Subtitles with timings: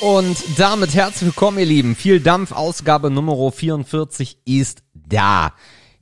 [0.00, 1.94] Und damit herzlich willkommen, ihr Lieben.
[1.94, 5.52] Viel Dampf, Ausgabe Nummer 44 ist da.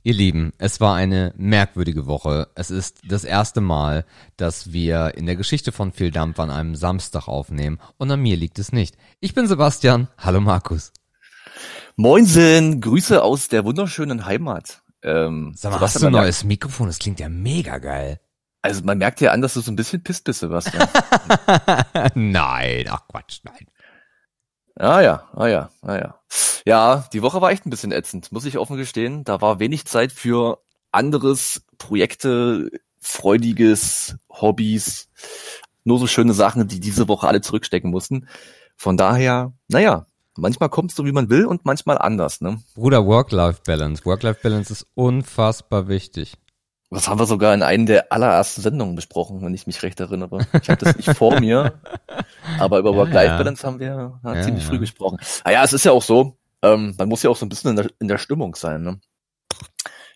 [0.03, 2.47] Ihr Lieben, es war eine merkwürdige Woche.
[2.55, 4.05] Es ist das erste Mal,
[4.37, 7.77] dass wir in der Geschichte von Viel Dampf an einem Samstag aufnehmen.
[7.97, 8.95] Und an mir liegt es nicht.
[9.19, 10.07] Ich bin Sebastian.
[10.17, 10.93] Hallo Markus.
[11.97, 14.81] Moinsen, Grüße aus der wunderschönen Heimat.
[15.03, 16.87] Ähm, Sag mal, hast du ein neues Mikrofon?
[16.87, 18.21] Das klingt ja mega geil.
[18.61, 20.87] Also man merkt ja an, dass du so ein bisschen pisst bist, Sebastian.
[22.15, 23.67] nein, ach Quatsch, nein.
[24.79, 26.15] Ah ja, ah ja, ah ja.
[26.65, 29.25] Ja, die Woche war echt ein bisschen ätzend, muss ich offen gestehen.
[29.25, 30.59] Da war wenig Zeit für
[30.91, 35.09] anderes, Projekte, freudiges, Hobbys,
[35.83, 38.29] nur so schöne Sachen, die diese Woche alle zurückstecken mussten.
[38.77, 40.05] Von daher, naja,
[40.37, 42.39] manchmal kommt es so, wie man will und manchmal anders.
[42.39, 42.61] Ne?
[42.75, 44.05] Bruder, Work-Life-Balance.
[44.05, 46.37] Work-Life-Balance ist unfassbar wichtig.
[46.91, 50.47] Das haben wir sogar in einer der allerersten Sendungen besprochen, wenn ich mich recht erinnere.
[50.59, 51.79] Ich habe das nicht vor mir,
[52.59, 55.19] aber über Work-Life-Balance haben wir ja, ziemlich früh gesprochen.
[55.45, 57.71] Naja, ah es ist ja auch so, ähm, man muss ja auch so ein bisschen
[57.71, 58.81] in der, in der Stimmung sein.
[58.81, 58.99] Ne?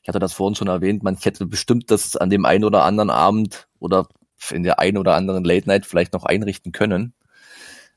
[0.01, 3.11] Ich hatte das vorhin schon erwähnt, man hätte bestimmt das an dem einen oder anderen
[3.11, 4.07] Abend oder
[4.51, 7.13] in der einen oder anderen Late Night vielleicht noch einrichten können.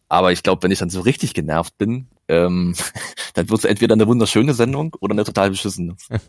[0.08, 2.76] Aber ich glaube, wenn ich dann so richtig genervt bin, ähm,
[3.34, 5.96] dann wird es entweder eine wunderschöne Sendung oder eine total beschissene.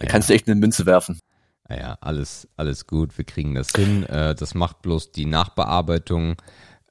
[0.00, 1.20] Da kannst du echt eine Münze werfen.
[1.68, 4.04] Naja, alles, alles gut, wir kriegen das hin.
[4.04, 6.36] Äh, das macht bloß die Nachbearbeitung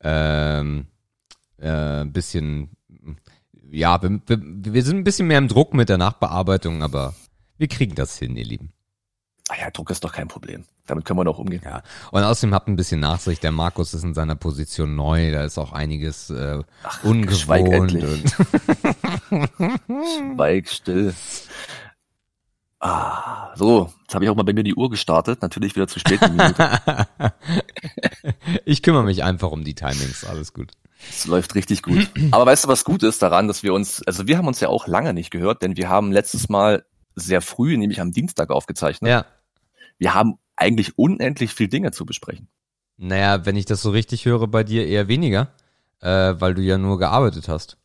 [0.02, 0.88] ähm,
[1.58, 2.72] äh, bisschen,
[3.70, 4.40] ja, wir, wir,
[4.74, 7.14] wir sind ein bisschen mehr im Druck mit der Nachbearbeitung, aber
[7.58, 8.74] wir kriegen das hin, ihr Lieben.
[9.50, 10.64] Ah ja, Druck ist doch kein Problem.
[10.88, 11.62] Damit können wir doch umgehen.
[11.64, 11.84] Ja.
[12.12, 13.44] Und außerdem habt ein bisschen Nachsicht.
[13.44, 15.32] Der Markus ist in seiner Position neu.
[15.32, 17.38] Da ist auch einiges äh, Ach, ungewohnt.
[17.38, 18.24] Schweig endlich.
[19.90, 21.14] Schweig still.
[22.86, 26.00] Ah, so, jetzt habe ich auch mal bei mir die Uhr gestartet, natürlich wieder zu
[26.00, 26.20] spät.
[28.66, 30.74] ich kümmere mich einfach um die Timings, alles gut.
[31.10, 32.10] Es läuft richtig gut.
[32.32, 34.68] Aber weißt du, was gut ist daran, dass wir uns, also wir haben uns ja
[34.68, 36.84] auch lange nicht gehört, denn wir haben letztes Mal
[37.16, 39.10] sehr früh, nämlich am Dienstag aufgezeichnet.
[39.10, 39.26] Ja.
[39.98, 42.50] Wir haben eigentlich unendlich viel Dinge zu besprechen.
[42.98, 45.54] Naja, wenn ich das so richtig höre, bei dir eher weniger,
[46.02, 47.78] äh, weil du ja nur gearbeitet hast.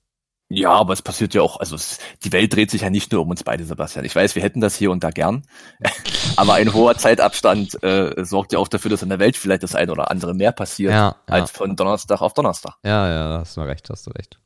[0.51, 3.21] Ja, aber es passiert ja auch, also es, die Welt dreht sich ja nicht nur
[3.21, 4.07] um uns beide, Sebastian.
[4.07, 5.43] Ich weiß, wir hätten das hier und da gern,
[6.37, 9.75] aber ein hoher Zeitabstand äh, sorgt ja auch dafür, dass in der Welt vielleicht das
[9.75, 11.35] eine oder andere mehr passiert, ja, ja.
[11.35, 12.77] als von Donnerstag auf Donnerstag.
[12.83, 14.41] Ja, ja, hast du recht, hast du recht.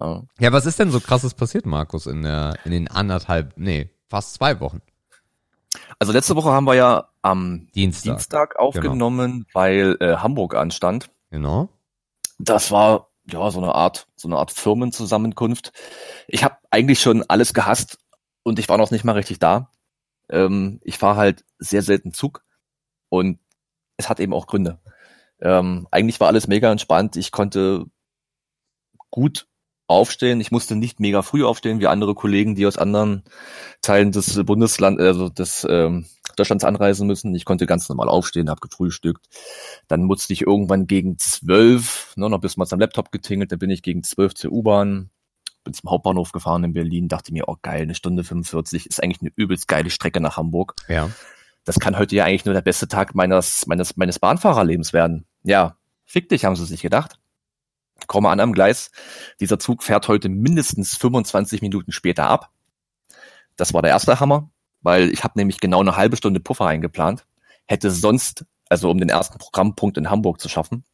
[0.00, 0.22] Ja.
[0.40, 4.34] ja, was ist denn so krasses passiert, Markus, in, der, in den anderthalb, nee, fast
[4.34, 4.80] zwei Wochen?
[5.98, 9.46] Also letzte Woche haben wir ja am Dienstag, Dienstag aufgenommen, genau.
[9.52, 11.10] weil äh, Hamburg anstand.
[11.30, 11.68] Genau.
[12.38, 15.72] Das war ja, so eine Art, so eine Art Firmenzusammenkunft.
[16.26, 17.98] Ich habe eigentlich schon alles gehasst
[18.42, 19.70] und ich war noch nicht mal richtig da.
[20.28, 22.44] Ähm, ich fahre halt sehr selten Zug
[23.08, 23.38] und
[23.96, 24.80] es hat eben auch Gründe.
[25.40, 27.16] Ähm, eigentlich war alles mega entspannt.
[27.16, 27.86] Ich konnte
[29.10, 29.46] gut
[29.86, 30.40] aufstehen.
[30.40, 33.24] Ich musste nicht mega früh aufstehen, wie andere Kollegen, die aus anderen
[33.82, 36.06] Teilen des Bundeslands, also des ähm,
[36.36, 37.34] Deutschlands anreisen müssen.
[37.34, 39.26] Ich konnte ganz normal aufstehen, habe gefrühstückt.
[39.88, 43.70] Dann musste ich irgendwann gegen zwölf, ne, noch bis mal am Laptop getingelt, dann bin
[43.70, 45.10] ich gegen zwölf zur U-Bahn,
[45.64, 49.20] bin zum Hauptbahnhof gefahren in Berlin, dachte mir, oh geil, eine Stunde 45 ist eigentlich
[49.20, 50.74] eine übelst geile Strecke nach Hamburg.
[50.88, 51.10] Ja.
[51.64, 55.26] Das kann heute ja eigentlich nur der beste Tag meines, meines, meines Bahnfahrerlebens werden.
[55.44, 57.18] Ja, fick dich, haben sie sich gedacht.
[58.08, 58.90] Komme an am Gleis.
[59.38, 62.50] Dieser Zug fährt heute mindestens 25 Minuten später ab.
[63.56, 64.51] Das war der erste Hammer
[64.82, 67.26] weil ich habe nämlich genau eine halbe Stunde Puffer eingeplant,
[67.66, 70.84] hätte sonst, also um den ersten Programmpunkt in Hamburg zu schaffen,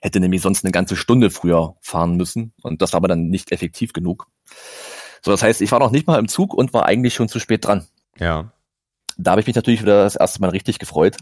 [0.00, 3.52] hätte nämlich sonst eine ganze Stunde früher fahren müssen und das war aber dann nicht
[3.52, 4.26] effektiv genug.
[5.22, 7.40] So, das heißt, ich war noch nicht mal im Zug und war eigentlich schon zu
[7.40, 7.86] spät dran.
[8.18, 8.52] Ja.
[9.16, 11.16] Da habe ich mich natürlich wieder das erste Mal richtig gefreut.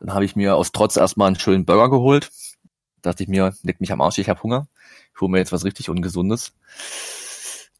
[0.00, 2.30] Dann habe ich mir aus Trotz erstmal einen schönen Burger geholt.
[3.00, 4.66] Da dachte ich mir, leck mich am Arsch, ich habe Hunger.
[5.14, 6.52] Ich hole mir jetzt was richtig Ungesundes.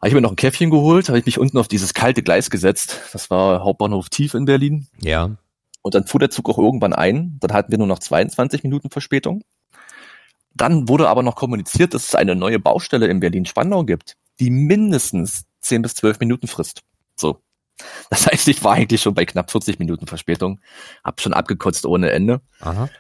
[0.03, 2.51] Habe ich mir noch ein Käffchen geholt, habe ich mich unten auf dieses kalte Gleis
[2.51, 2.99] gesetzt.
[3.13, 4.89] Das war Hauptbahnhof Tief in Berlin.
[5.01, 5.37] Ja.
[5.81, 7.39] Und dann fuhr der Zug auch irgendwann ein.
[7.39, 9.45] Dann hatten wir nur noch 22 Minuten Verspätung.
[10.55, 15.45] Dann wurde aber noch kommuniziert, dass es eine neue Baustelle in Berlin-Spandau gibt, die mindestens
[15.61, 16.83] 10 bis 12 Minuten frisst.
[17.15, 17.41] So.
[18.11, 20.59] Das heißt, ich war eigentlich schon bei knapp 40 Minuten Verspätung,
[21.05, 22.41] hab schon abgekotzt ohne Ende.
[22.59, 22.91] Aha.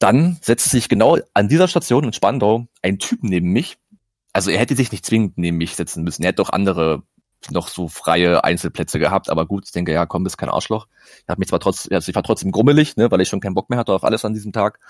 [0.00, 3.78] Dann setzte sich genau an dieser Station in Spandau ein Typ neben mich,
[4.34, 6.22] also er hätte sich nicht zwingend neben mich setzen müssen.
[6.22, 7.04] Er hätte doch andere
[7.50, 10.88] noch so freie Einzelplätze gehabt, aber gut, ich denke, ja, komm, bist kein Arschloch.
[11.22, 13.54] Ich habe mich zwar trotzdem, also ich war trotzdem grummelig, ne, weil ich schon keinen
[13.54, 14.80] Bock mehr hatte auf alles an diesem Tag.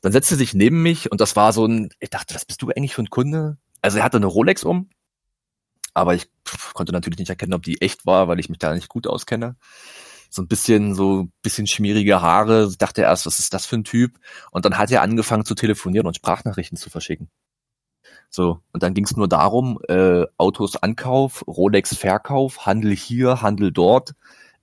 [0.00, 2.68] Dann setzte sich neben mich und das war so ein, ich dachte, was bist du
[2.68, 3.56] eigentlich für ein Kunde?
[3.82, 4.90] Also er hatte eine Rolex um,
[5.94, 8.74] aber ich pff, konnte natürlich nicht erkennen, ob die echt war, weil ich mich da
[8.74, 9.56] nicht gut auskenne.
[10.30, 12.68] so ein bisschen, so ein bisschen schmierige Haare.
[12.70, 14.18] Ich dachte erst, was ist das für ein Typ?
[14.50, 17.30] Und dann hat er angefangen zu telefonieren und Sprachnachrichten zu verschicken.
[18.30, 23.72] So, und dann ging es nur darum, äh, Autos Ankauf, Rolex Verkauf, Handel hier, Handel
[23.72, 24.14] dort.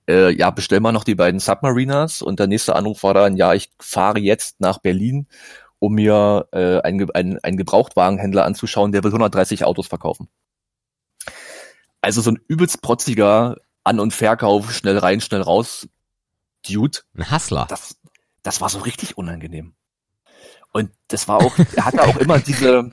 [0.08, 3.54] Äh, ja, bestell mal noch die beiden Submarinas und der nächste Anruf war dann, ja,
[3.54, 5.26] ich fahre jetzt nach Berlin,
[5.80, 10.28] um mir äh, einen, einen, einen Gebrauchtwagenhändler anzuschauen, der will 130 Autos verkaufen.
[12.00, 15.88] Also so ein übelst protziger An- und Verkauf, schnell rein, schnell raus,
[16.68, 17.00] Dude.
[17.16, 17.66] Ein Hustler.
[17.68, 17.96] Das,
[18.42, 19.74] das war so richtig unangenehm.
[20.76, 22.90] Und das war auch, er hatte auch immer diese,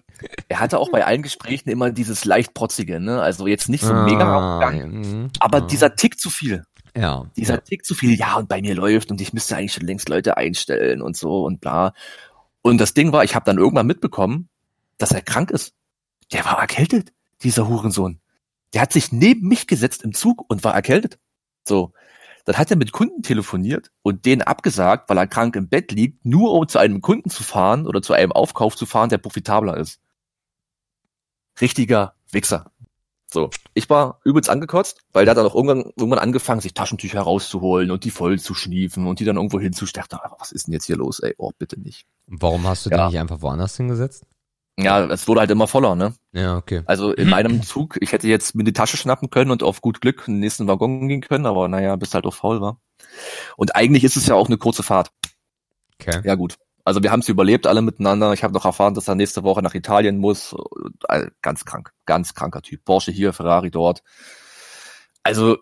[0.48, 3.22] er hatte auch bei allen Gesprächen immer dieses leicht protzige, ne?
[3.22, 5.30] Also jetzt nicht so mega Ah, aufgegangen, mhm.
[5.40, 5.62] aber Ah.
[5.68, 6.64] dieser Tick zu viel.
[6.96, 7.26] ja.
[7.36, 7.60] Dieser ja.
[7.60, 10.38] Tick zu viel, ja, und bei mir läuft und ich müsste eigentlich schon längst Leute
[10.38, 11.94] einstellen und so und bla.
[12.62, 14.48] Und das Ding war, ich habe dann irgendwann mitbekommen,
[14.98, 15.74] dass er krank ist.
[16.32, 18.20] Der war erkältet, dieser Hurensohn.
[18.74, 21.20] Der hat sich neben mich gesetzt im Zug und war erkältet.
[21.68, 21.92] So.
[22.46, 26.26] Dann hat er mit Kunden telefoniert und denen abgesagt, weil er krank im Bett liegt,
[26.26, 29.78] nur um zu einem Kunden zu fahren oder zu einem Aufkauf zu fahren, der profitabler
[29.78, 30.00] ist.
[31.62, 32.72] Richtiger Wichser.
[33.32, 37.22] So, ich war übelst angekotzt, weil der hat dann auch irgendwann, irgendwann angefangen, sich Taschentücher
[37.22, 40.20] rauszuholen und die voll zu schniefen und die dann irgendwo hinzustechen.
[40.22, 41.34] Aber was ist denn jetzt hier los, ey?
[41.38, 42.06] Oh, bitte nicht.
[42.28, 42.98] Warum hast du Ja.
[42.98, 44.26] den nicht einfach woanders hingesetzt?
[44.80, 46.16] Ja, es wurde halt immer voller, ne?
[46.32, 46.82] Ja, okay.
[46.86, 50.02] Also in meinem Zug, ich hätte jetzt mir die Tasche schnappen können und auf gut
[50.02, 52.80] Glück in den nächsten Waggon gehen können, aber naja, bis halt auch faul war.
[53.56, 55.12] Und eigentlich ist es ja auch eine kurze Fahrt.
[56.00, 56.22] Okay.
[56.24, 56.58] Ja gut.
[56.86, 58.34] Also wir haben es überlebt, alle miteinander.
[58.34, 60.56] Ich habe noch erfahren, dass er nächste Woche nach Italien muss.
[61.08, 62.84] Äh, Ganz krank, ganz kranker Typ.
[62.84, 64.04] Porsche hier, Ferrari dort.
[65.22, 65.58] Also,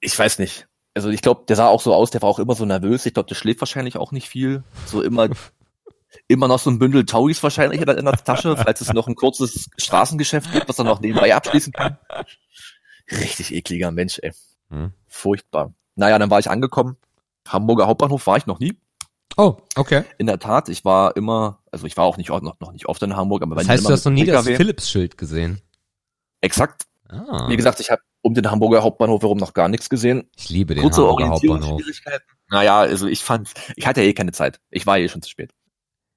[0.00, 0.68] ich weiß nicht.
[0.94, 3.06] Also ich glaube, der sah auch so aus, der war auch immer so nervös.
[3.06, 4.64] Ich glaube, der schläft wahrscheinlich auch nicht viel.
[4.86, 5.28] So immer,
[6.28, 9.70] immer noch so ein Bündel Tauis wahrscheinlich in der Tasche, falls es noch ein kurzes
[9.78, 11.98] Straßengeschäft gibt, was er noch nebenbei abschließen kann.
[13.10, 14.32] Richtig ekliger Mensch, ey.
[14.70, 14.92] Hm.
[15.08, 15.74] Furchtbar.
[15.96, 16.96] Naja, dann war ich angekommen.
[17.48, 18.78] Hamburger Hauptbahnhof war ich noch nie.
[19.36, 20.04] Oh, okay.
[20.18, 23.02] In der Tat, ich war immer, also ich war auch nicht noch, noch nicht oft
[23.02, 25.18] in Hamburg, aber Das wenn heißt, immer du hast noch nie dem das PKW Philips-Schild
[25.18, 25.60] gesehen.
[26.40, 26.86] Exakt.
[27.08, 30.28] Ah, Wie gesagt, ich habe um den Hamburger Hauptbahnhof herum noch gar nichts gesehen.
[30.36, 31.80] ich liebe den Kurze Hamburger Hauptbahnhof.
[32.50, 34.60] Naja, also ich fand, ich hatte ja eh keine Zeit.
[34.70, 35.52] Ich war eh schon zu spät.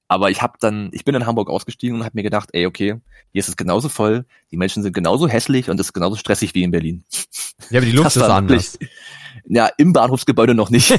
[0.08, 3.00] Aber ich habe dann, ich bin in Hamburg ausgestiegen und habe mir gedacht, ey, okay,
[3.32, 6.54] hier ist es genauso voll, die Menschen sind genauso hässlich und es ist genauso stressig
[6.54, 7.04] wie in Berlin.
[7.70, 8.74] Ja, aber die Luft Das ist anders.
[8.80, 8.92] wirklich-
[9.46, 10.92] Ja, im Bahnhofsgebäude noch nicht.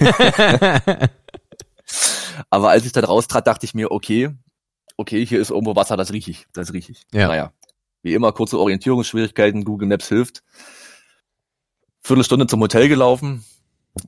[2.50, 4.30] Aber als ich da raustrat, dachte ich mir, okay,
[4.96, 7.02] okay, hier ist irgendwo Wasser, das riech ich, das riech ich.
[7.12, 7.28] Ja.
[7.28, 7.52] Naja,
[8.02, 10.42] wie immer, kurze Orientierungsschwierigkeiten, Google Maps hilft.
[12.02, 13.44] Viertelstunde zum Hotel gelaufen,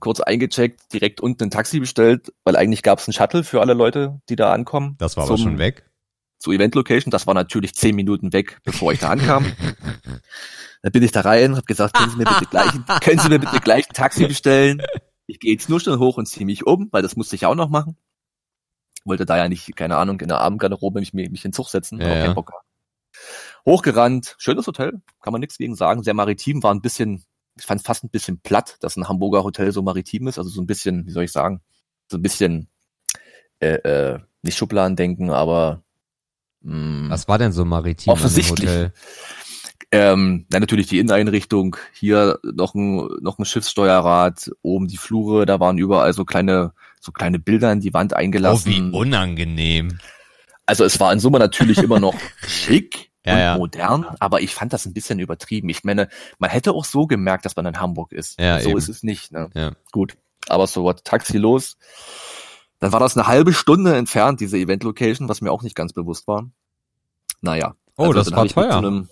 [0.01, 3.75] kurz eingecheckt, direkt unten ein Taxi bestellt, weil eigentlich gab es einen Shuttle für alle
[3.75, 4.97] Leute, die da ankommen.
[4.99, 5.89] Das war aber zum- schon weg.
[6.39, 7.11] Zur Event Location.
[7.11, 9.47] Das war natürlich zehn Minuten weg, bevor ich da ankam.
[10.83, 13.39] Dann bin ich da rein, hab gesagt, können Sie mir bitte gleich, können Sie mir
[13.39, 14.83] bitte gleich ein Taxi bestellen?
[15.27, 17.55] Ich gehe jetzt nur schnell hoch und ziehe mich um, weil das musste ich auch
[17.55, 17.97] noch machen.
[19.05, 22.01] Wollte da ja nicht, keine Ahnung, in der Abendgarderobe mich, mich in den Zug setzen,
[22.01, 22.33] Ja, ja.
[22.35, 22.53] Bock.
[23.65, 27.25] Hochgerannt, schönes Hotel, kann man nichts gegen sagen, sehr maritim, war ein bisschen,
[27.57, 30.51] ich fand es fast ein bisschen platt, dass ein Hamburger Hotel so maritim ist, also
[30.51, 31.61] so ein bisschen, wie soll ich sagen,
[32.11, 32.69] so ein bisschen,
[33.61, 35.83] äh, äh, nicht Schubladen denken, aber
[36.61, 38.69] mh, Was war denn so maritim Offensichtlich.
[38.69, 38.93] Hotel?
[39.93, 45.61] ähm, dann natürlich die Inneneinrichtung, hier noch ein, noch ein Schiffssteuerrad, oben die Flure, da
[45.61, 48.73] waren überall so kleine, so kleine Bilder in die Wand Oh, eingelassen.
[48.73, 49.99] wie unangenehm.
[50.67, 52.15] also es war in Summe natürlich immer noch
[52.47, 53.59] schick und ja.
[53.59, 55.69] modern, aber ich fand das ein bisschen übertrieben.
[55.69, 58.41] Ich meine, man hätte auch so gemerkt, dass man in Hamburg ist.
[58.41, 58.79] Ja, so eben.
[58.79, 59.33] ist es nicht.
[59.33, 59.51] Ne?
[59.55, 59.73] Ja.
[59.93, 60.17] Gut,
[60.49, 61.77] aber so what, Taxi los.
[62.79, 66.29] Dann war das eine halbe Stunde entfernt, diese Event-Location, was mir auch nicht ganz bewusst
[66.29, 66.49] war.
[67.41, 67.75] Naja.
[67.97, 68.77] Oh, das dann war teuer.
[68.77, 69.09] Einem,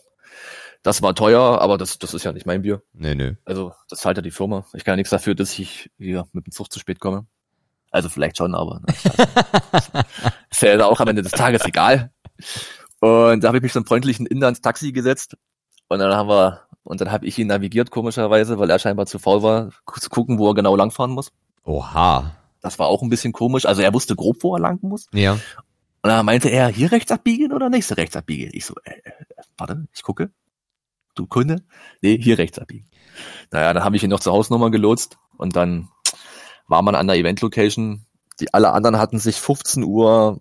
[0.82, 2.82] das war teuer, aber das, das ist ja nicht mein Bier.
[2.92, 3.36] Nee, nee.
[3.46, 4.66] Also, das zahlt ja die Firma.
[4.74, 7.26] Ich kann ja nichts dafür, dass ich hier mit dem Zug zu spät komme.
[7.90, 9.28] Also vielleicht schon, aber scheiße.
[10.50, 12.10] ist ja auch am Ende des Tages egal.
[13.04, 15.36] Und da habe ich mich so einen freundlichen Inder ins Taxi gesetzt
[15.88, 19.18] und dann haben wir und dann habe ich ihn navigiert komischerweise, weil er scheinbar zu
[19.18, 21.30] faul war, zu gucken, wo er genau langfahren muss.
[21.64, 22.34] Oha.
[22.62, 23.66] Das war auch ein bisschen komisch.
[23.66, 25.06] Also er wusste grob, wo er lang muss.
[25.12, 25.32] Ja.
[25.32, 25.40] Und
[26.02, 28.48] dann meinte er, hier rechts abbiegen oder nächste rechts abbiegen?
[28.54, 29.12] Ich so, äh, äh,
[29.58, 30.30] warte, ich gucke.
[31.14, 31.62] Du Kunde?
[32.00, 32.86] Nee, hier rechts abbiegen.
[33.50, 35.90] Naja, dann habe ich ihn noch zur Hausnummer gelotst und dann
[36.68, 38.06] war man an der Event-Location.
[38.40, 40.40] Die alle anderen hatten sich 15 Uhr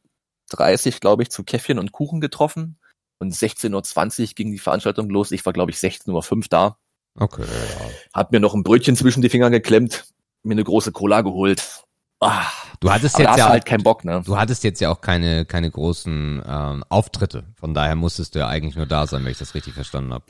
[0.50, 2.78] 30, glaube ich, zu Käffchen und Kuchen getroffen.
[3.20, 5.32] Und 16.20 Uhr ging die Veranstaltung los.
[5.32, 6.78] Ich war, glaube ich, 16.05 Uhr da.
[7.16, 7.44] Okay.
[7.44, 7.86] Ja.
[8.14, 10.06] Hab mir noch ein Brötchen zwischen die Finger geklemmt,
[10.42, 11.84] mir eine große Cola geholt.
[12.20, 12.46] Ah,
[12.80, 14.22] Du hattest jetzt ja auch, halt keinen Bock, ne?
[14.26, 17.46] du hattest jetzt ja auch keine keine großen ähm, Auftritte.
[17.56, 20.26] Von daher musstest du ja eigentlich nur da sein, wenn ich das richtig verstanden habe.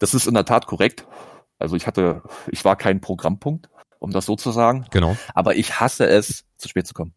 [0.00, 1.06] Das ist in der Tat korrekt.
[1.58, 3.68] Also ich hatte, ich war kein Programmpunkt
[4.04, 4.84] um das so zu sagen.
[4.90, 5.16] Genau.
[5.34, 7.14] Aber ich hasse es, zu spät zu kommen.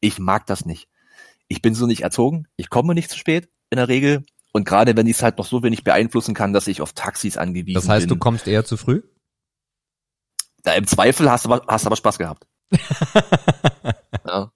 [0.00, 0.88] Ich mag das nicht.
[1.48, 2.46] Ich bin so nicht erzogen.
[2.56, 4.24] Ich komme nicht zu spät in der Regel.
[4.52, 7.36] Und gerade wenn ich es halt noch so wenig beeinflussen kann, dass ich auf Taxis
[7.36, 7.74] angewiesen bin.
[7.74, 9.02] Das heißt, bin, du kommst eher zu früh?
[10.62, 12.46] Da im Zweifel hast du aber, hast aber Spaß gehabt.
[14.26, 14.50] ja.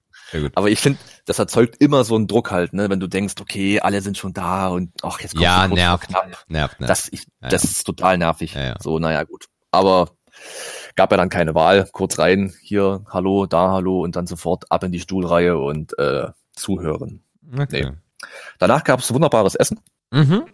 [0.54, 3.80] Aber ich finde, das erzeugt immer so einen Druck halt, ne, wenn du denkst, okay,
[3.80, 6.08] alle sind schon da und ach, jetzt kommst Ja, du kurz nervt.
[6.08, 6.26] knapp.
[6.48, 6.90] Nervt, nervt.
[6.90, 7.70] Das, ich, Ja, das ja.
[7.70, 8.54] ist total nervig.
[8.54, 8.74] Ja, ja.
[8.78, 9.46] So, naja, gut.
[9.70, 10.10] Aber
[10.96, 11.88] gab ja dann keine Wahl.
[11.92, 16.28] Kurz rein, hier, hallo, da, hallo und dann sofort ab in die Stuhlreihe und äh,
[16.58, 17.22] zuhören.
[17.52, 17.86] Okay.
[17.90, 17.96] Nee.
[18.58, 19.80] Danach gab es wunderbares Essen.
[20.10, 20.44] Mhm.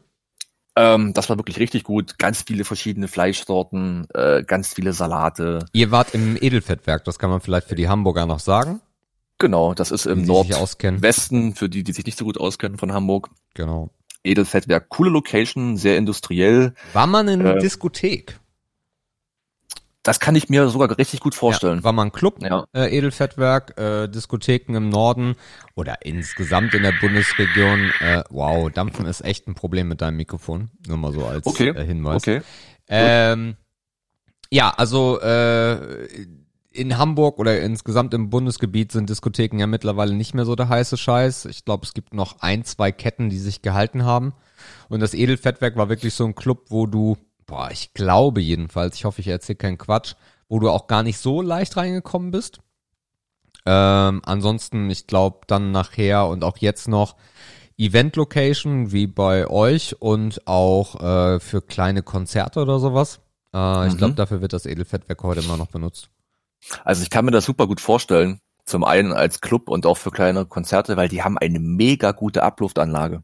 [0.77, 2.19] Ähm, das war wirklich richtig gut.
[2.19, 5.67] Ganz viele verschiedene Fleischsorten, äh, ganz viele Salate.
[5.73, 8.81] Ihr wart im Edelfettwerk, das kann man vielleicht für die Hamburger noch sagen.
[9.39, 10.25] Genau, das ist im.
[10.25, 13.31] Nordwesten, für die, die sich nicht so gut auskennen von Hamburg.
[13.55, 13.91] Genau.
[14.25, 16.75] Edelfettwerk, coole Location, sehr industriell.
[16.93, 18.41] War man in Äh, Diskothek?
[20.05, 21.79] Das kann ich mir sogar richtig gut vorstellen.
[21.79, 22.67] Ja, war man Club, Ja.
[22.75, 25.35] äh, Edelfettwerk, äh, Diskotheken im Norden
[25.75, 27.91] oder insgesamt in der Bundesregion.
[28.01, 30.71] Äh, wow, Dampfen ist echt ein Problem mit deinem Mikrofon.
[30.87, 32.17] Nur mal so als Okay, äh, Hinweis.
[32.17, 32.43] Okay.
[32.87, 33.57] Ähm,
[34.51, 36.07] ja, also äh,
[36.71, 40.97] in Hamburg oder insgesamt im Bundesgebiet sind Diskotheken ja mittlerweile nicht mehr so der heiße
[40.99, 41.47] Scheiß.
[41.47, 44.35] Ich glaube, es gibt noch ein, zwei Ketten, die sich gehalten haben.
[44.89, 49.05] Und das Edelfettwerk war wirklich so ein Club, wo du, boah, ich glaube jedenfalls, ich
[49.05, 50.15] hoffe, ich erzähle keinen Quatsch,
[50.49, 52.59] wo du auch gar nicht so leicht reingekommen bist.
[53.67, 57.17] Ähm, ansonsten, ich glaube, dann nachher und auch jetzt noch
[57.79, 63.21] Event-Location wie bei euch und auch äh, für kleine Konzerte oder sowas.
[63.55, 63.99] Äh, Ich Mhm.
[63.99, 66.09] glaube, dafür wird das Edelfettwerk heute immer noch benutzt.
[66.85, 68.41] Also ich kann mir das super gut vorstellen.
[68.65, 72.43] Zum einen als Club und auch für kleine Konzerte, weil die haben eine mega gute
[72.43, 73.23] Abluftanlage.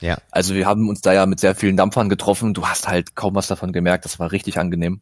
[0.00, 0.18] Ja.
[0.30, 2.52] Also wir haben uns da ja mit sehr vielen Dampfern getroffen.
[2.54, 4.04] Du hast halt kaum was davon gemerkt.
[4.04, 5.00] Das war richtig angenehm.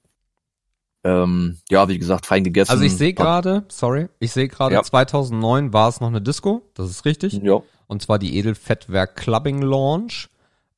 [1.05, 2.71] Ähm, ja, wie gesagt, fein gegessen.
[2.71, 4.83] Also ich sehe gerade, sorry, ich sehe gerade, Ja.
[4.85, 7.33] 2009 war es noch eine Disco, das ist richtig.
[7.43, 7.61] Ja.
[7.89, 10.29] Und zwar die Edelfettwerk Clubbing Launch.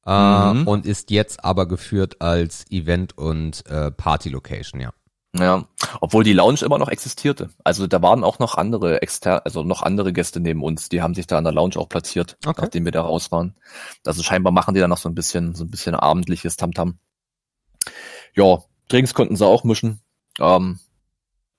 [0.07, 0.11] Äh,
[0.55, 0.69] Mhm.
[0.69, 4.93] Und ist jetzt aber geführt als Event- und äh, Party-Location, ja.
[5.37, 5.67] Ja,
[6.01, 7.51] obwohl die Lounge immer noch existierte.
[7.65, 11.15] Also da waren auch noch andere exter, also noch andere Gäste neben uns, die haben
[11.15, 12.63] sich da in der Lounge auch platziert, Okay.
[12.63, 13.55] nachdem wir da raus waren.
[14.07, 16.99] Also scheinbar machen die da noch so ein bisschen, so ein bisschen abendliches Tamtam.
[18.35, 20.01] Ja, Drinks konnten sie auch mischen.
[20.39, 20.79] Ähm,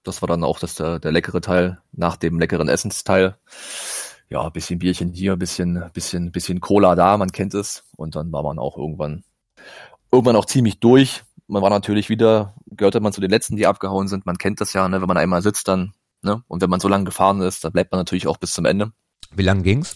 [0.03, 3.35] das war dann auch das der, der leckere Teil nach dem leckeren Essensteil.
[4.29, 7.83] Ja, bisschen Bierchen hier, bisschen, bisschen, bisschen Cola da, man kennt es.
[7.97, 9.23] Und dann war man auch irgendwann,
[10.11, 11.23] irgendwann auch ziemlich durch.
[11.47, 14.25] Man war natürlich wieder, gehörte man zu den letzten, die abgehauen sind.
[14.25, 16.87] Man kennt das ja, ne, wenn man einmal sitzt, dann, ne, und wenn man so
[16.87, 18.91] lange gefahren ist, dann bleibt man natürlich auch bis zum Ende.
[19.31, 19.95] Wie lang ging's?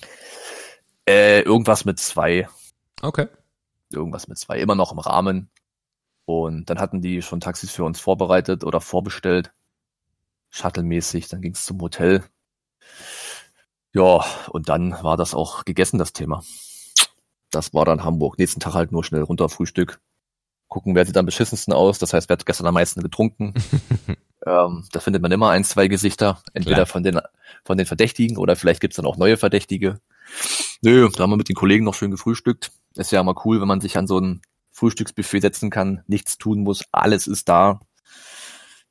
[1.08, 2.48] Äh, irgendwas mit zwei,
[3.02, 3.28] Okay.
[3.92, 5.50] irgendwas mit zwei, immer noch im Rahmen.
[6.26, 9.52] Und dann hatten die schon Taxis für uns vorbereitet oder vorbestellt.
[10.52, 12.24] Shuttle-mäßig, dann ging's zum Hotel.
[13.94, 16.44] Ja, und dann war das auch gegessen, das Thema.
[17.50, 18.38] Das war dann Hamburg.
[18.38, 20.00] Nächsten Tag halt nur schnell runter Frühstück.
[20.70, 22.00] Gucken, wer sieht am beschissensten aus.
[22.00, 23.54] Das heißt, wer hat gestern am meisten getrunken.
[24.46, 26.42] ähm, da findet man immer ein, zwei Gesichter.
[26.54, 26.86] Entweder Klar.
[26.86, 27.20] von den,
[27.66, 30.00] von den Verdächtigen oder vielleicht gibt's dann auch neue Verdächtige.
[30.82, 32.72] Nö, da haben wir mit den Kollegen noch schön gefrühstückt.
[32.96, 36.62] Ist ja immer cool, wenn man sich an so ein Frühstücksbuffet setzen kann, nichts tun
[36.62, 37.80] muss, alles ist da.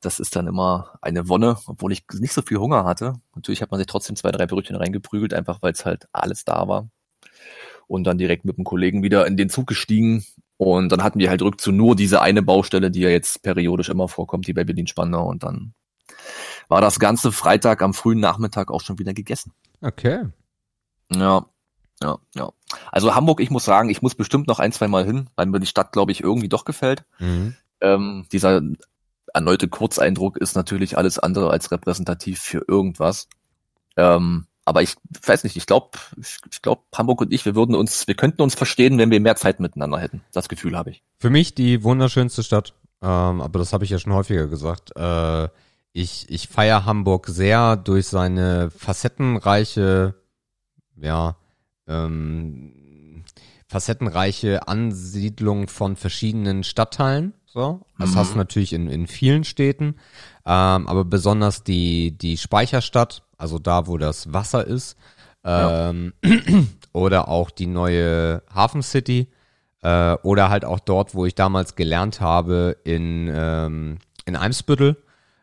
[0.01, 3.13] Das ist dann immer eine Wonne, obwohl ich nicht so viel Hunger hatte.
[3.35, 6.67] Natürlich hat man sich trotzdem zwei, drei Brötchen reingeprügelt, einfach weil es halt alles da
[6.67, 6.89] war.
[7.89, 10.23] Und dann direkt mit dem Kollegen wieder in den Zug gestiegen.
[10.57, 13.89] Und dann hatten wir halt rück zu nur diese eine Baustelle, die ja jetzt periodisch
[13.89, 15.27] immer vorkommt, die bei Berlin-Spandau.
[15.27, 15.73] Und dann
[16.67, 19.53] war das ganze Freitag am frühen Nachmittag auch schon wieder gegessen.
[19.81, 20.25] Okay.
[21.11, 21.47] Ja,
[22.03, 22.51] ja, ja.
[22.91, 25.59] Also Hamburg, ich muss sagen, ich muss bestimmt noch ein, zwei Mal hin, weil mir
[25.59, 27.05] die Stadt, glaube ich, irgendwie doch gefällt.
[27.17, 27.55] Mhm.
[27.81, 28.61] Ähm, dieser
[29.33, 33.27] erneute Kurzeindruck ist natürlich alles andere als repräsentativ für irgendwas.
[33.97, 34.95] Ähm, aber ich
[35.25, 38.43] weiß nicht, ich glaube, ich, ich glaube, Hamburg und ich, wir würden uns, wir könnten
[38.43, 40.21] uns verstehen, wenn wir mehr Zeit miteinander hätten.
[40.31, 41.01] Das Gefühl habe ich.
[41.17, 44.95] Für mich die wunderschönste Stadt, ähm, aber das habe ich ja schon häufiger gesagt.
[44.95, 45.49] Äh,
[45.91, 50.13] ich ich feiere Hamburg sehr durch seine facettenreiche,
[50.95, 51.35] ja,
[51.87, 53.23] ähm,
[53.67, 57.33] facettenreiche Ansiedlung von verschiedenen Stadtteilen.
[57.45, 58.15] So, das Mhm.
[58.15, 59.95] hast du natürlich in, in vielen Städten,
[60.49, 64.97] ähm, aber besonders die die Speicherstadt, also da, wo das Wasser ist,
[65.43, 66.13] ähm,
[66.93, 69.27] oder auch die neue Hafen City
[69.83, 74.97] äh, oder halt auch dort, wo ich damals gelernt habe in ähm, in Eimsbüttel,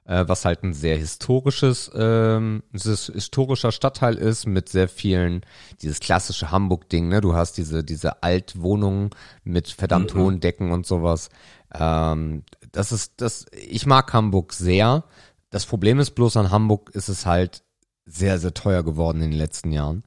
[0.04, 5.40] äh, was halt ein sehr historisches ähm, his- historischer Stadtteil ist mit sehr vielen
[5.82, 7.08] dieses klassische Hamburg-Ding.
[7.08, 9.10] Ne, du hast diese diese Altwohnungen
[9.44, 10.18] mit verdammt Mhm.
[10.18, 11.30] hohen Decken und sowas.
[11.74, 13.46] Ähm, das ist das.
[13.52, 15.04] Ich mag Hamburg sehr.
[15.50, 17.62] Das Problem ist bloß an Hamburg ist es halt
[18.04, 20.04] sehr, sehr teuer geworden in den letzten Jahren.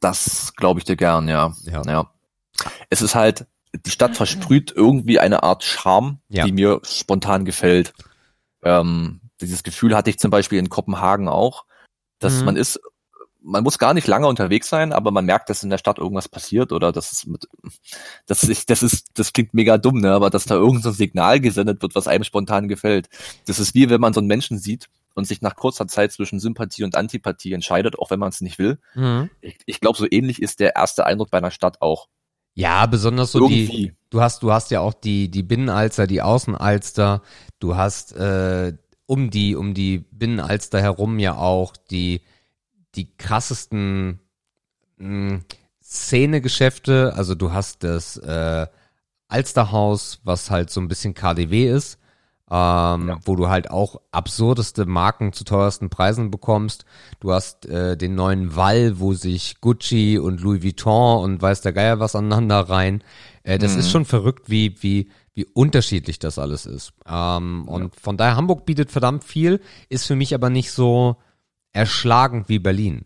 [0.00, 1.52] Das glaube ich dir gern, ja.
[1.64, 1.82] Ja.
[1.86, 2.10] ja.
[2.90, 3.46] Es ist halt,
[3.86, 6.44] die Stadt versprüht irgendwie eine Art Charme, Ja.
[6.44, 7.92] die mir spontan gefällt.
[8.62, 11.64] Ähm, dieses Gefühl hatte ich zum Beispiel in Kopenhagen auch,
[12.18, 12.44] dass Mhm.
[12.46, 12.80] man ist,
[13.44, 16.28] man muss gar nicht lange unterwegs sein, aber man merkt, dass in der Stadt irgendwas
[16.28, 17.46] passiert oder dass es mit,
[18.26, 20.94] das ist, das ist, das klingt mega dumm, ne, aber dass da irgend so ein
[20.94, 23.08] Signal gesendet wird, was einem spontan gefällt.
[23.46, 26.40] Das ist wie wenn man so einen Menschen sieht und sich nach kurzer Zeit zwischen
[26.40, 28.78] Sympathie und Antipathie entscheidet, auch wenn man es nicht will.
[28.94, 29.30] Mhm.
[29.40, 32.08] Ich, ich glaube, so ähnlich ist der erste Eindruck bei einer Stadt auch.
[32.54, 33.92] Ja, besonders so die, Irgendwie.
[34.10, 37.22] du hast, du hast ja auch die, die Binnenalster, die Außenalster,
[37.60, 38.74] du hast äh,
[39.06, 42.22] um die, um die Binnenalster herum ja auch die,
[42.94, 44.20] die krassesten
[44.98, 45.40] mh,
[45.82, 48.66] Szenegeschäfte, also du hast das äh,
[49.28, 51.98] Alsterhaus, was halt so ein bisschen KDW ist,
[52.50, 53.18] ähm, Ja.
[53.24, 56.84] wo du halt auch absurdeste Marken zu teuersten Preisen bekommst.
[57.20, 61.72] Du hast äh, den neuen Wall, wo sich Gucci und Louis Vuitton und weiß der
[61.72, 63.02] Geier was aneinander rein.
[63.42, 63.80] Äh, das Mhm.
[63.80, 66.92] ist schon verrückt, wie, wie, wie unterschiedlich das alles ist.
[67.06, 71.16] Ähm, Und von daher, Hamburg bietet verdammt viel, ist für mich aber nicht so
[71.72, 73.04] erschlagend wie Berlin.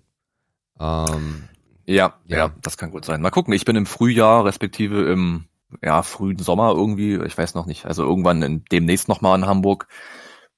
[0.78, 1.44] Ähm,
[1.86, 2.36] Ja, Ja.
[2.38, 3.20] ja, das kann gut sein.
[3.22, 5.44] Mal gucken, ich bin im Frühjahr, respektive im
[5.82, 9.86] ja, frühen Sommer irgendwie, ich weiß noch nicht, also irgendwann in, demnächst nochmal in Hamburg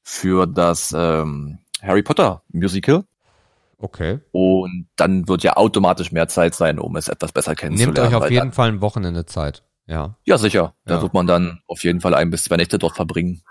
[0.03, 3.05] für das ähm, Harry Potter Musical.
[3.79, 4.21] okay.
[4.33, 7.95] Und dann wird ja automatisch mehr Zeit sein, um es etwas besser kennenzulernen.
[7.95, 9.62] Nehmt euch auf jeden Fall ein Wochenende Zeit.
[9.87, 10.17] Ja.
[10.25, 10.75] Ja, sicher.
[10.85, 11.03] Da Ja.
[11.03, 13.43] wird man dann auf jeden Fall ein bis zwei Nächte dort verbringen.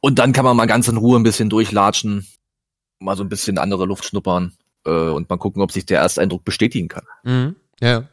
[0.00, 2.26] Und dann kann man mal ganz in Ruhe ein bisschen durchlatschen,
[2.98, 6.44] mal so ein bisschen andere Luft schnuppern äh, und mal gucken, ob sich der Ersteindruck
[6.44, 7.04] bestätigen kann.
[7.24, 7.56] Mhm.
[7.80, 8.04] Ja.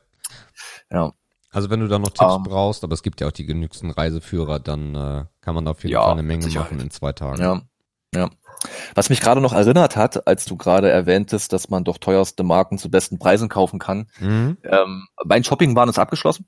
[0.91, 1.13] Ja.
[1.51, 2.43] Also wenn du da noch Tipps Ähm.
[2.43, 5.83] brauchst, aber es gibt ja auch die genügsten Reiseführer, dann äh, kann man da auf
[5.83, 6.71] jeden Ja, Fall eine Menge Sicherheit.
[6.71, 7.41] machen in zwei Tagen.
[7.41, 7.61] Ja,
[8.13, 8.29] ja.
[8.95, 12.77] Was mich gerade noch erinnert hat, als du gerade erwähntest, dass man doch teuerste Marken
[12.77, 14.07] zu besten Preisen kaufen kann.
[14.19, 14.57] Mhm.
[14.63, 16.47] Ähm, mein Shopping-Wahn ist abgeschlossen.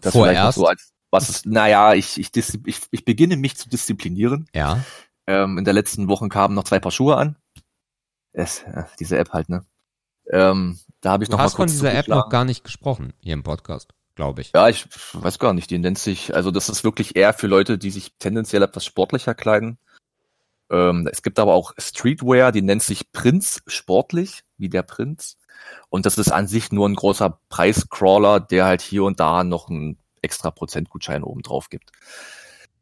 [0.00, 0.58] Das Vorerst.
[0.58, 4.46] so als was ist, naja, ich, ich, ich, ich beginne mich zu disziplinieren.
[4.52, 4.84] Ja.
[5.26, 7.36] Ähm, in der letzten Woche kamen noch zwei Paar Schuhe an.
[8.32, 9.64] Es, äh, diese App halt, ne?
[10.30, 12.64] Ähm, da habe ich Du noch mal hast von kurz dieser App noch gar nicht
[12.64, 14.52] gesprochen hier im Podcast, glaube ich.
[14.54, 17.78] Ja, ich weiß gar nicht, die nennt sich, also das ist wirklich eher für Leute,
[17.78, 19.78] die sich tendenziell etwas sportlicher kleiden.
[20.70, 25.38] Ähm, es gibt aber auch Streetwear, die nennt sich Prinz sportlich, wie der Prinz.
[25.88, 29.68] Und das ist an sich nur ein großer Preiscrawler, der halt hier und da noch
[29.68, 31.92] einen extra Prozentgutschein oben drauf gibt.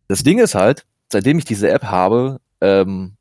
[0.09, 3.17] Das Ding ist halt, seitdem ich diese App habe, ähm,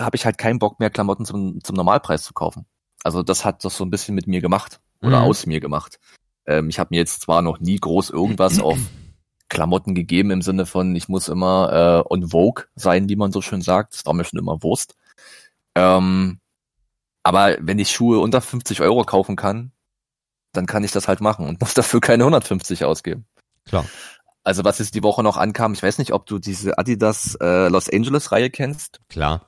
[0.00, 2.66] habe ich halt keinen Bock mehr, Klamotten zum, zum Normalpreis zu kaufen.
[3.02, 5.26] Also das hat das so ein bisschen mit mir gemacht oder Mhm.
[5.26, 5.98] aus mir gemacht.
[6.46, 8.78] Ähm, ich habe mir jetzt zwar noch nie groß irgendwas auf
[9.48, 13.40] Klamotten gegeben im Sinne von, ich muss immer äh, on Vogue sein, wie man so
[13.42, 13.94] schön sagt.
[13.94, 14.96] Das war mir schon immer Wurst.
[15.76, 16.40] Ähm,
[17.22, 19.72] aber wenn ich Schuhe unter 50 Euro kaufen kann,
[20.52, 23.26] dann kann ich das halt machen und muss dafür keine 150 ausgeben.
[23.66, 23.84] Klar.
[24.46, 27.66] Also was jetzt die Woche noch ankam, ich weiß nicht, ob du diese Adidas äh,
[27.66, 29.00] Los Angeles Reihe kennst.
[29.08, 29.44] Klar.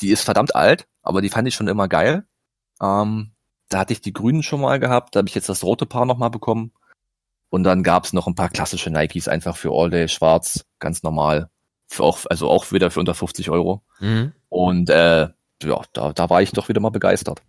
[0.00, 2.24] Die ist verdammt alt, aber die fand ich schon immer geil.
[2.80, 3.32] Ähm,
[3.68, 6.06] da hatte ich die grünen schon mal gehabt, da habe ich jetzt das rote Paar
[6.06, 6.72] nochmal bekommen.
[7.50, 11.50] Und dann gab's noch ein paar klassische Nikes einfach für All Day schwarz, ganz normal.
[11.86, 13.82] Für auch, also auch wieder für unter 50 Euro.
[14.00, 14.32] Mhm.
[14.48, 15.28] Und äh,
[15.62, 17.42] ja, da, da war ich doch wieder mal begeistert.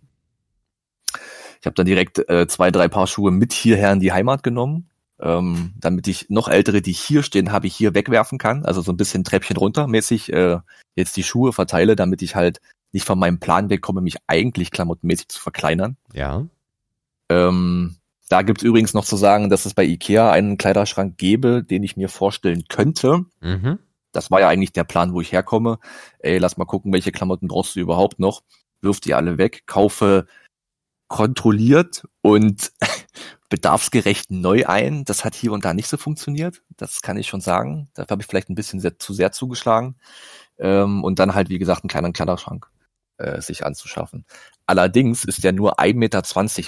[1.60, 4.89] Ich habe dann direkt äh, zwei, drei Paar Schuhe mit hierher in die Heimat genommen,
[5.20, 8.64] ähm, damit ich noch ältere, die hier stehen, habe ich hier wegwerfen kann.
[8.64, 10.58] Also so ein bisschen Treppchen runter mäßig äh,
[10.96, 12.60] jetzt die Schuhe verteile, damit ich halt
[12.92, 15.96] nicht von meinem Plan wegkomme, mich eigentlich klamottenmäßig zu verkleinern.
[16.12, 16.46] Ja.
[17.28, 17.96] Ähm,
[18.28, 21.96] da gibt's übrigens noch zu sagen, dass es bei Ikea einen Kleiderschrank gäbe, den ich
[21.96, 23.26] mir vorstellen könnte.
[23.40, 23.78] Mhm.
[24.12, 25.78] Das war ja eigentlich der Plan, wo ich herkomme.
[26.18, 28.42] Ey, lass mal gucken, welche Klamotten brauchst du überhaupt noch.
[28.80, 30.26] Wirf die alle weg, kaufe
[31.10, 32.72] kontrolliert und
[33.50, 35.04] bedarfsgerecht neu ein.
[35.04, 36.62] Das hat hier und da nicht so funktioniert.
[36.76, 37.90] Das kann ich schon sagen.
[37.94, 39.96] Dafür habe ich vielleicht ein bisschen sehr, zu sehr zugeschlagen.
[40.58, 42.68] Ähm, und dann halt, wie gesagt, einen kleinen Kleiderschrank
[43.18, 44.24] äh, sich anzuschaffen.
[44.66, 46.22] Allerdings ist der nur 1,20 Meter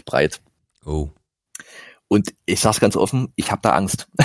[0.04, 0.42] breit.
[0.84, 1.10] Oh.
[2.08, 4.08] Und ich sag's ganz offen, ich habe da Angst.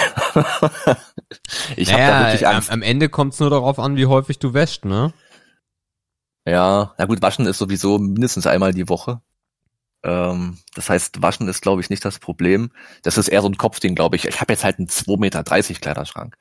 [1.78, 2.72] ich habe naja, da wirklich am, Angst.
[2.72, 5.14] am Ende kommt es nur darauf an, wie häufig du wäschst, ne?
[6.44, 9.22] Ja, na gut, waschen ist sowieso mindestens einmal die Woche.
[10.04, 12.72] Ähm, das heißt, waschen ist, glaube ich, nicht das Problem.
[13.04, 14.26] Das ist eher so ein Kopfding, glaube ich.
[14.26, 16.38] Ich habe jetzt halt einen 2,30 Meter Kleiderschrank.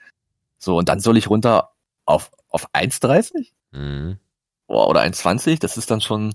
[0.58, 1.72] So, und dann soll ich runter
[2.04, 3.48] auf, auf 1,30?
[3.72, 4.18] Mhm.
[4.66, 5.60] Boah, oder 1,20?
[5.60, 6.34] Das ist dann schon,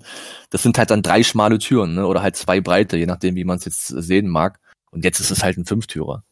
[0.49, 2.07] das sind halt dann drei schmale Türen, ne?
[2.07, 4.59] Oder halt zwei breite, je nachdem, wie man es jetzt sehen mag.
[4.91, 6.23] Und jetzt ist es halt ein Fünftürer.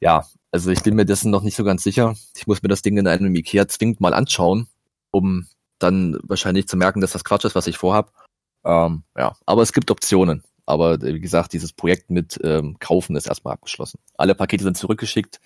[0.00, 2.14] Ja, also ich bin mir dessen noch nicht so ganz sicher.
[2.36, 4.68] Ich muss mir das Ding in einem Ikea zwingend mal anschauen,
[5.10, 5.46] um
[5.78, 8.12] dann wahrscheinlich zu merken, dass das Quatsch ist, was ich vorhab.
[8.66, 10.42] Ähm, ja, aber es gibt Optionen.
[10.66, 14.00] Aber äh, wie gesagt, dieses Projekt mit ähm, Kaufen ist erstmal abgeschlossen.
[14.18, 15.40] Alle Pakete sind zurückgeschickt,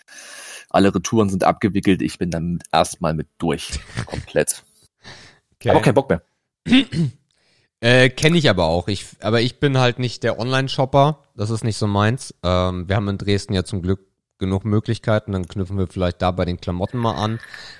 [0.70, 2.00] alle Retouren sind abgewickelt.
[2.00, 3.78] Ich bin dann erstmal mit durch.
[4.06, 4.64] Komplett.
[5.56, 5.70] Okay.
[5.70, 6.22] Aber kein Bock mehr.
[7.82, 8.88] Äh, Kenne ich aber auch.
[8.88, 11.24] Ich, aber ich bin halt nicht der Online-Shopper.
[11.34, 12.34] Das ist nicht so meins.
[12.42, 14.06] Ähm, wir haben in Dresden ja zum Glück
[14.40, 15.32] genug Möglichkeiten.
[15.32, 17.38] Dann knüpfen wir vielleicht da bei den Klamotten mal an.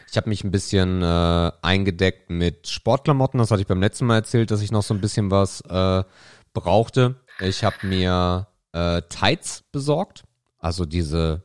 [0.09, 3.38] Ich habe mich ein bisschen äh, eingedeckt mit Sportklamotten.
[3.38, 6.05] Das hatte ich beim letzten Mal erzählt, dass ich noch so ein bisschen was äh,
[6.53, 7.16] brauchte.
[7.40, 10.23] Ich habe mir äh, Tights besorgt.
[10.59, 11.42] Also diese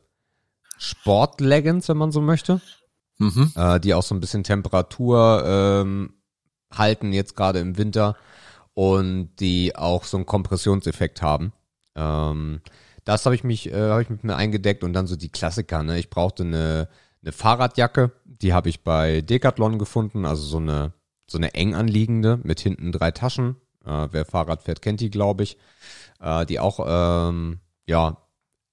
[0.78, 2.60] Sportleggings, wenn man so möchte.
[3.18, 3.52] Mhm.
[3.56, 6.14] Äh, die auch so ein bisschen Temperatur ähm,
[6.70, 8.16] halten jetzt gerade im Winter
[8.74, 11.52] und die auch so einen Kompressionseffekt haben.
[11.94, 12.60] Ähm,
[13.06, 15.82] das habe ich mich, äh, habe ich mit mir eingedeckt und dann so die Klassiker.
[15.82, 15.98] Ne?
[15.98, 16.88] Ich brauchte eine,
[17.22, 20.92] eine Fahrradjacke, die habe ich bei Decathlon gefunden, also so eine
[21.28, 23.56] so eine eng anliegende mit hinten drei Taschen.
[23.84, 25.56] Äh, wer Fahrrad fährt, kennt die, glaube ich.
[26.20, 28.18] Äh, die auch ähm, ja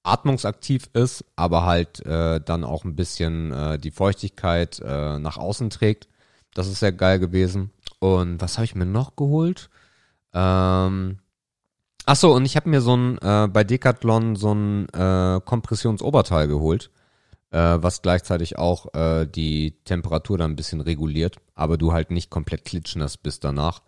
[0.03, 5.69] atmungsaktiv ist, aber halt äh, dann auch ein bisschen äh, die Feuchtigkeit äh, nach außen
[5.69, 6.09] trägt.
[6.53, 7.71] Das ist sehr geil gewesen.
[7.99, 9.69] Und was habe ich mir noch geholt?
[10.33, 11.19] Ähm,
[12.05, 16.47] ach so, und ich habe mir so ein äh, bei Decathlon so ein äh, Kompressionsoberteil
[16.47, 16.91] geholt,
[17.51, 22.29] äh, was gleichzeitig auch äh, die Temperatur dann ein bisschen reguliert, aber du halt nicht
[22.29, 23.81] komplett klitschnass bist danach.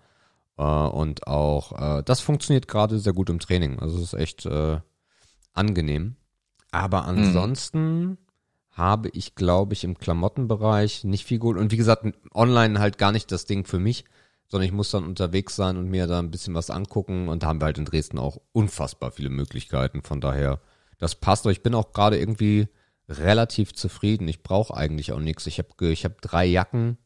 [0.58, 3.80] Äh, und auch äh, das funktioniert gerade sehr gut im Training.
[3.80, 4.80] Also es ist echt äh,
[5.54, 6.16] angenehm.
[6.72, 8.18] Aber ansonsten
[8.72, 11.58] habe ich, glaube ich, im Klamottenbereich nicht viel gut.
[11.58, 14.04] Und wie gesagt, online halt gar nicht das Ding für mich,
[14.48, 17.30] sondern ich muss dann unterwegs sein und mir da ein bisschen was angucken.
[17.30, 20.02] Und da haben wir halt in Dresden auch unfassbar viele Möglichkeiten.
[20.02, 20.60] Von daher,
[20.98, 21.46] das passt.
[21.46, 22.68] Aber ich bin auch gerade irgendwie
[23.10, 24.28] relativ zufrieden.
[24.28, 25.48] Ich brauche eigentlich auch nichts.
[25.48, 26.98] Ich habe ich hab drei Jacken.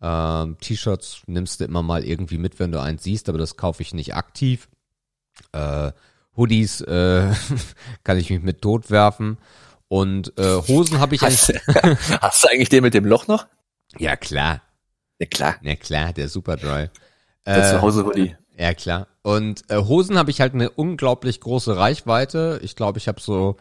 [0.00, 3.82] Ähm, T-Shirts nimmst du immer mal irgendwie mit, wenn du eins siehst, aber das kaufe
[3.82, 4.68] ich nicht aktiv.
[5.52, 5.92] Äh,
[6.36, 7.32] Hoodies äh,
[8.04, 9.38] kann ich mich mit tot werfen.
[9.88, 11.98] Und äh, Hosen habe ich Hast, eigentlich.
[12.20, 13.46] hast du eigentlich den mit dem Loch noch?
[13.98, 14.62] Ja, klar.
[15.18, 15.56] Ja klar.
[15.62, 16.88] Ja, klar, der Superdry.
[17.46, 18.36] Der Äh, Zuhause-Hoodie.
[18.58, 19.06] ja, klar.
[19.22, 22.60] Und äh, Hosen habe ich halt eine unglaublich große Reichweite.
[22.62, 23.56] Ich glaube, ich habe so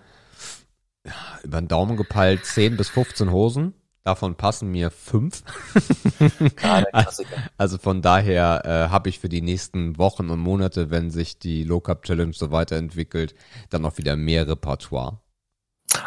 [1.43, 3.73] über den Daumen gepeilt 10 bis 15 Hosen.
[4.03, 5.43] Davon passen mir fünf.
[6.63, 7.35] Ah, der Klassiker.
[7.57, 11.63] Also von daher äh, habe ich für die nächsten Wochen und Monate, wenn sich die
[11.63, 13.35] Low Cup Challenge so weiterentwickelt,
[13.69, 15.19] dann noch wieder mehr Repertoire.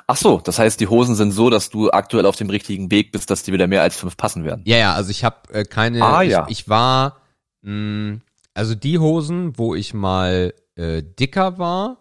[0.07, 3.12] Ach so, das heißt, die Hosen sind so, dass du aktuell auf dem richtigen Weg
[3.12, 4.62] bist, dass die wieder mehr als fünf passen werden.
[4.64, 6.03] Ja, ja, also ich habe äh, keine.
[6.05, 6.47] Ah, ich, ja.
[6.49, 7.16] ich war,
[7.62, 8.19] mh,
[8.55, 11.99] also die Hosen, wo ich mal äh, dicker war,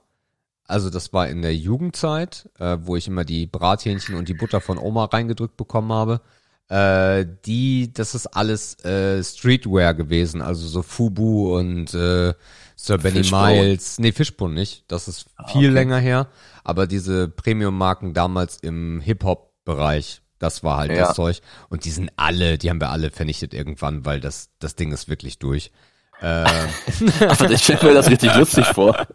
[0.70, 4.62] also das war in der Jugendzeit, äh, wo ich immer die Brathähnchen und die Butter
[4.62, 6.22] von Oma reingedrückt bekommen habe.
[6.68, 12.36] Äh, die, das ist alles äh, Streetwear gewesen, also so Fubu und äh,
[12.76, 13.62] Sir Benny Fishbone.
[13.62, 14.00] Miles.
[14.00, 14.84] Nee, Fishbone nicht.
[14.88, 15.68] Das ist viel okay.
[15.68, 16.28] länger her.
[16.70, 21.08] Aber diese Premium-Marken damals im Hip-Hop-Bereich, das war halt Ja.
[21.08, 21.42] das Zeug.
[21.70, 25.10] Und die sind alle, die haben wir alle vernichtet irgendwann, weil das, das Ding ist
[25.10, 25.72] wirklich durch.
[26.22, 26.26] Äh,
[27.28, 29.08] Aber ich stelle mir das richtig lustig vor.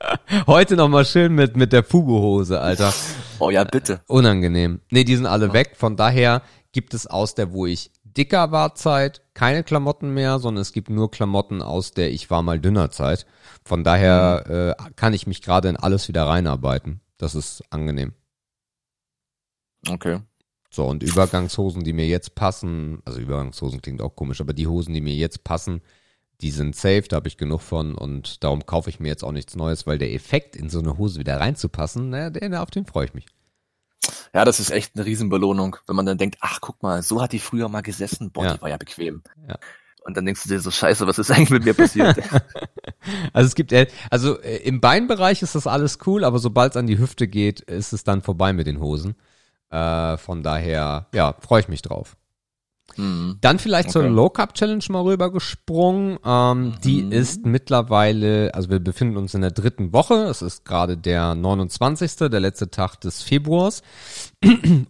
[0.46, 2.92] heute noch mal schön mit, mit der Fugu-Hose, Alter.
[3.38, 4.00] Oh ja, bitte.
[4.06, 4.80] Unangenehm.
[4.90, 5.72] Nee, die sind alle weg.
[5.76, 10.62] Von daher gibt es aus der, wo ich dicker war Zeit, keine Klamotten mehr, sondern
[10.62, 13.26] es gibt nur Klamotten aus der ich war mal dünner Zeit.
[13.64, 17.00] Von daher äh, kann ich mich gerade in alles wieder reinarbeiten.
[17.24, 18.12] Das ist angenehm.
[19.88, 20.20] Okay.
[20.68, 24.92] So, und Übergangshosen, die mir jetzt passen, also Übergangshosen klingt auch komisch, aber die Hosen,
[24.92, 25.80] die mir jetzt passen,
[26.42, 29.32] die sind safe, da habe ich genug von und darum kaufe ich mir jetzt auch
[29.32, 32.84] nichts Neues, weil der Effekt, in so eine Hose wieder reinzupassen, naja, der, auf den
[32.84, 33.24] freue ich mich.
[34.34, 37.32] Ja, das ist echt eine Riesenbelohnung, wenn man dann denkt, ach guck mal, so hat
[37.32, 38.54] die früher mal gesessen, boah, Ja.
[38.56, 39.22] die war ja bequem.
[39.48, 39.58] Ja.
[40.04, 42.18] Und dann denkst du dir so, scheiße, was ist eigentlich mit mir passiert?
[43.34, 43.74] Also es gibt,
[44.08, 47.60] also äh, im Beinbereich ist das alles cool, aber sobald es an die Hüfte geht,
[47.60, 49.14] ist es dann vorbei mit den Hosen.
[49.68, 52.16] Äh, von daher, ja, freue ich mich drauf.
[52.96, 53.38] Hm.
[53.40, 54.12] Dann vielleicht zur Okay.
[54.12, 56.18] Low Cup Challenge mal rübergesprungen.
[56.24, 57.12] Ähm, Die Mhm.
[57.12, 60.14] ist mittlerweile, also wir befinden uns in der dritten Woche.
[60.24, 63.82] Es ist gerade der 29., der letzte Tag des Februars.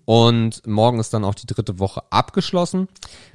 [0.05, 2.89] Und morgen ist dann auch die dritte Woche abgeschlossen.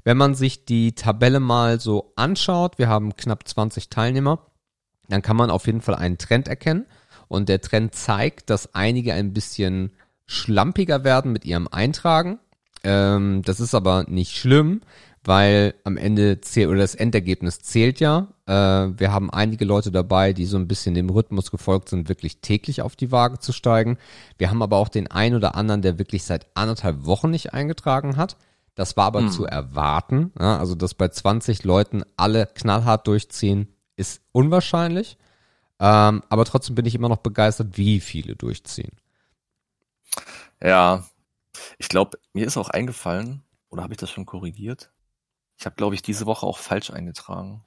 [0.03, 4.45] Wenn man sich die Tabelle mal so anschaut, wir haben knapp 20 Teilnehmer,
[5.07, 6.85] dann kann man auf jeden Fall einen Trend erkennen.
[7.27, 9.93] Und der Trend zeigt, dass einige ein bisschen
[10.25, 12.39] schlampiger werden mit ihrem Eintragen.
[12.83, 14.81] Ähm, das ist aber nicht schlimm,
[15.23, 18.27] weil am Ende zählt oder das Endergebnis zählt ja.
[18.45, 18.51] Äh,
[18.97, 22.81] wir haben einige Leute dabei, die so ein bisschen dem Rhythmus gefolgt sind, wirklich täglich
[22.81, 23.97] auf die Waage zu steigen.
[24.37, 28.17] Wir haben aber auch den einen oder anderen, der wirklich seit anderthalb Wochen nicht eingetragen
[28.17, 28.37] hat.
[28.75, 29.29] Das war aber hm.
[29.29, 30.31] zu erwarten.
[30.39, 35.17] Ja, also, dass bei 20 Leuten alle knallhart durchziehen, ist unwahrscheinlich.
[35.81, 38.91] Ähm, aber trotzdem bin ich immer noch begeistert, wie viele durchziehen.
[40.63, 41.03] Ja,
[41.77, 44.91] ich glaube, mir ist auch eingefallen, oder habe ich das schon korrigiert?
[45.57, 47.63] Ich habe, glaube ich, diese Woche auch falsch eingetragen.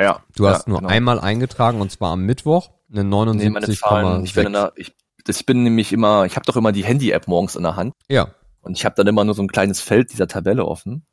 [0.00, 0.22] Ja.
[0.34, 0.90] Du hast ja, nur genau.
[0.90, 4.94] einmal eingetragen und zwar am Mittwoch eine 79, nee, ich, bin der, ich,
[5.26, 7.94] ich bin nämlich immer, ich habe doch immer die Handy-App morgens in der Hand.
[8.08, 8.28] Ja.
[8.60, 11.04] Und ich habe dann immer nur so ein kleines Feld dieser Tabelle offen.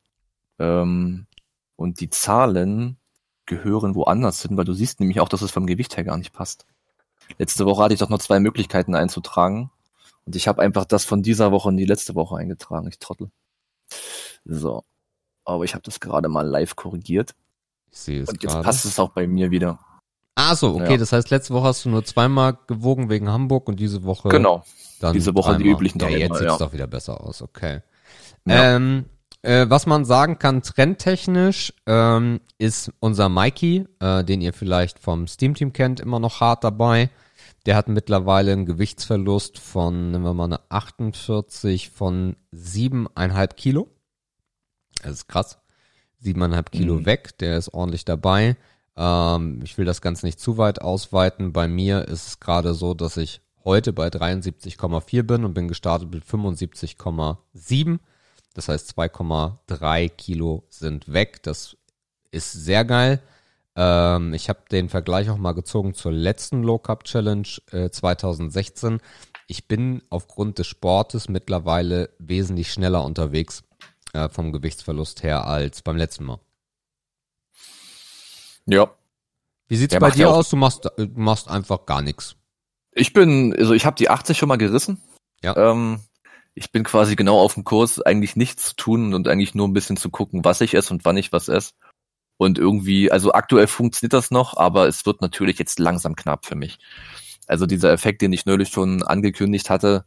[0.59, 1.27] Ähm,
[1.75, 2.97] und die Zahlen
[3.45, 6.33] gehören woanders hin, weil du siehst nämlich auch, dass es vom Gewicht her gar nicht
[6.33, 6.65] passt.
[7.37, 9.71] Letzte Woche hatte ich doch nur zwei Möglichkeiten einzutragen.
[10.25, 12.87] Und ich habe einfach das von dieser Woche in die letzte Woche eingetragen.
[12.87, 13.31] Ich trottel.
[14.45, 14.83] So.
[15.43, 17.35] Aber ich habe das gerade mal live korrigiert.
[17.91, 18.63] Ich sehe es Und jetzt grade.
[18.63, 19.79] passt es auch bei mir wieder.
[20.35, 20.91] Ah so, okay.
[20.91, 20.97] Ja.
[20.97, 24.29] Das heißt, letzte Woche hast du nur zweimal gewogen wegen Hamburg und diese Woche.
[24.29, 24.63] Genau.
[24.99, 25.63] Dann diese Woche einmal.
[25.63, 26.11] die üblichen drei.
[26.11, 26.57] Ja, jetzt sieht es ja.
[26.57, 27.41] doch wieder besser aus.
[27.41, 27.81] Okay.
[28.45, 28.75] Ja.
[28.75, 29.05] Ähm,
[29.41, 35.27] äh, was man sagen kann, trendtechnisch ähm, ist unser Mikey, äh, den ihr vielleicht vom
[35.27, 37.09] Steam Team kennt, immer noch hart dabei.
[37.65, 43.89] Der hat mittlerweile einen Gewichtsverlust von, nehmen wir mal eine 48 von 7,5 Kilo.
[45.03, 45.59] Das ist krass.
[46.23, 47.05] 7,5 Kilo mhm.
[47.05, 48.57] weg, der ist ordentlich dabei.
[48.95, 51.53] Ähm, ich will das Ganze nicht zu weit ausweiten.
[51.53, 56.11] Bei mir ist es gerade so, dass ich heute bei 73,4 bin und bin gestartet
[56.11, 57.99] mit 75,7.
[58.53, 61.43] Das heißt 2,3 Kilo sind weg.
[61.43, 61.77] Das
[62.31, 63.21] ist sehr geil.
[63.75, 68.99] Ähm, ich habe den Vergleich auch mal gezogen zur letzten Low Cup Challenge äh, 2016.
[69.47, 73.63] Ich bin aufgrund des Sportes mittlerweile wesentlich schneller unterwegs
[74.13, 76.39] äh, vom Gewichtsverlust her als beim letzten Mal.
[78.65, 78.93] Ja.
[79.67, 80.49] Wie sieht's Der bei dir aus?
[80.49, 82.35] Du machst, du machst einfach gar nichts.
[82.93, 85.01] Ich bin, also ich habe die 80 schon mal gerissen.
[85.41, 85.55] Ja.
[85.55, 86.01] Ähm,
[86.53, 89.73] ich bin quasi genau auf dem Kurs, eigentlich nichts zu tun und eigentlich nur ein
[89.73, 91.73] bisschen zu gucken, was ich esse und wann ich was esse.
[92.41, 96.55] Und irgendwie, also aktuell funktioniert das noch, aber es wird natürlich jetzt langsam knapp für
[96.55, 96.79] mich.
[97.45, 100.05] Also dieser Effekt, den ich neulich schon angekündigt hatte,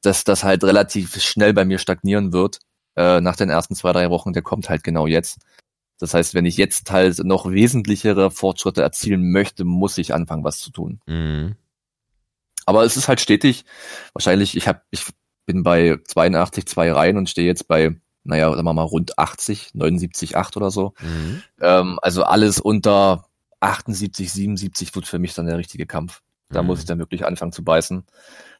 [0.00, 2.60] dass das halt relativ schnell bei mir stagnieren wird,
[2.96, 5.40] äh, nach den ersten zwei, drei Wochen, der kommt halt genau jetzt.
[5.98, 10.60] Das heißt, wenn ich jetzt halt noch wesentlichere Fortschritte erzielen möchte, muss ich anfangen, was
[10.60, 11.02] zu tun.
[11.04, 11.56] Mhm.
[12.64, 13.66] Aber es ist halt stetig.
[14.14, 15.04] Wahrscheinlich, ich habe, ich
[15.44, 19.70] bin bei 82, zwei Reihen und stehe jetzt bei, naja, sagen wir mal rund 80,
[19.74, 20.94] 79, 8 oder so.
[21.00, 21.42] Mhm.
[21.60, 23.26] Ähm, also alles unter
[23.60, 26.22] 78, 77 wird für mich dann der richtige Kampf.
[26.48, 26.68] Da mhm.
[26.68, 28.04] muss ich dann wirklich anfangen zu beißen,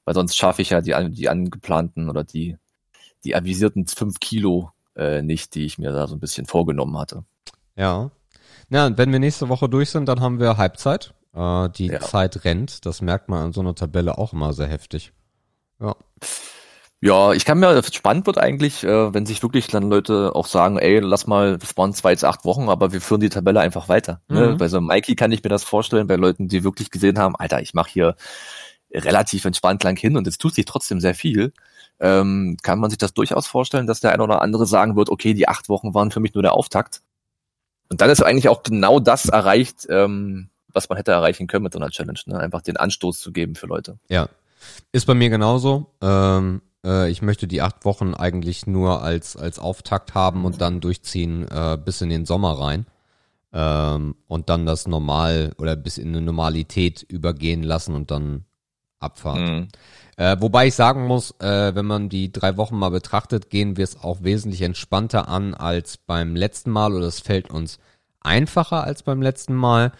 [0.04, 2.56] weil sonst schaffe ich ja die, die angeplanten oder die,
[3.24, 7.24] die avisierten fünf Kilo äh, nicht, die ich mir da so ein bisschen vorgenommen hatte.
[7.76, 8.10] Ja.
[8.68, 11.14] Ja, und wenn wir nächste Woche durch sind, dann haben wir Halbzeit.
[11.36, 12.00] Äh, die ja.
[12.00, 12.86] Zeit rennt.
[12.86, 15.12] Das merkt man an so einer Tabelle auch immer sehr heftig.
[15.78, 15.94] Ja.
[17.00, 20.78] Ja, ich kann mir, spannend wird eigentlich, äh, wenn sich wirklich dann Leute auch sagen,
[20.78, 23.88] ey, lass mal, das waren zwei, jetzt acht Wochen, aber wir führen die Tabelle einfach
[23.88, 24.20] weiter.
[24.28, 24.40] Ne?
[24.40, 24.46] Mhm.
[24.46, 24.56] Ne?
[24.56, 27.60] Bei so Mikey kann ich mir das vorstellen, bei Leuten, die wirklich gesehen haben, Alter,
[27.60, 28.16] ich mache hier
[28.92, 31.52] relativ entspannt lang hin und es tut sich trotzdem sehr viel.
[32.00, 35.34] Ähm, kann man sich das durchaus vorstellen, dass der eine oder andere sagen wird, okay,
[35.34, 37.02] die acht Wochen waren für mich nur der Auftakt.
[37.88, 41.72] Und dann ist eigentlich auch genau das erreicht, ähm, was man hätte erreichen können mit
[41.72, 42.38] so einer Challenge, ne?
[42.38, 43.98] einfach den Anstoß zu geben für Leute.
[44.08, 44.28] Ja,
[44.92, 45.94] ist bei mir genauso.
[46.00, 50.80] Ähm, äh, ich möchte die acht Wochen eigentlich nur als, als Auftakt haben und dann
[50.80, 52.86] durchziehen äh, bis in den Sommer rein.
[53.52, 58.44] Ähm, und dann das normal oder bis in eine Normalität übergehen lassen und dann
[58.98, 59.44] abfahren.
[59.44, 59.68] Mhm.
[60.16, 63.84] Äh, wobei ich sagen muss, äh, wenn man die drei Wochen mal betrachtet, gehen wir
[63.84, 67.78] es auch wesentlich entspannter an als beim letzten Mal oder es fällt uns
[68.20, 69.92] einfacher als beim letzten Mal,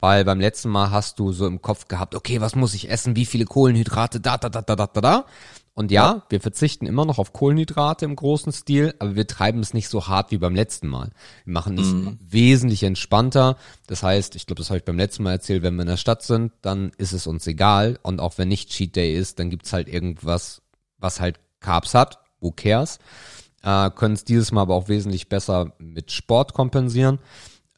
[0.00, 3.16] weil beim letzten Mal hast du so im Kopf gehabt, okay, was muss ich essen,
[3.16, 5.24] wie viele Kohlenhydrate, da, da, da, da, da, da, da.
[5.76, 9.74] Und ja, wir verzichten immer noch auf Kohlenhydrate im großen Stil, aber wir treiben es
[9.74, 11.10] nicht so hart wie beim letzten Mal.
[11.44, 12.18] Wir machen es mhm.
[12.20, 13.56] wesentlich entspannter.
[13.88, 15.96] Das heißt, ich glaube, das habe ich beim letzten Mal erzählt, wenn wir in der
[15.96, 17.98] Stadt sind, dann ist es uns egal.
[18.02, 20.62] Und auch wenn nicht Cheat Day ist, dann gibt's halt irgendwas,
[20.98, 22.20] was halt Carbs hat.
[22.38, 23.00] Who cares?
[23.64, 27.18] Äh, Können es dieses Mal aber auch wesentlich besser mit Sport kompensieren.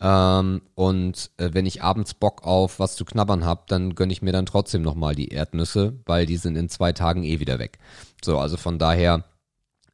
[0.01, 4.23] Ähm, und äh, wenn ich abends Bock auf was zu knabbern hab, dann gönne ich
[4.23, 7.79] mir dann trotzdem nochmal die Erdnüsse, weil die sind in zwei Tagen eh wieder weg.
[8.23, 9.25] So, also von daher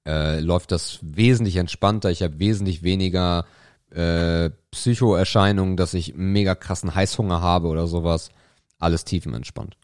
[0.07, 2.11] äh, läuft das wesentlich entspannter.
[2.11, 3.45] Ich habe wesentlich weniger
[3.91, 8.31] äh, Psychoerscheinungen, dass ich mega krassen Heißhunger habe oder sowas.
[8.79, 9.77] Alles tiefenentspannt.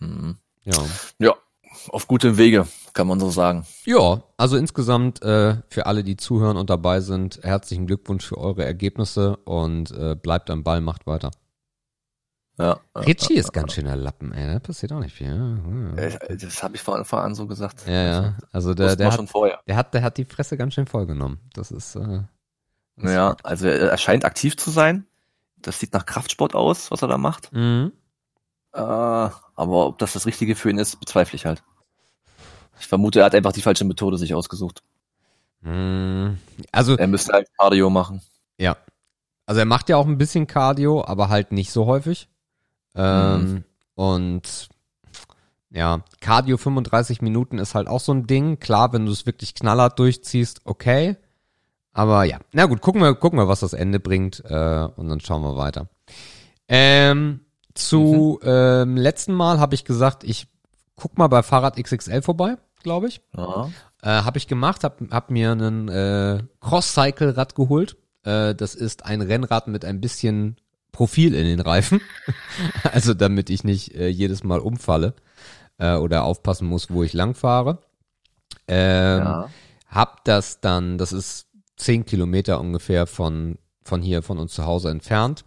[0.00, 0.36] Mhm.
[0.64, 0.84] Ja.
[1.18, 1.34] Ja,
[1.90, 3.66] auf gutem Wege, kann man so sagen.
[3.84, 8.64] Ja, also insgesamt äh, für alle, die zuhören und dabei sind, herzlichen Glückwunsch für eure
[8.64, 11.30] Ergebnisse und äh, bleibt am Ball, macht weiter.
[12.58, 12.78] Ja.
[12.94, 14.52] Ritchie ist ganz schöner Lappen, ey.
[14.52, 15.26] Da passiert auch nicht viel.
[15.26, 16.16] Ja, ja.
[16.18, 17.84] Äh, Das habe ich von Anfang an so gesagt.
[17.86, 18.34] Ja, ja.
[18.52, 19.60] Also der, Wussten der, wir hat, schon vorher.
[19.66, 21.40] der, hat, der hat die Fresse ganz schön vollgenommen.
[21.52, 21.96] Das ist.
[21.96, 22.22] Äh,
[22.96, 25.04] das Ja, also er er scheint aktiv zu sein.
[25.56, 27.52] Das sieht nach Kraftsport aus, was er da macht.
[27.52, 27.92] Mhm.
[28.72, 31.64] Äh, aber ob das das Richtige für ihn ist, bezweifle ich halt.
[32.80, 34.82] Ich vermute, er hat einfach die falsche Methode sich ausgesucht.
[35.60, 36.38] Mhm.
[36.72, 38.20] Also, Er müsste halt Cardio machen.
[38.58, 38.76] ja.
[39.46, 42.28] Also er macht ja auch ein bisschen Cardio, aber halt nicht so häufig.
[42.94, 44.68] Ähm, Und
[45.70, 48.58] ja, Cardio 35 Minuten ist halt auch so ein Ding.
[48.58, 51.16] Klar, wenn du es wirklich knallhart durchziehst, okay.
[51.92, 55.20] Aber ja, na gut, gucken wir, gucken wir, was das Ende bringt äh, und dann
[55.20, 55.88] schauen wir weiter.
[56.66, 57.40] Ähm,
[57.74, 60.46] zu ähm, letzten Mal habe ich gesagt, ich
[60.96, 63.20] guck mal bei Fahrrad XXL vorbei, glaube ich.
[63.36, 63.70] Ja.
[64.02, 67.96] Äh, habe ich gemacht, hab, hab mir einen äh, Cross-Cycle-Rad geholt.
[68.22, 70.56] Äh, das ist ein Rennrad mit ein bisschen
[70.92, 72.00] Profil in den Reifen.
[72.92, 75.14] also damit ich nicht äh, jedes Mal umfalle
[75.78, 77.78] äh, oder aufpassen muss, wo ich lang fahre.
[78.68, 79.50] Ähm, ja.
[79.88, 84.90] Hab das dann, das ist zehn Kilometer ungefähr von, von hier, von uns zu Hause
[84.90, 85.44] entfernt.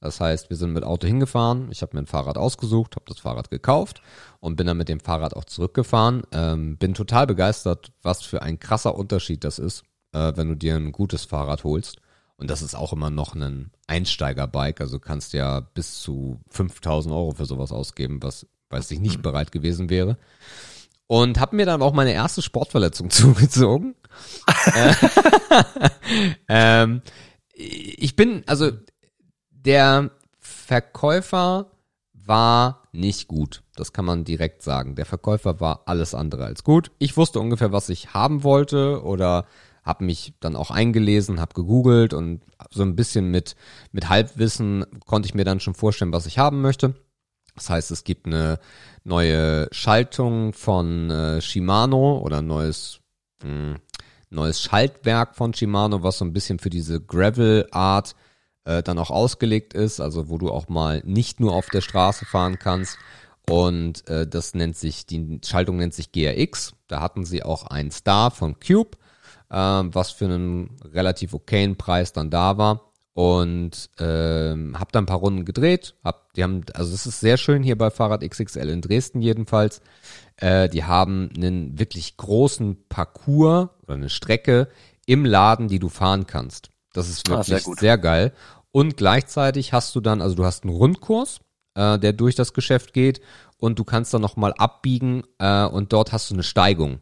[0.00, 1.68] Das heißt, wir sind mit Auto hingefahren.
[1.70, 4.00] Ich habe mir ein Fahrrad ausgesucht, habe das Fahrrad gekauft
[4.40, 6.22] und bin dann mit dem Fahrrad auch zurückgefahren.
[6.32, 10.76] Ähm, bin total begeistert, was für ein krasser Unterschied das ist, äh, wenn du dir
[10.76, 11.98] ein gutes Fahrrad holst.
[12.36, 14.80] Und das ist auch immer noch ein Einsteigerbike.
[14.80, 19.52] Also kannst ja bis zu 5000 Euro für sowas ausgeben, was, was ich nicht bereit
[19.52, 20.16] gewesen wäre.
[21.06, 23.96] Und habe mir dann auch meine erste Sportverletzung zugezogen.
[24.74, 24.94] Äh,
[26.48, 27.02] ähm,
[27.52, 28.70] ich bin, also
[29.64, 31.66] der Verkäufer
[32.12, 33.62] war nicht gut.
[33.76, 34.94] Das kann man direkt sagen.
[34.94, 36.90] Der Verkäufer war alles andere als gut.
[36.98, 39.46] Ich wusste ungefähr, was ich haben wollte oder
[39.82, 43.56] habe mich dann auch eingelesen, habe gegoogelt und so ein bisschen mit,
[43.92, 46.94] mit Halbwissen konnte ich mir dann schon vorstellen, was ich haben möchte.
[47.54, 48.58] Das heißt, es gibt eine
[49.04, 53.00] neue Schaltung von äh, Shimano oder ein neues,
[53.42, 53.76] mh,
[54.28, 58.14] neues Schaltwerk von Shimano, was so ein bisschen für diese Gravel-Art
[58.64, 62.24] äh, dann auch ausgelegt ist, also wo du auch mal nicht nur auf der Straße
[62.26, 62.98] fahren kannst.
[63.48, 66.74] Und äh, das nennt sich, die Schaltung nennt sich GRX.
[66.88, 68.96] Da hatten sie auch einen Star von Cube,
[69.50, 72.92] ähm, was für einen relativ okayen Preis dann da war.
[73.12, 75.96] Und ähm, hab dann ein paar Runden gedreht.
[76.04, 79.82] Hab, die haben, also es ist sehr schön hier bei Fahrrad XXL in Dresden jedenfalls.
[80.36, 84.68] Äh, die haben einen wirklich großen Parcours oder eine Strecke
[85.06, 86.70] im Laden, die du fahren kannst.
[86.92, 88.04] Das ist Ah, wirklich sehr sehr, gut.
[88.04, 88.32] geil.
[88.72, 91.40] Und gleichzeitig hast du dann, also du hast einen Rundkurs,
[91.74, 93.20] äh, der durch das Geschäft geht
[93.58, 97.00] und du kannst dann nochmal abbiegen äh, und dort hast du eine Steigung.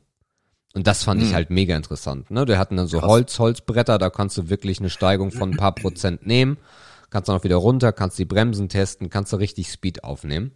[0.75, 1.35] Und das fand ich Hm.
[1.35, 2.31] halt mega interessant.
[2.31, 2.45] Ne?
[2.45, 3.09] Der hatten dann so Krass.
[3.09, 6.59] Holz, Holzbretter, da kannst du wirklich eine Steigung von ein paar Prozent nehmen.
[7.11, 10.53] Kannst dann auch wieder runter, kannst die Bremsen testen, kannst du richtig Speed aufnehmen.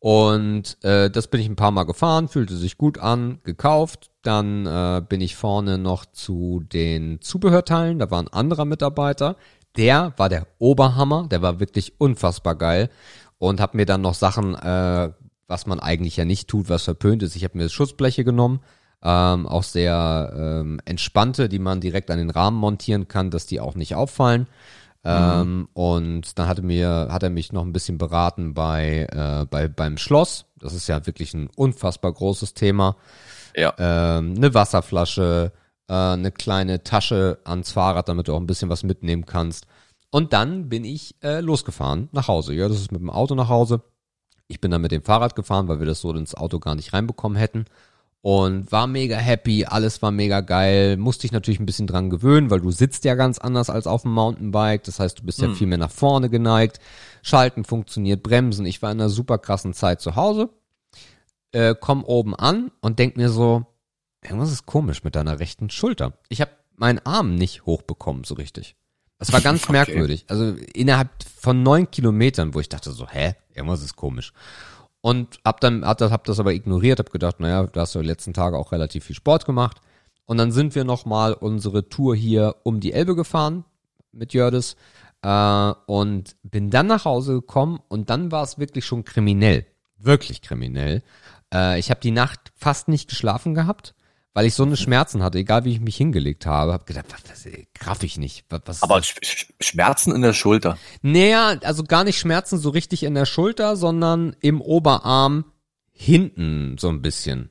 [0.00, 4.10] Und äh, das bin ich ein paar Mal gefahren, fühlte sich gut an, gekauft.
[4.22, 9.36] Dann äh, bin ich vorne noch zu den Zubehörteilen, da war ein anderer Mitarbeiter.
[9.76, 12.90] Der war der Oberhammer, der war wirklich unfassbar geil
[13.38, 15.12] und habe mir dann noch Sachen, äh,
[15.46, 17.36] was man eigentlich ja nicht tut, was verpönt ist.
[17.36, 18.60] Ich habe mir Schutzbleche genommen,
[19.02, 23.60] ähm, auch sehr ähm, entspannte, die man direkt an den Rahmen montieren kann, dass die
[23.60, 24.46] auch nicht auffallen.
[25.04, 29.68] Ähm, und dann hatte mir, hat er mich noch ein bisschen beraten bei, äh, bei
[29.68, 30.46] beim Schloss.
[30.56, 32.96] Das ist ja wirklich ein unfassbar großes Thema.
[33.54, 33.74] Ja.
[33.78, 35.52] Ähm, eine Wasserflasche,
[35.88, 39.66] äh, eine kleine Tasche ans Fahrrad, damit du auch ein bisschen was mitnehmen kannst.
[40.10, 42.54] Und dann bin ich äh, losgefahren nach Hause.
[42.54, 43.82] Ja, das ist mit dem Auto nach Hause.
[44.48, 46.92] Ich bin dann mit dem Fahrrad gefahren, weil wir das so ins Auto gar nicht
[46.92, 47.66] reinbekommen hätten.
[48.20, 50.96] Und war mega happy, alles war mega geil.
[50.96, 54.02] Musste ich natürlich ein bisschen dran gewöhnen, weil du sitzt ja ganz anders als auf
[54.02, 54.82] dem Mountainbike.
[54.84, 56.80] Das heißt, du bist ja viel mehr nach vorne geneigt.
[57.22, 58.66] Schalten funktioniert, Bremsen.
[58.66, 60.50] Ich war in einer super krassen Zeit zu Hause.
[61.52, 63.64] Äh, komm oben an und denk mir so,
[64.22, 66.18] irgendwas ist komisch mit deiner rechten Schulter.
[66.28, 68.74] Ich habe meinen Arm nicht hochbekommen so richtig.
[69.18, 69.72] Das war ganz Okay.
[69.72, 70.24] merkwürdig.
[70.28, 74.32] Also innerhalb von neun Kilometern, wo ich dachte so, hä, irgendwas ist komisch.
[75.08, 78.34] Und hab dann, hab das, aber ignoriert, hab gedacht, naja, du hast ja die letzten
[78.34, 79.80] Tage auch relativ viel Sport gemacht.
[80.26, 83.64] Und dann sind wir nochmal unsere Tour hier um die Elbe gefahren
[84.12, 84.76] mit Jördis
[85.22, 89.64] äh, und bin dann nach Hause gekommen und dann war es wirklich schon kriminell.
[89.96, 91.02] Wirklich kriminell.
[91.54, 93.94] Äh, ich habe die Nacht fast nicht geschlafen gehabt,
[94.38, 96.72] weil ich so eine Schmerzen hatte, egal wie ich mich hingelegt habe.
[96.72, 98.44] Hab gedacht, was, das äh, raff ich nicht.
[98.50, 100.78] Was, was Aber Sch Schmerzen in der Schulter.
[101.02, 105.46] Naja, also gar nicht Schmerzen so richtig in der Schulter, sondern im Oberarm
[105.90, 107.50] hinten so ein bisschen.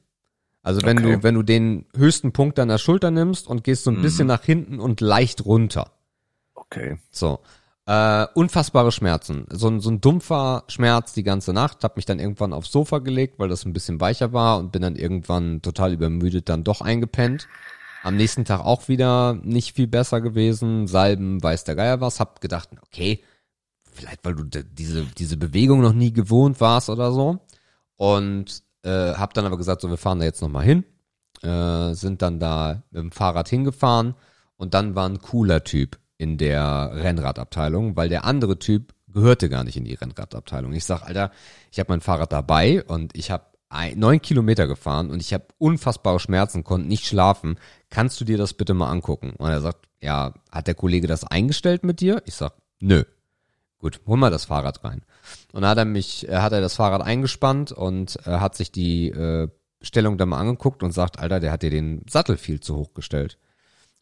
[0.64, 1.18] Also wenn Okay.
[1.18, 4.02] du, wenn du den höchsten Punkt deiner Schulter nimmst und gehst so ein Mhm.
[4.04, 5.92] bisschen nach hinten und leicht runter.
[6.56, 7.00] Okay.
[7.12, 7.40] So.
[7.88, 9.46] Äh, unfassbare Schmerzen.
[9.50, 11.86] So, ein so ein dumpfer Schmerz die ganze Nacht.
[11.86, 14.82] Hab mich dann irgendwann aufs Sofa gelegt, weil das ein bisschen weicher war und bin
[14.82, 17.48] dann irgendwann total übermüdet dann doch eingepennt.
[18.04, 20.88] Am nächsten Tag auch wieder nicht viel besser gewesen.
[20.88, 22.20] Salben, weiß der Geier was.
[22.20, 23.24] Hab gedacht, okay,
[23.94, 27.40] vielleicht weil du diese, diese Bewegung noch nie gewohnt warst oder so.
[27.96, 30.84] Und äh, hab dann aber gesagt, so, wir fahren da jetzt nochmal hin.
[31.42, 34.16] Äh, sind dann da mit dem Fahrrad hingefahren
[34.58, 39.64] und dann war ein cooler Typ in der Rennradabteilung, weil der andere Typ gehörte gar
[39.64, 40.74] nicht in die Rennradabteilung.
[40.74, 41.32] Ich sag, Alter,
[41.72, 43.46] ich habe mein Fahrrad dabei und ich habe
[43.96, 47.60] neun Kilometer gefahren und ich habe unfassbare Schmerzen, konnte nicht schlafen.
[47.90, 49.32] Kannst du dir das bitte mal angucken?
[49.38, 52.22] Und er sagt, ja, hat der Kollege das eingestellt mit dir?
[52.26, 53.04] Ich sag, nö.
[53.80, 55.04] Gut, hol mal das Fahrrad rein.
[55.54, 59.10] Und dann hat er mich, hat er das Fahrrad eingespannt und äh, hat sich die
[59.10, 59.50] äh,
[59.82, 62.94] Stellung dann mal angeguckt und sagt, Alter, der hat dir den Sattel viel zu hoch
[62.94, 63.38] gestellt.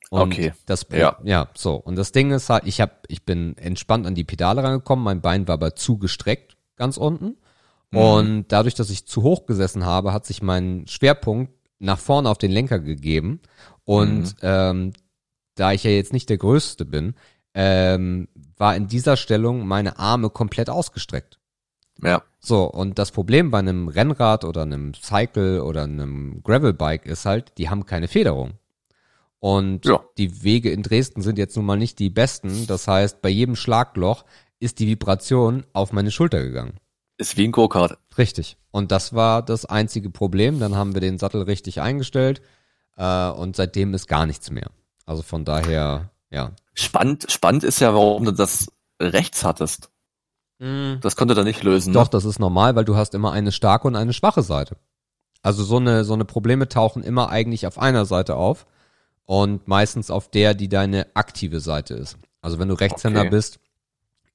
[0.09, 0.53] Und Okay.
[0.65, 1.17] Das, Ja.
[1.23, 1.75] ja, so.
[1.75, 5.21] Und das Ding ist halt, ich hab, ich bin entspannt an die Pedale rangekommen, mein
[5.21, 7.37] Bein war aber zu gestreckt, ganz unten.
[7.91, 7.97] Mhm.
[7.99, 12.37] Und dadurch, dass ich zu hoch gesessen habe, hat sich mein Schwerpunkt nach vorne auf
[12.37, 13.41] den Lenker gegeben.
[13.83, 14.33] Und Mhm.
[14.41, 14.93] ähm,
[15.55, 17.15] da ich ja jetzt nicht der Größte bin,
[17.53, 18.27] ähm,
[18.57, 21.39] war in dieser Stellung meine Arme komplett ausgestreckt.
[22.01, 22.21] Ja.
[22.39, 27.57] So, und das Problem bei einem Rennrad oder einem Cycle oder einem Gravelbike ist halt,
[27.57, 28.53] die haben keine Federung.
[29.39, 30.01] Und Ja.
[30.17, 32.67] die Wege in Dresden sind jetzt nun mal nicht die besten.
[32.67, 34.25] Das heißt, bei jedem Schlagloch
[34.59, 36.79] ist die Vibration auf meine Schulter gegangen.
[37.17, 37.97] Ist wie ein Go-Kart.
[38.17, 38.57] Richtig.
[38.71, 40.59] Und das war das einzige Problem.
[40.59, 42.41] Dann haben wir den Sattel richtig eingestellt
[42.97, 44.69] äh, und seitdem ist gar nichts mehr.
[45.05, 46.51] Also von daher, ja.
[46.73, 48.67] Spannend, spannend ist ja, warum du das
[49.01, 49.89] rechts hattest.
[50.57, 51.91] Das konnte er nicht lösen.
[51.93, 52.09] Doch, Ne?
[52.11, 54.77] das ist normal, weil du hast immer eine starke und eine schwache Seite.
[55.41, 58.65] Also so eine, so eine Probleme tauchen immer eigentlich auf einer Seite auf
[59.26, 62.17] und meistens auf der, die deine aktive Seite ist.
[62.41, 63.30] Also wenn du Rechtshänder Okay.
[63.32, 63.59] bist,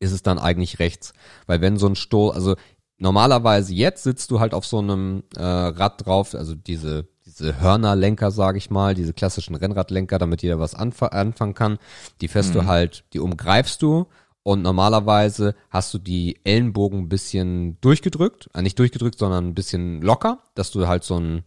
[0.00, 1.12] ist es dann eigentlich rechts.
[1.46, 2.56] Weil wenn so ein Stoß, also
[2.98, 8.30] normalerweise jetzt sitzt du halt auf so einem äh, Rad drauf, also diese diese Hörnerlenker,
[8.30, 11.78] sage ich mal, diese klassischen Rennradlenker, damit jeder was anf anfangen kann.
[12.20, 14.06] Die fährst du halt, die umgreifst du
[14.42, 20.02] und normalerweise hast du die Ellenbogen ein bisschen durchgedrückt, äh, nicht durchgedrückt, sondern ein bisschen
[20.02, 21.44] locker, dass du halt so ein,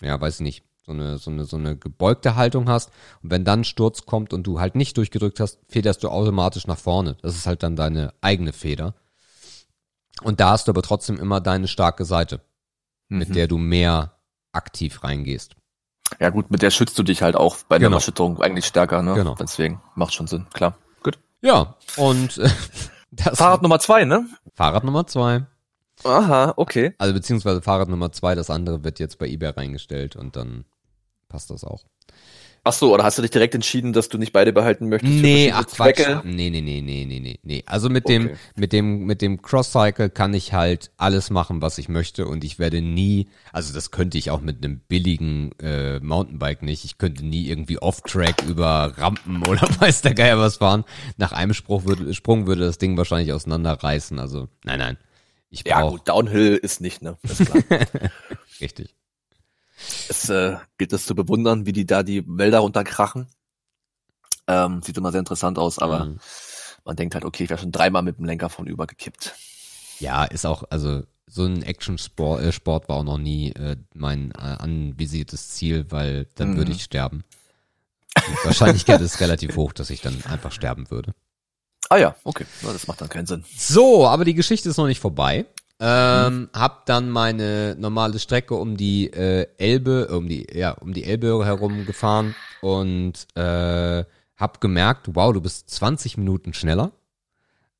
[0.00, 2.90] ja, weiß ich nicht, so eine, so eine, so eine gebeugte Haltung hast.
[3.22, 6.78] Und wenn dann Sturz kommt und du halt nicht durchgedrückt hast, federst du automatisch nach
[6.78, 7.16] vorne.
[7.22, 8.94] Das ist halt dann deine eigene Feder.
[10.22, 12.40] Und da hast du aber trotzdem immer deine starke Seite,
[13.08, 13.32] mit Mhm.
[13.32, 14.12] der du mehr
[14.52, 15.56] aktiv reingehst.
[16.20, 17.96] Ja gut, mit der schützt du dich halt auch bei einer Genau.
[17.96, 19.14] Erschütterung eigentlich stärker, ne?
[19.14, 19.34] Genau.
[19.34, 20.76] Deswegen macht schon Sinn, klar.
[21.02, 21.18] Gut.
[21.42, 22.48] Ja, und äh,
[23.10, 24.28] das Fahrrad Nummer zwei, ne?
[24.54, 25.46] Fahrrad Nummer zwei.
[26.04, 26.94] Aha, okay.
[26.98, 30.64] Also beziehungsweise Fahrrad Nummer zwei, das andere wird jetzt bei eBay reingestellt und dann
[31.34, 31.82] passt das auch.
[32.62, 35.12] Ach so, oder hast du dich direkt entschieden, dass du nicht beide behalten möchtest?
[35.12, 35.98] Nee, ach Quatsch.
[36.22, 37.62] Nee, nee, nee, nee, nee, nee, nee.
[37.66, 38.36] Also mit dem, Okay.
[38.54, 42.60] mit dem, mit dem Cross-Cycle kann ich halt alles machen, was ich möchte und ich
[42.60, 46.84] werde nie, also das könnte ich auch mit einem billigen äh, Mountainbike nicht.
[46.84, 50.84] Ich könnte nie irgendwie off-track über Rampen oder weiß der Geier was fahren.
[51.16, 54.20] Nach einem Spruch würde, Sprung würde das Ding wahrscheinlich auseinanderreißen.
[54.20, 54.96] Also, nein, nein.
[55.50, 57.18] Ich Ja gut, Downhill ist nicht, ne?
[57.24, 57.62] Ist klar.
[58.60, 58.94] richtig.
[60.08, 63.26] Es äh, gilt es zu bewundern, wie die da die Wälder runterkrachen.
[64.46, 66.18] Ähm, sieht immer sehr interessant aus, aber Mhm.
[66.84, 69.34] man denkt halt, okay, ich wäre schon dreimal mit dem Lenker von übergekippt.
[70.00, 74.32] Ja, ist auch, also so ein Action-Sport äh, Sport war auch noch nie äh, mein
[74.32, 76.56] äh, anvisiertes Ziel, weil dann Mhm.
[76.56, 77.24] würde ich sterben.
[78.16, 81.14] Die Wahrscheinlichkeit ist relativ hoch, dass ich dann einfach sterben würde.
[81.88, 83.44] Ah ja, okay, das macht dann keinen Sinn.
[83.56, 85.46] So, aber die Geschichte ist noch nicht vorbei.
[85.80, 91.04] Ähm, hab dann meine normale Strecke um die äh, Elbe, um die, ja, um die
[91.04, 94.04] Elbe herum gefahren und äh,
[94.36, 96.92] hab gemerkt, wow, du bist 20 Minuten schneller.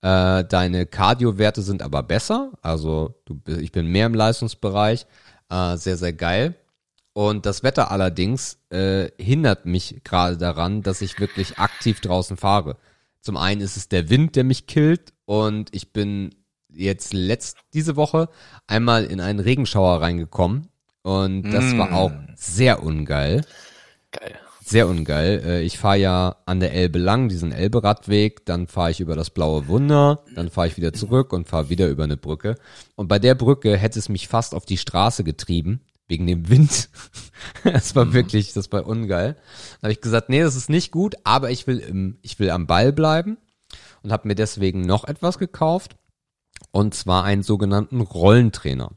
[0.02, 2.52] Äh, deine Cardio-Werte sind aber besser.
[2.62, 5.06] Also du, ich bin mehr im Leistungsbereich.
[5.48, 6.56] Äh, sehr, sehr geil.
[7.14, 12.76] Und das Wetter allerdings äh, hindert mich gerade daran, dass ich wirklich aktiv draußen fahre.
[13.20, 16.34] Zum einen ist es der Wind, der mich killt und ich bin
[16.76, 18.28] jetzt letzt diese Woche
[18.66, 20.68] einmal in einen Regenschauer reingekommen
[21.02, 21.78] und das Mm.
[21.78, 23.44] war auch sehr ungeil.
[24.10, 24.34] Geil.
[24.66, 25.42] Sehr ungeil.
[25.44, 29.28] Äh, Ich fahre ja an der Elbe lang, diesen Elbe-Radweg, dann fahre ich über das
[29.30, 32.54] Blaue Wunder, dann fahre ich wieder zurück und fahre wieder über eine Brücke.
[32.94, 36.88] Und bei der Brücke hätte es mich fast auf die Straße getrieben, wegen dem Wind.
[37.62, 39.36] Das war wirklich, das war ungeil.
[39.80, 42.48] Da habe ich gesagt, nee, das ist nicht gut, aber ich will, im, ich will
[42.50, 43.36] am Ball bleiben
[44.02, 45.96] und habe mir deswegen noch etwas gekauft.
[46.70, 48.90] Und zwar einen sogenannten Rollentrainer.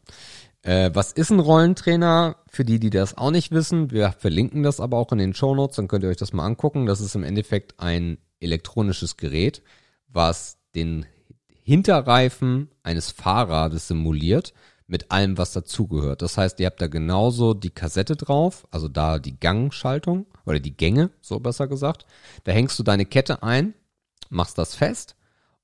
[0.63, 2.37] Äh, was ist ein Rollentrainer?
[2.49, 5.75] Für die, die das auch nicht wissen, wir verlinken das aber auch in den Shownotes,
[5.75, 6.85] dann könnt ihr euch das mal angucken.
[6.85, 9.61] Das ist im Endeffekt ein elektronisches Gerät,
[10.07, 11.05] was den
[11.63, 14.53] Hinterreifen eines Fahrrades simuliert
[14.87, 16.21] mit allem, was dazugehört.
[16.21, 20.75] Das heißt, ihr habt da genauso die Kassette drauf, also da die Gangschaltung oder die
[20.75, 22.05] Gänge, so besser gesagt.
[22.45, 23.73] Da hängst du deine Kette ein,
[24.29, 25.15] machst das fest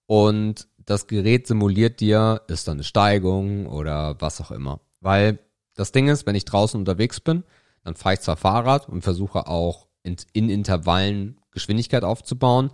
[0.05, 4.81] und das Gerät simuliert dir, ist da eine Steigung oder was auch immer.
[4.99, 5.39] Weil
[5.75, 7.43] das Ding ist, wenn ich draußen unterwegs bin,
[7.83, 12.71] dann fahre ich zwar Fahrrad und versuche auch in, in Intervallen Geschwindigkeit aufzubauen,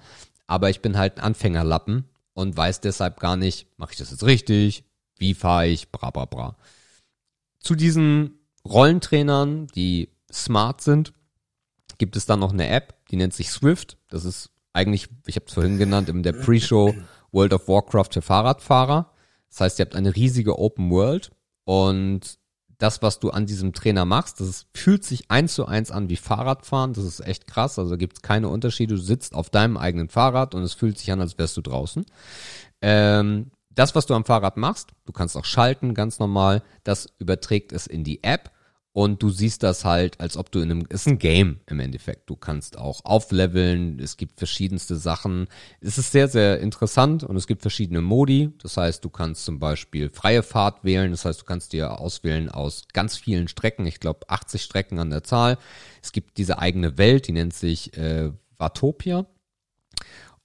[0.47, 4.23] aber ich bin halt ein Anfängerlappen und weiß deshalb gar nicht, mache ich das jetzt
[4.23, 4.85] richtig,
[5.17, 6.57] wie fahre ich, bra bra bra.
[7.59, 11.13] Zu diesen Rollentrainern, die smart sind,
[11.97, 13.97] gibt es dann noch eine App, die nennt sich Swift.
[14.07, 16.95] Das ist eigentlich, ich habe es vorhin genannt, in der Pre-Show
[17.31, 19.11] World of Warcraft für Fahrradfahrer.
[19.49, 21.31] Das heißt, ihr habt eine riesige Open World
[21.65, 22.39] und
[22.79, 26.15] das, was du an diesem Trainer machst, das fühlt sich eins zu eins an wie
[26.15, 26.93] Fahrradfahren.
[26.93, 27.77] Das ist echt krass.
[27.77, 28.95] Also gibt es keine Unterschiede.
[28.95, 32.05] Du sitzt auf deinem eigenen Fahrrad und es fühlt sich an, als wärst du draußen.
[32.81, 37.73] Ähm, das, was du am Fahrrad machst, du kannst auch schalten, ganz normal, das überträgt
[37.73, 38.51] es in die App
[38.91, 42.27] und du siehst das halt, als ob du in einem, ist ein Game im Endeffekt.
[42.29, 45.47] Du kannst auch aufleveln, es gibt verschiedenste Sachen.
[45.79, 48.51] Es ist sehr, sehr interessant und es gibt verschiedene Modi.
[48.61, 51.11] Das heißt, du kannst zum Beispiel freie Fahrt wählen.
[51.11, 53.85] Das heißt, du kannst dir auswählen aus ganz vielen Strecken.
[53.85, 55.59] Ich glaube, 80 Strecken an der Zahl.
[56.01, 59.27] Es gibt diese eigene Welt, die nennt sich äh, Watopia.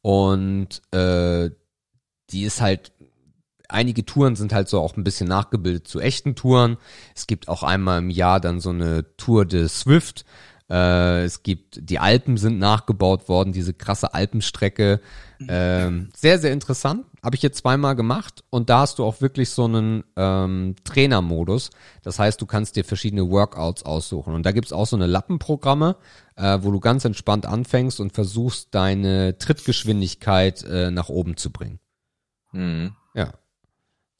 [0.02, 1.48] Und äh,
[2.30, 2.92] die ist halt
[3.74, 6.78] einige Touren sind halt so auch ein bisschen nachgebildet zu echten Touren.
[7.14, 10.24] Es gibt auch einmal im Jahr dann so eine Tour de Swift.
[10.70, 15.00] Äh, es gibt, die Alpen sind nachgebaut worden, diese krasse Alpenstrecke.
[15.46, 17.04] Ähm, sehr, sehr interessant.
[17.22, 21.70] Habe ich jetzt zweimal gemacht und da hast du auch wirklich so einen ähm, Trainermodus.
[22.02, 24.34] Das heißt, du kannst dir verschiedene Workouts aussuchen.
[24.34, 25.96] Und da gibt's auch so eine Lappenprogramme,
[26.36, 31.78] äh, wo du ganz entspannt anfängst und versuchst, deine Trittgeschwindigkeit äh, nach oben zu bringen.
[32.52, 32.94] Mhm.
[33.14, 33.34] Ja.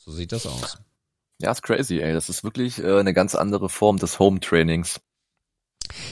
[0.05, 0.79] So sieht das aus.
[1.41, 2.13] Ja, ist crazy, ey.
[2.13, 5.01] Das ist wirklich äh, eine ganz andere Form des Home-Trainings.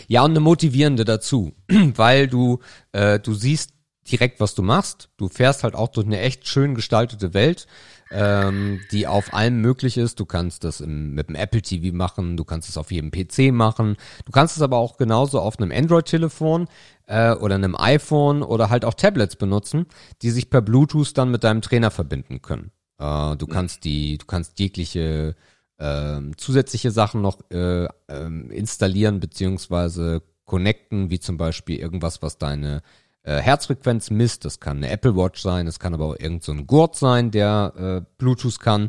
[0.08, 2.60] Ja, und eine motivierende dazu, weil du,
[2.92, 3.70] äh, du siehst
[4.10, 5.10] direkt, was du machst.
[5.16, 7.66] Du fährst halt auch durch eine echt schön gestaltete Welt,
[8.10, 10.18] ähm, die auf allem möglich ist.
[10.18, 13.52] Du kannst das im, mit dem Apple TV machen, du kannst es auf jedem PC
[13.52, 16.66] machen, du kannst es aber auch genauso auf einem Android-Telefon
[17.06, 19.86] äh, oder einem iPhone oder halt auch Tablets benutzen,
[20.22, 22.72] die sich per Bluetooth dann mit deinem Trainer verbinden können.
[23.02, 25.34] Äh, du kannst die, du kannst jegliche
[25.78, 32.82] ähm, zusätzliche Sachen noch äh, ähm, installieren beziehungsweise connecten, wie zum Beispiel irgendwas, was deine
[33.24, 34.44] äh, Herzfrequenz misst.
[34.44, 37.30] Das kann eine Apple Watch sein, es kann aber auch irgend so ein Gurt sein,
[37.32, 38.88] der äh, Bluetooth kann.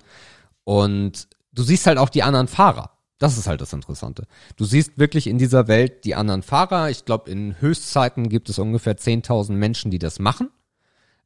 [0.63, 2.91] Und du siehst halt auch die anderen Fahrer.
[3.17, 4.27] Das ist halt das Interessante.
[4.57, 6.89] Du siehst wirklich in dieser Welt die anderen Fahrer.
[6.89, 10.49] Ich glaube, in Höchstzeiten gibt es ungefähr 10.000 Menschen, die das machen.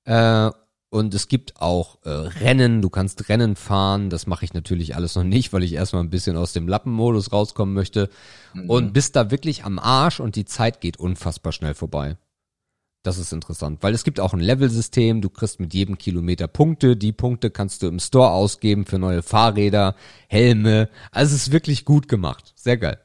[0.06, 0.52] Äh,
[0.90, 4.10] und es gibt auch äh, Rennen, du kannst Rennen fahren.
[4.10, 7.34] Das mache ich natürlich alles noch nicht, weil ich erstmal ein bisschen aus dem Lappenmodus
[7.34, 8.10] rauskommen möchte.
[8.54, 8.70] Mhm.
[8.70, 12.16] Und bist da wirklich am Arsch und die Zeit geht unfassbar schnell vorbei.
[13.04, 15.22] Das ist interessant, weil es gibt auch ein Level-System.
[15.22, 16.96] Du kriegst mit jedem Kilometer Punkte.
[16.96, 19.96] Die Punkte kannst du im Store ausgeben für neue Fahrräder,
[20.28, 20.90] Helme.
[21.12, 22.54] Also es ist wirklich gut gemacht.
[22.56, 23.00] Sehr geil.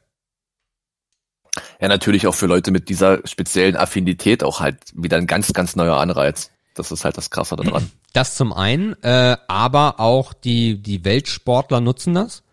[1.79, 5.75] Ja, natürlich auch für Leute mit dieser speziellen Affinität auch halt wieder ein ganz, ganz
[5.75, 6.52] neuer Anreiz.
[6.73, 7.89] Das ist halt das Krasse daran.
[8.13, 12.43] Das zum einen, äh, aber auch die, die Weltsportler nutzen das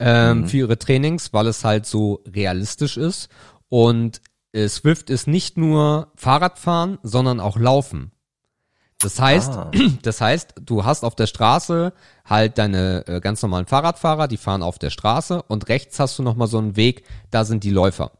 [0.00, 0.48] ähm, mhm.
[0.48, 3.28] für ihre Trainings, weil es halt so realistisch ist.
[3.68, 4.20] Und
[4.52, 8.10] äh, Swift ist nicht nur Fahrradfahren, sondern auch Laufen.
[8.98, 9.70] Das heißt, ah.
[10.02, 11.92] das heißt, du hast auf der Straße
[12.24, 16.22] halt deine äh, ganz normalen Fahrradfahrer, die fahren auf der Straße und rechts hast du
[16.22, 18.12] nochmal so einen Weg, da sind die Läufer.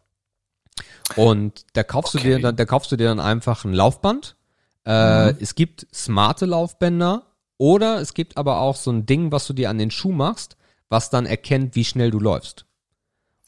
[1.17, 2.25] Und da kaufst okay.
[2.25, 4.37] du dir dann, da kaufst du dir dann einfach ein Laufband
[4.85, 5.39] äh, mhm.
[5.41, 7.27] Es gibt smarte Laufbänder
[7.59, 10.57] oder es gibt aber auch so ein Ding, was du dir an den Schuh machst,
[10.89, 12.67] was dann erkennt, wie schnell du läufst.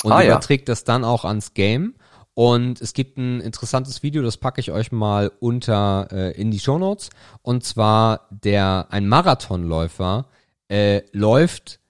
[0.03, 0.72] Und ah, überträgt ja.
[0.72, 1.95] das dann auch ans Game.
[2.34, 6.61] Und es gibt ein interessantes Video, das packe ich euch mal unter äh, in die
[6.61, 7.09] Show Notes.
[7.41, 10.26] Und zwar der ein Marathonläufer
[10.68, 11.80] äh, läuft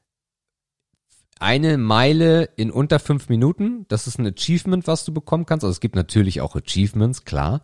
[1.39, 3.87] eine Meile in unter fünf Minuten.
[3.89, 5.65] Das ist ein Achievement, was du bekommen kannst.
[5.65, 7.61] Also es gibt natürlich auch Achievements, klar.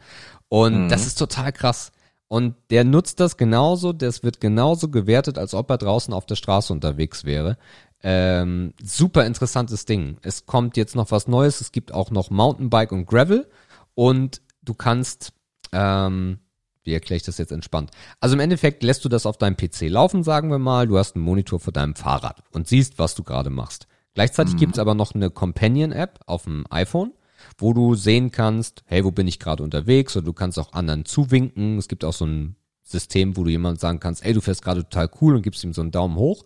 [0.53, 0.89] Und mhm.
[0.91, 1.93] das ist total krass.
[2.29, 6.35] Und der nutzt das genauso, das wird genauso gewertet, als ob er draußen auf der
[6.35, 7.57] Straße unterwegs wäre.
[8.03, 10.19] Ähm, super interessantes Ding.
[10.21, 11.63] Es kommt jetzt noch was Neues.
[11.63, 13.49] Es gibt auch noch Mountainbike und Gravel.
[13.95, 15.33] Und du kannst,
[15.73, 16.39] ähm,
[16.85, 17.91] wie erkläre ich das jetzt entspannt?
[18.21, 20.87] Also im Endeffekt lässt du das auf deinem PC laufen, sagen wir mal.
[20.87, 23.87] Du hast einen Monitor vor deinem Fahrrad und siehst, was du gerade machst.
[24.13, 24.59] Gleichzeitig mhm.
[24.59, 27.13] gibt's aber noch eine Companion-App auf dem iPhone
[27.59, 31.05] wo du sehen kannst, hey, wo bin ich gerade unterwegs oder du kannst auch anderen
[31.05, 31.79] zuwinken.
[31.79, 34.83] Es gibt auch so ein System, wo du jemand sagen kannst, ey, du fährst gerade
[34.83, 36.45] total cool und gibst ihm so einen Daumen hoch.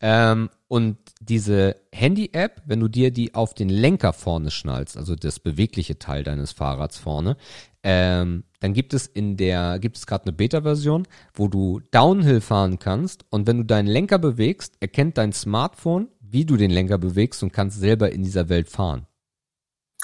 [0.00, 5.38] Ähm, und diese Handy-App, wenn du dir die auf den Lenker vorne schnallst, also das
[5.38, 7.36] bewegliche Teil deines Fahrrads vorne,
[7.84, 12.78] ähm, dann gibt es in der, gibt es gerade eine Beta-Version, wo du Downhill fahren
[12.78, 17.42] kannst und wenn du deinen Lenker bewegst, erkennt dein Smartphone, wie du den Lenker bewegst
[17.42, 19.06] und kannst selber in dieser Welt fahren.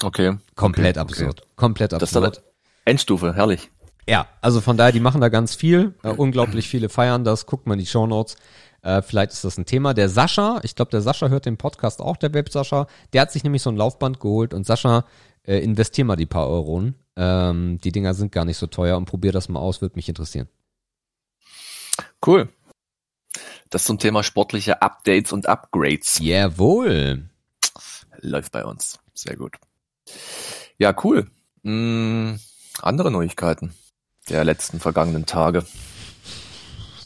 [0.01, 0.37] Okay.
[0.55, 1.41] Komplett okay, absurd.
[1.41, 1.49] Okay.
[1.55, 2.43] Komplett absurd.
[2.85, 3.69] Endstufe, herrlich.
[4.07, 5.93] Ja, also von daher, die machen da ganz viel.
[6.03, 7.45] Äh, unglaublich viele feiern das.
[7.45, 8.37] Guckt mal in die Show Notes.
[8.81, 9.93] Äh, vielleicht ist das ein Thema.
[9.93, 12.87] Der Sascha, ich glaube, der Sascha hört den Podcast auch, der Web Sascha.
[13.13, 15.05] Der hat sich nämlich so ein Laufband geholt und Sascha,
[15.43, 16.95] äh, investier mal die paar Euronen.
[17.15, 20.09] Ähm, die Dinger sind gar nicht so teuer und probier das mal aus, würde mich
[20.09, 20.47] interessieren.
[22.25, 22.49] Cool.
[23.69, 26.19] Das zum Thema sportliche Updates und Upgrades.
[26.19, 27.29] Jawohl.
[28.21, 28.99] Läuft bei uns.
[29.13, 29.57] Sehr gut.
[30.77, 31.29] Ja, cool.
[31.63, 32.39] Hm,
[32.81, 33.73] andere Neuigkeiten
[34.29, 35.65] der letzten vergangenen Tage.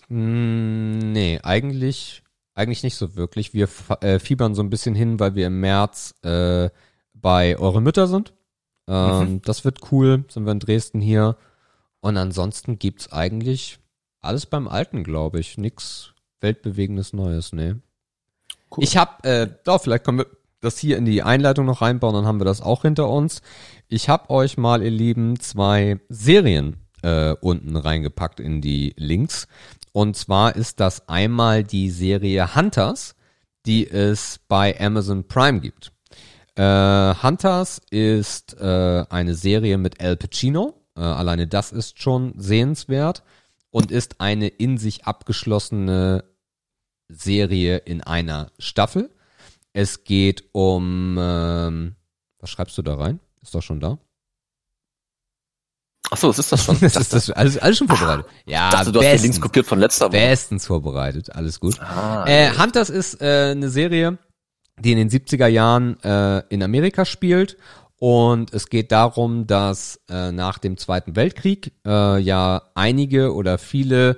[0.08, 2.24] Hm, nee, eigentlich,
[2.54, 3.54] eigentlich nicht so wirklich.
[3.54, 3.68] Wir
[4.02, 6.70] äh, fiebern so ein bisschen hin, weil wir im März äh,
[7.14, 8.34] bei Eure Mütter sind.
[8.88, 9.42] Ähm, mhm.
[9.44, 10.26] Das wird cool.
[10.28, 11.38] Sind wir in Dresden hier.
[12.02, 13.80] Und ansonsten gibt's eigentlich
[14.20, 15.58] alles beim Alten, glaube ich.
[15.58, 17.76] Nix weltbewegendes Neues, nee.
[18.76, 18.84] Cool.
[18.84, 20.28] Ich habe, äh, doch, vielleicht können wir
[20.64, 23.42] das hier in die Einleitung noch reinbauen, dann haben wir das auch hinter uns.
[23.88, 29.48] Ich habe euch mal, ihr Lieben, zwei Serien äh, unten reingepackt in die Links.
[29.92, 33.16] Und zwar ist das einmal die Serie Hunters,
[33.66, 35.92] die es bei Amazon Prime gibt.
[36.56, 40.74] Äh, Hunters ist äh, eine Serie mit Al Pacino.
[40.96, 43.24] Äh, alleine das ist schon sehenswert
[43.72, 46.24] und ist eine in sich abgeschlossene
[47.10, 49.10] Serie in einer Staffel.
[49.74, 51.96] Es geht um, ähm,
[52.40, 53.20] was schreibst du da rein?
[53.42, 53.98] Ist doch schon da.
[56.12, 56.78] Ach so, das ist das schon.
[56.82, 58.28] das ist das, alles, alles schon vorbereitet.
[58.30, 60.18] Ah, ja, dachte, du bestens, hast die Links kopiert von letzter Woche.
[60.18, 61.82] Bestens vorbereitet, alles gut.
[61.82, 64.20] Ah, äh, Hunters ist äh, eine Serie,
[64.80, 67.58] die in den 70er Jahren äh, in Amerika spielt.
[67.98, 74.18] Und es geht darum, dass äh, nach dem Zweiten Weltkrieg äh, ja einige oder viele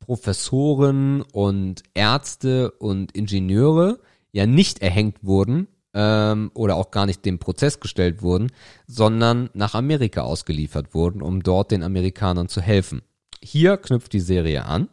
[0.00, 4.00] Professoren und Ärzte und Ingenieure
[4.38, 8.50] ja nicht erhängt wurden ähm, oder auch gar nicht dem Prozess gestellt wurden,
[8.86, 13.02] sondern nach Amerika ausgeliefert wurden, um dort den Amerikanern zu helfen.
[13.42, 14.88] Hier knüpft die Serie an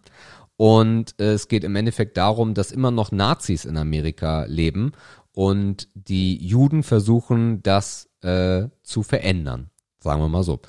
[0.57, 4.93] und äh, es geht im Endeffekt darum, dass immer noch Nazis in Amerika leben
[5.31, 9.69] und die Juden versuchen, das äh, zu verändern.
[9.99, 10.59] Sagen wir mal so.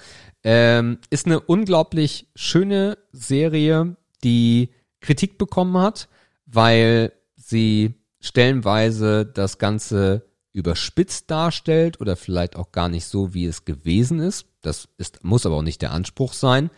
[0.43, 4.70] Ähm, ist eine unglaublich schöne Serie, die
[5.01, 6.09] Kritik bekommen hat,
[6.47, 7.95] weil sie
[8.27, 14.47] stellenweise das Ganze überspitzt darstellt oder vielleicht auch gar nicht so, wie es gewesen ist.
[14.62, 16.70] Das ist, muss aber auch nicht der Anspruch sein.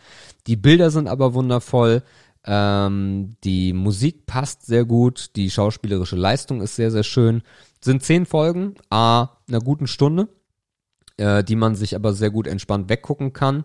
[0.47, 2.03] Die Bilder sind aber wundervoll.
[2.45, 5.35] Ähm, die Musik passt sehr gut.
[5.35, 7.41] Die schauspielerische Leistung ist sehr, sehr schön.
[7.81, 10.27] Sind zehn Folgen, a einer guten Stunde,
[11.17, 13.63] äh, die man sich aber sehr gut entspannt weggucken kann.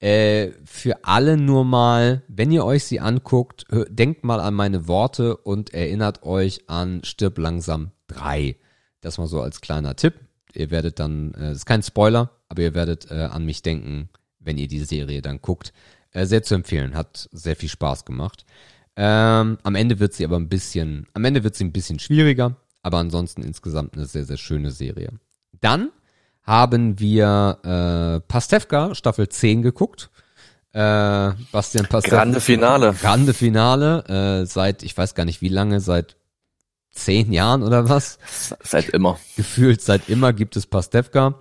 [0.00, 5.36] Äh, für alle nur mal, wenn ihr euch sie anguckt, denkt mal an meine Worte
[5.36, 8.56] und erinnert euch an Stirb langsam 3.
[9.00, 10.14] Das mal so als kleiner Tipp.
[10.54, 14.58] Ihr werdet dann, äh, ist kein Spoiler, aber ihr werdet äh, an mich denken, wenn
[14.58, 15.72] ihr die Serie dann guckt.
[16.12, 18.44] Äh, sehr zu empfehlen, hat sehr viel Spaß gemacht.
[18.96, 22.56] Ähm, am Ende wird sie aber ein bisschen, am Ende wird sie ein bisschen schwieriger,
[22.82, 25.12] aber ansonsten insgesamt eine sehr, sehr schöne Serie.
[25.60, 25.90] Dann
[26.48, 30.10] haben wir äh, Pastewka Staffel 10 geguckt.
[30.72, 32.16] Äh, Bastian Pastewka.
[32.16, 32.94] Grande Finale.
[32.94, 34.40] Grande Finale.
[34.42, 36.16] Äh, seit, ich weiß gar nicht wie lange, seit
[36.90, 38.18] zehn Jahren oder was?
[38.62, 39.18] Seit immer.
[39.36, 41.34] Gefühlt seit immer gibt es Pastewka.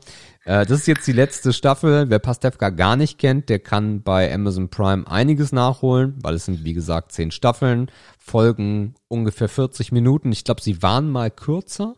[0.43, 2.10] Äh, das ist jetzt die letzte Staffel.
[2.10, 6.66] Wer Pastewka gar nicht kennt, der kann bei Amazon Prime einiges nachholen, weil es sind,
[6.66, 7.89] wie gesagt, zehn Staffeln,
[8.20, 10.34] Folgen ungefähr 40 Minuten.
[10.34, 11.95] Ich glaube, sie waren mal kürzer.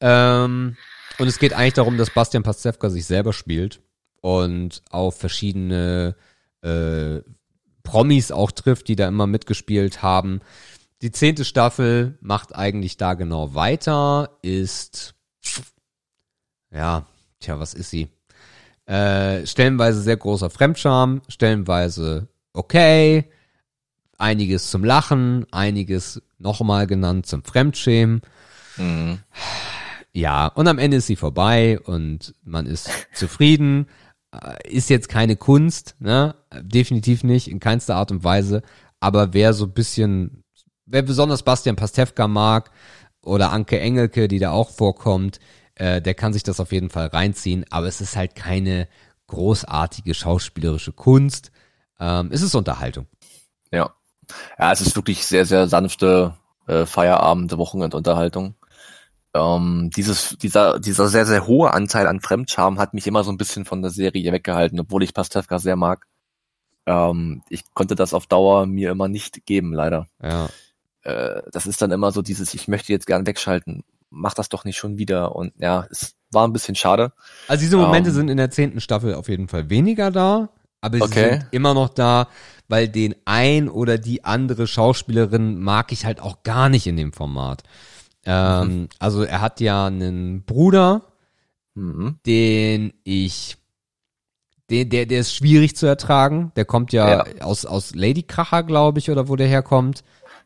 [0.00, 0.76] Ähm,
[1.18, 3.80] und es geht eigentlich darum, dass Bastian Pastewka sich selber spielt
[4.20, 6.14] und auf verschiedene
[6.62, 7.20] äh,
[7.82, 10.40] Promis auch trifft, die da immer mitgespielt haben.
[11.02, 15.14] Die zehnte Staffel macht eigentlich da genau weiter, ist
[16.70, 17.06] ja,
[17.40, 18.08] tja, was ist sie?
[18.86, 23.30] Äh, stellenweise sehr großer Fremdscham, stellenweise okay,
[24.18, 28.22] einiges zum Lachen, einiges nochmal genannt zum Fremdschämen.
[28.76, 29.18] Mhm.
[30.18, 33.86] Ja, und am Ende ist sie vorbei und man ist zufrieden.
[34.32, 36.34] Äh, ist jetzt keine Kunst, ne?
[36.60, 38.62] Definitiv nicht, in keinster Art und Weise.
[38.98, 40.42] Aber wer so ein bisschen,
[40.86, 42.72] wer besonders Bastian Pastewka mag
[43.22, 45.38] oder Anke Engelke, die da auch vorkommt,
[45.76, 47.64] äh, der kann sich das auf jeden Fall reinziehen.
[47.70, 48.88] Aber es ist halt keine
[49.28, 51.52] großartige schauspielerische Kunst.
[52.00, 53.06] ähm, es ist Unterhaltung.
[53.70, 53.94] Ja.
[54.58, 56.34] Ja, es ist wirklich sehr, sehr sanfte
[56.66, 58.56] äh, Feierabend, Wochenendunterhaltung.
[59.34, 63.36] Ähm, dieses, dieser, dieser sehr, sehr hohe Anteil an Fremdscham hat mich immer so ein
[63.36, 66.06] bisschen von der Serie weggehalten, obwohl ich Pastewka sehr mag.
[66.86, 70.06] Ähm, ich konnte das auf Dauer mir immer nicht geben, leider.
[70.22, 70.48] Ja.
[71.02, 74.64] Äh, das ist dann immer so dieses, ich möchte jetzt gern wegschalten, mach das doch
[74.64, 75.36] nicht schon wieder.
[75.36, 77.12] Und ja, es war ein bisschen schade.
[77.46, 78.16] Also diese Momente Ähm.
[78.16, 80.48] sind in der zehnten Staffel auf jeden Fall weniger da,
[80.80, 81.30] aber sie Okay.
[81.32, 82.28] sind immer noch da,
[82.68, 87.12] weil den ein oder die andere Schauspielerin mag ich halt auch gar nicht in dem
[87.12, 87.62] Format.
[88.28, 88.88] Ähm, Mhm.
[88.98, 91.02] Also er hat ja einen Bruder,
[91.74, 92.18] Mhm.
[92.26, 93.56] den ich,
[94.68, 96.52] den, der, der ist schwierig zu ertragen.
[96.56, 100.04] Der kommt ja, aus, aus Lady Kracher, glaube ich, oder wo der herkommt.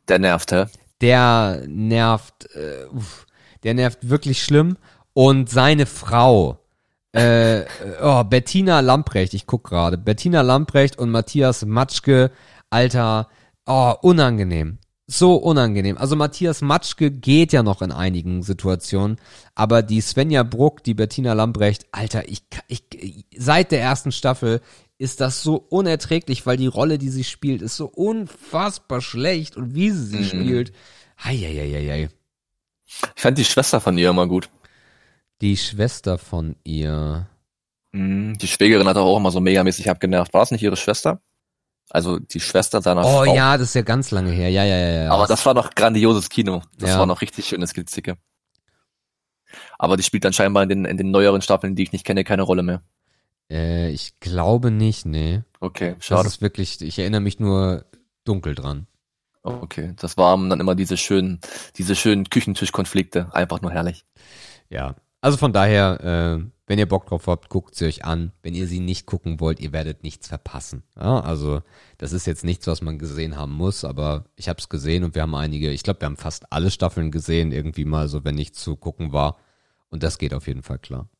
[0.08, 0.66] Der nervt, hä?
[1.00, 3.26] Der nervt, äh, uff,
[3.64, 4.76] der nervt wirklich schlimm.
[5.14, 6.58] Und seine Frau,
[7.12, 7.62] äh,
[8.00, 12.30] oh, Bettina Lamprecht, ich guck gerade, Bettina Lamprecht und Matthias Matschke,
[12.70, 13.28] Alter,
[13.66, 14.78] oh, unangenehm.
[15.12, 15.98] So unangenehm.
[15.98, 19.18] Also Matthias Matschke geht ja noch in einigen Situationen,
[19.54, 22.82] aber die Svenja Bruck, die Bettina Lamprecht, Alter, ich, ich,
[23.36, 24.62] seit der ersten Staffel
[24.96, 29.74] ist das so unerträglich, weil die Rolle, die sie spielt, ist so unfassbar schlecht und
[29.74, 30.24] wie sie sie Mhm.
[30.44, 30.72] spielt.
[31.22, 32.08] Heieieiei.
[33.14, 34.48] Ich fand die Schwester von ihr immer gut.
[35.42, 37.28] Die Schwester von ihr.
[37.92, 38.38] Mhm.
[38.38, 40.32] Die Schwägerin hat auch immer so megamäßig abgenervt.
[40.32, 41.20] War es nicht ihre Schwester?
[41.94, 43.34] Also die Schwester seiner Oh Frau.
[43.34, 44.48] ja, das ist ja ganz lange her.
[44.48, 45.10] Ja, ja, ja, ja.
[45.10, 46.62] Aber das war noch grandioses Kino.
[46.78, 46.98] Das Ja.
[46.98, 48.16] war noch richtig schönes Gezicke.
[49.78, 52.24] Aber die spielt dann scheinbar in den, in den neueren Staffeln, die ich nicht kenne,
[52.24, 52.82] keine Rolle mehr.
[53.50, 55.42] äh, ich glaube nicht, nee.
[55.60, 56.28] Okay, Das schade.
[56.28, 57.84] ist wirklich, ich erinnere mich nur
[58.24, 58.86] dunkel dran.
[59.42, 61.40] Okay, das waren dann immer diese schönen,
[61.76, 63.28] diese schönen Küchentischkonflikte.
[63.34, 64.04] Einfach nur herrlich.
[64.70, 64.94] Ja.
[65.20, 68.32] Also von daher, äh, wenn ihr Bock drauf habt, guckt sie euch an.
[68.42, 70.84] Wenn ihr sie nicht gucken wollt, ihr werdet nichts verpassen.
[70.96, 71.60] Ja, also
[71.98, 75.14] das ist jetzt nichts, was man gesehen haben muss, aber ich habe es gesehen und
[75.14, 78.36] wir haben einige, ich glaube, wir haben fast alle Staffeln gesehen, irgendwie mal so, wenn
[78.36, 79.36] nicht zu gucken war.
[79.90, 81.10] Und das geht auf jeden Fall klar.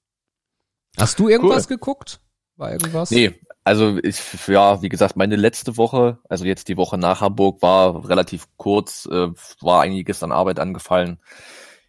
[0.96, 2.22] Hast du irgendwas geguckt?
[2.57, 3.11] War irgendwas?
[3.11, 7.61] Nee, also ich, ja, wie gesagt, meine letzte Woche, also jetzt die Woche nach Hamburg,
[7.61, 9.28] war relativ kurz, äh,
[9.61, 11.20] war einiges an Arbeit angefallen.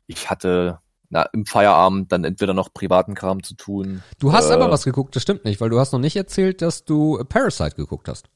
[0.05, 0.81] Ich hatte
[1.13, 4.01] na, im Feierabend dann entweder noch privaten Kram zu tun.
[4.19, 6.63] Du hast äh, aber was geguckt, das stimmt nicht, weil du hast noch nicht erzählt,
[6.63, 8.29] dass du Parasite geguckt hast.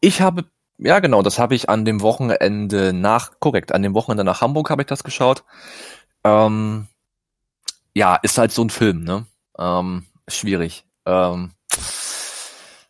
[0.00, 0.44] Ich habe,
[0.76, 4.68] ja genau, das habe ich an dem Wochenende nach, korrekt, an dem Wochenende nach Hamburg
[4.68, 5.42] habe ich das geschaut.
[6.22, 6.88] Ähm,
[7.94, 9.24] ja, ist halt so ein Film, ne?
[9.58, 10.84] Ähm, schwierig.
[11.06, 11.52] Ähm,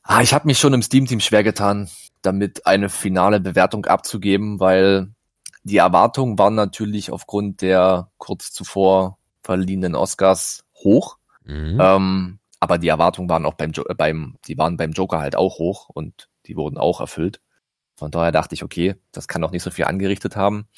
[0.03, 1.89] ah, ich habe mich schon im Steam-Team schwer getan,
[2.23, 5.15] damit eine finale Bewertung abzugeben, weil
[5.65, 11.19] die Erwartungen waren natürlich aufgrund der kurz zuvor verliehenen Oscars hoch.
[11.45, 11.79] Mhm.
[11.81, 15.37] Ähm, aber die Erwartungen waren auch beim, jo äh, beim, die waren beim Joker halt
[15.37, 17.41] auch hoch und die wurden auch erfüllt.
[17.97, 20.69] Von daher dachte ich, okay, das kann auch nicht so viel angerichtet haben.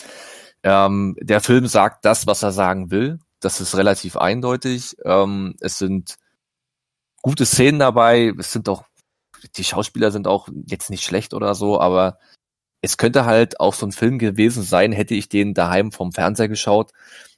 [0.63, 3.19] Ähm, der Film sagt das, was er sagen will.
[3.41, 4.97] Das ist relativ eindeutig.
[5.05, 6.17] Ähm, es sind
[7.23, 8.33] gute Szenen dabei.
[8.39, 8.85] Es sind auch,
[9.57, 12.19] die Schauspieler sind auch jetzt nicht schlecht oder so, aber
[12.85, 16.49] es könnte halt auch so ein Film gewesen sein, hätte ich den daheim vom Fernseher
[16.49, 16.93] geschaut.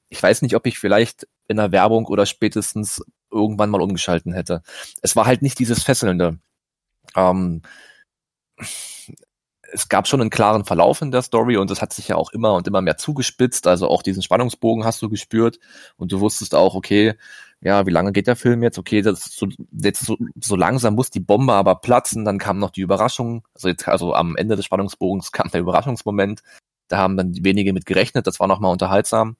[0.08, 4.62] Ich weiß nicht, ob ich vielleicht in der Werbung oder spätestens irgendwann mal umgeschalten hätte.
[5.02, 6.38] Es war halt nicht dieses Fesselnde.
[7.14, 7.62] Ähm,
[9.72, 12.32] es gab schon einen klaren Verlauf in der Story und es hat sich ja auch
[12.32, 13.68] immer und immer mehr zugespitzt.
[13.68, 15.60] Also auch diesen Spannungsbogen hast du gespürt
[15.96, 17.14] und du wusstest auch, okay,
[17.62, 18.78] ja, wie lange geht der Film jetzt?
[18.78, 22.24] Okay, das so, jetzt so, so langsam muss die Bombe aber platzen.
[22.24, 23.44] Dann kam noch die Überraschung.
[23.54, 26.42] Also jetzt, also am Ende des Spannungsbogens kam der Überraschungsmoment.
[26.88, 28.26] Da haben dann wenige mit gerechnet.
[28.26, 29.36] Das war nochmal unterhaltsam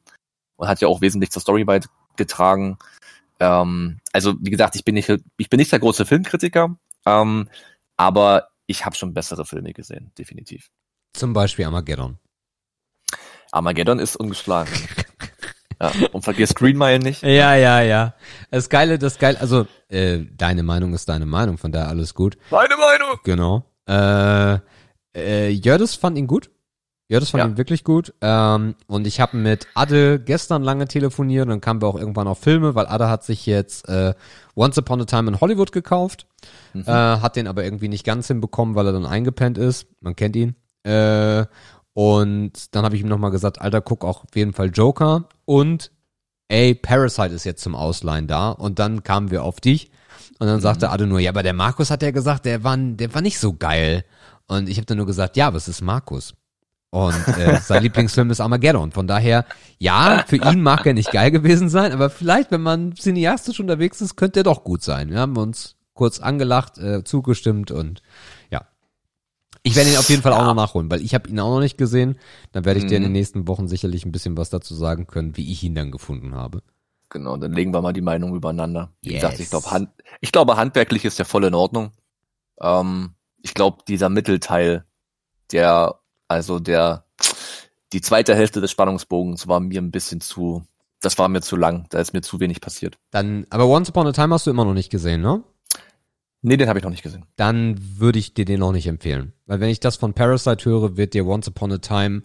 [0.56, 2.78] und hat ja auch wesentlich zur Story beigetragen.
[3.38, 7.48] Ähm, also wie gesagt, ich bin nicht, ich bin nicht der große Filmkritiker, ähm,
[7.96, 10.70] aber ich habe schon bessere Filme gesehen, definitiv.
[11.12, 12.18] Zum Beispiel Armageddon.
[13.52, 14.72] Armageddon ist ungeschlagen.
[15.80, 17.22] ja, und vergiss Green Mile nicht.
[17.22, 18.14] Ja, ja, ja.
[18.50, 22.36] Das Geile, das Geile, also äh, deine Meinung ist deine Meinung, von daher alles gut.
[22.50, 23.18] Meine Meinung.
[23.24, 23.64] Genau.
[23.88, 24.58] Äh,
[25.16, 26.50] äh, Jördis fand ihn gut.
[27.08, 27.48] Jördis fand Ja.
[27.48, 28.14] ihn wirklich gut.
[28.20, 32.26] Ähm, und ich habe mit Adde gestern lange telefoniert und dann kamen wir auch irgendwann
[32.26, 34.12] auf Filme, weil Adde hat sich jetzt äh,
[34.56, 36.26] Once Upon a Time in Hollywood gekauft.
[36.74, 36.82] Mhm.
[36.82, 39.86] Äh, hat den aber irgendwie nicht ganz hinbekommen, weil er dann eingepennt ist.
[40.00, 40.56] Man kennt ihn.
[40.82, 41.46] Äh,
[41.96, 45.30] und dann habe ich ihm nochmal gesagt, Alter, guck auch auf jeden Fall Joker.
[45.46, 45.90] Und
[46.46, 48.50] ey, Parasite ist jetzt zum Ausleihen da.
[48.50, 49.90] Und dann kamen wir auf dich.
[50.38, 53.14] Und dann sagte Ade nur, ja, aber der Markus hat ja gesagt, der war, der
[53.14, 54.04] war nicht so geil.
[54.46, 56.34] Und ich habe dann nur gesagt, ja, aber es ist Markus.
[56.90, 58.92] Und äh, sein Lieblingsfilm ist Armageddon.
[58.92, 59.46] Von daher,
[59.78, 64.02] ja, für ihn mag er nicht geil gewesen sein, aber vielleicht, wenn man cineastisch unterwegs
[64.02, 65.08] ist, könnte er doch gut sein.
[65.08, 68.02] Wir haben uns kurz angelacht, äh, zugestimmt und.
[69.66, 71.60] Ich werde ihn auf jeden Fall auch noch nachholen, weil ich habe ihn auch noch
[71.60, 72.18] nicht gesehen.
[72.52, 73.18] Dann werde ich dir in den Mhm.
[73.18, 76.62] nächsten Wochen sicherlich ein bisschen was dazu sagen können, wie ich ihn dann gefunden habe.
[77.08, 78.92] Genau, dann legen wir mal die Meinung übereinander.
[79.02, 79.22] Wie Yes.
[79.22, 79.90] gesagt, ich glaube, hand,
[80.20, 81.90] ich glaube, handwerklich ist der voll in Ordnung.
[82.60, 84.84] Ähm, ich glaube, dieser Mittelteil,
[85.50, 85.98] der,
[86.28, 87.04] also der,
[87.92, 90.62] die zweite Hälfte des Spannungsbogens war mir ein bisschen zu,
[91.00, 92.98] das war mir zu lang, da ist mir zu wenig passiert.
[93.10, 95.42] Dann, aber Once Upon a Time hast du immer noch nicht gesehen, ne?
[96.46, 97.26] Nee, den habe ich noch nicht gesehen.
[97.34, 99.32] Dann würde ich dir den noch nicht empfehlen.
[99.46, 102.22] Weil wenn ich das von Parasite höre, wird dir Once Upon a Time,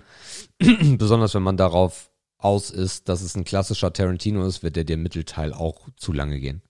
[0.99, 4.97] besonders wenn man darauf aus ist, dass es ein klassischer Tarantino ist, wird der dir
[4.97, 6.61] Mittelteil auch zu lange gehen.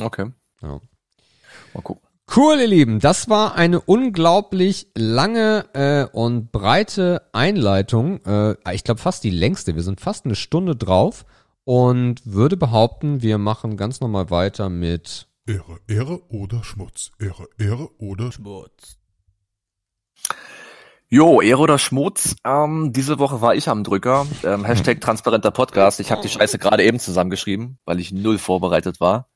[0.00, 0.32] Okay.
[0.60, 0.80] Ja.
[1.72, 2.06] Mal gucken.
[2.36, 3.00] Cool, ihr Lieben.
[3.00, 8.22] Das war eine unglaublich lange äh, und breite Einleitung.
[8.26, 9.76] Äh, ich glaube fast die längste.
[9.76, 11.24] Wir sind fast eine Stunde drauf
[11.64, 17.10] und würde behaupten, wir machen ganz normal weiter mit Ehre, Ehre oder Schmutz.
[17.18, 18.98] Ehre, Ehre oder Schmutz.
[21.08, 22.36] Jo, Ehre oder Schmutz?
[22.44, 24.24] Ähm, diese Woche war ich am Drücker.
[24.44, 25.98] Ähm, Hashtag transparenter Podcast.
[25.98, 29.28] Ich habe die Scheiße gerade eben zusammengeschrieben, weil ich null vorbereitet war.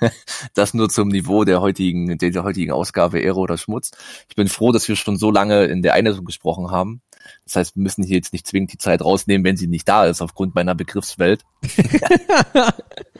[0.54, 3.92] das nur zum Niveau der heutigen, der, der heutigen Ausgabe Ehre oder Schmutz.
[4.28, 7.02] Ich bin froh, dass wir schon so lange in der Einleitung gesprochen haben.
[7.44, 10.06] Das heißt, wir müssen hier jetzt nicht zwingend die Zeit rausnehmen, wenn sie nicht da
[10.06, 11.44] ist, aufgrund meiner Begriffswelt.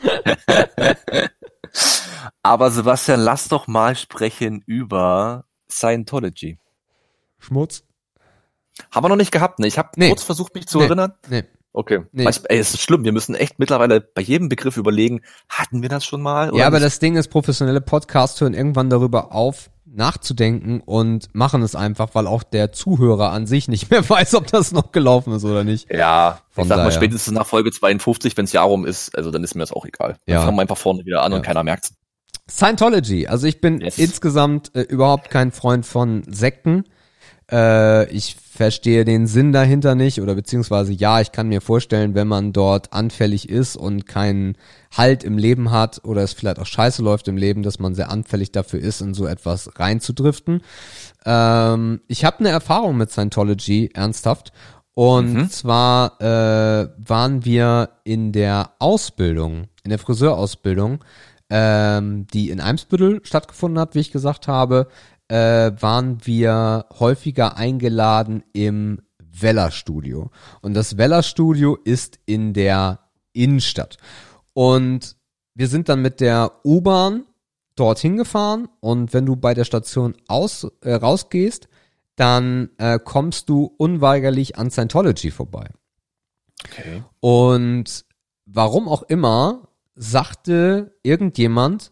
[2.41, 6.57] Aber Sebastian, lass doch mal sprechen über Scientology.
[7.39, 7.83] Schmutz.
[8.91, 9.67] Haben wir noch nicht gehabt, ne?
[9.67, 10.09] Ich habe Nee.
[10.09, 10.85] kurz versucht, mich zu Nee.
[10.85, 11.13] erinnern.
[11.29, 11.43] Nee.
[11.73, 12.05] Okay.
[12.11, 12.25] Nee.
[12.25, 13.03] Weißt, ey, es ist schlimm.
[13.03, 16.55] Wir müssen echt mittlerweile bei jedem Begriff überlegen, hatten wir das schon mal?
[16.55, 16.85] Ja, aber nicht?
[16.85, 22.27] das Ding ist, professionelle Podcasts hören irgendwann darüber auf, nachzudenken und machen es einfach, weil
[22.27, 25.91] auch der Zuhörer an sich nicht mehr weiß, ob das noch gelaufen ist oder nicht.
[25.93, 26.91] Ja, Von ich sag mal, daher.
[26.91, 29.85] spätestens nach Folge 52, wenn es Jahr rum ist, also dann ist mir das auch
[29.85, 30.17] egal.
[30.25, 30.41] Dann Ja.
[30.41, 31.37] fangen wir einfach vorne wieder an Ja.
[31.37, 31.93] und keiner merkt's.
[32.49, 33.27] Scientology.
[33.27, 33.97] Also ich bin Yes.
[33.97, 36.83] insgesamt äh, überhaupt kein Freund von Sekten.
[37.51, 42.27] Äh, ich verstehe den Sinn dahinter nicht oder beziehungsweise ja, ich kann mir vorstellen, wenn
[42.27, 44.57] man dort anfällig ist und keinen
[44.95, 48.11] Halt im Leben hat oder es vielleicht auch scheiße läuft im Leben, dass man sehr
[48.11, 50.61] anfällig dafür ist, in so etwas reinzudriften.
[51.25, 54.51] Ähm, ich habe eine Erfahrung mit Scientology, ernsthaft.
[54.93, 55.49] Und Mhm.
[55.49, 61.03] zwar äh, waren wir in der Ausbildung, in der Friseurausbildung,
[61.49, 64.87] ähm, die in Eimsbüttel stattgefunden hat, wie ich gesagt habe,
[65.27, 70.31] äh, waren wir häufiger eingeladen im Weller Studio.
[70.61, 72.99] Und das Weller Studio ist in der
[73.33, 73.97] Innenstadt.
[74.53, 75.15] Und
[75.55, 77.25] wir sind dann mit der U-Bahn
[77.75, 81.67] dorthin gefahren und wenn du bei der Station aus, äh, rausgehst,
[82.15, 85.69] dann äh, kommst du unweigerlich an Scientology vorbei.
[86.65, 87.03] Okay.
[87.19, 88.05] Und
[88.45, 91.91] warum auch immer sagte irgendjemand,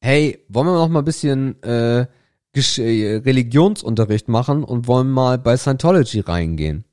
[0.00, 2.06] hey, wollen wir noch mal ein bisschen äh,
[2.52, 6.84] Gesch äh, Religionsunterricht machen und wollen mal bei Scientology reingehen.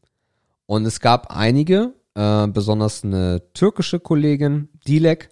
[0.66, 5.30] Und es gab einige, äh, besonders eine türkische Kollegin, Dilek.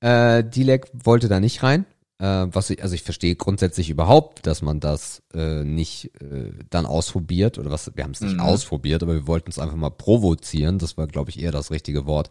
[0.00, 1.86] Äh, Dilek wollte da nicht rein.
[2.18, 6.84] Äh, was ich, also ich verstehe grundsätzlich überhaupt, dass man das äh, nicht äh, dann
[6.84, 8.40] ausprobiert oder was, wir haben es nicht Mhm.
[8.40, 10.78] ausprobiert, aber wir wollten es einfach mal provozieren.
[10.78, 12.30] Das war, glaube ich, eher das richtige Wort.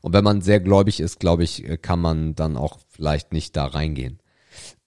[0.00, 3.56] Und wenn man sehr gläubig ist, glaube ich, äh, kann man dann auch vielleicht nicht
[3.56, 4.18] da reingehen.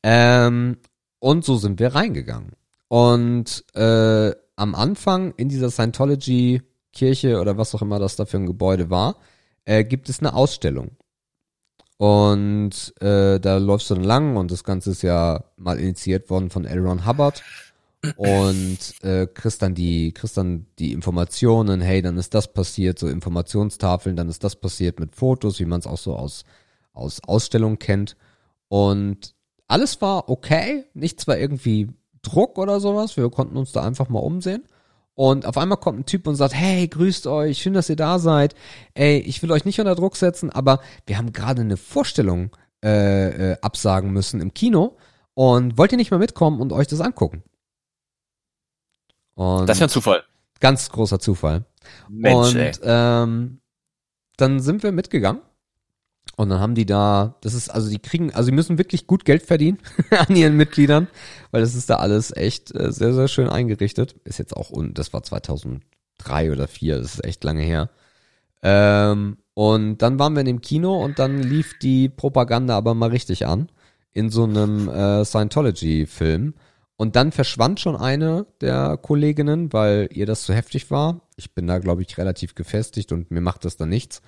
[0.03, 0.77] Ähm,
[1.21, 2.53] und so sind wir reingegangen.
[2.87, 8.47] Und äh, am Anfang in dieser Scientology-Kirche oder was auch immer das da für ein
[8.47, 9.17] Gebäude war,
[9.63, 10.97] äh, gibt es eine Ausstellung.
[11.97, 16.49] Und äh, da läufst du dann lang und das Ganze ist ja mal initiiert worden
[16.49, 16.79] von L.
[16.79, 17.43] Ron Hubbard
[18.15, 23.07] und äh, kriegst dann die kriegst dann die Informationen, hey, dann ist das passiert, so
[23.07, 26.43] Informationstafeln, dann ist das passiert mit Fotos, wie man es auch so aus
[26.93, 28.17] aus Ausstellungen kennt
[28.67, 29.35] und
[29.71, 31.89] alles war okay, nichts war irgendwie
[32.21, 34.63] Druck oder sowas, wir konnten uns da einfach mal umsehen.
[35.13, 38.17] Und auf einmal kommt ein Typ und sagt, hey, grüßt euch, schön, dass ihr da
[38.17, 38.55] seid.
[38.93, 43.51] Ey, ich will euch nicht unter Druck setzen, aber wir haben gerade eine Vorstellung äh,
[43.51, 44.97] äh, absagen müssen im Kino
[45.33, 47.43] und wollt ihr nicht mal mitkommen und euch das angucken?
[49.35, 50.23] Und Das ist ja ein Zufall.
[50.59, 51.65] ganz großer Zufall.
[52.09, 52.71] Mensch, und ey.
[52.83, 53.61] ähm,
[54.37, 55.41] dann sind wir mitgegangen.
[56.37, 59.25] Und dann haben die da, das ist, also die kriegen, also die müssen wirklich gut
[59.25, 59.79] Geld verdienen
[60.11, 61.07] an ihren Mitgliedern,
[61.51, 64.15] weil das ist da alles echt äh, sehr, sehr schön eingerichtet.
[64.23, 67.89] Ist jetzt auch, und das war 2003 oder 4, das ist echt lange her.
[68.63, 73.09] Ähm, und dann waren wir in dem Kino und dann lief die Propaganda aber mal
[73.09, 73.69] richtig an
[74.13, 76.53] in so einem äh, Scientology-Film.
[76.97, 81.21] Und dann verschwand schon eine der Kolleginnen, weil ihr das zu heftig war.
[81.35, 84.21] Ich bin da, glaube ich, relativ gefestigt und mir macht das dann nichts.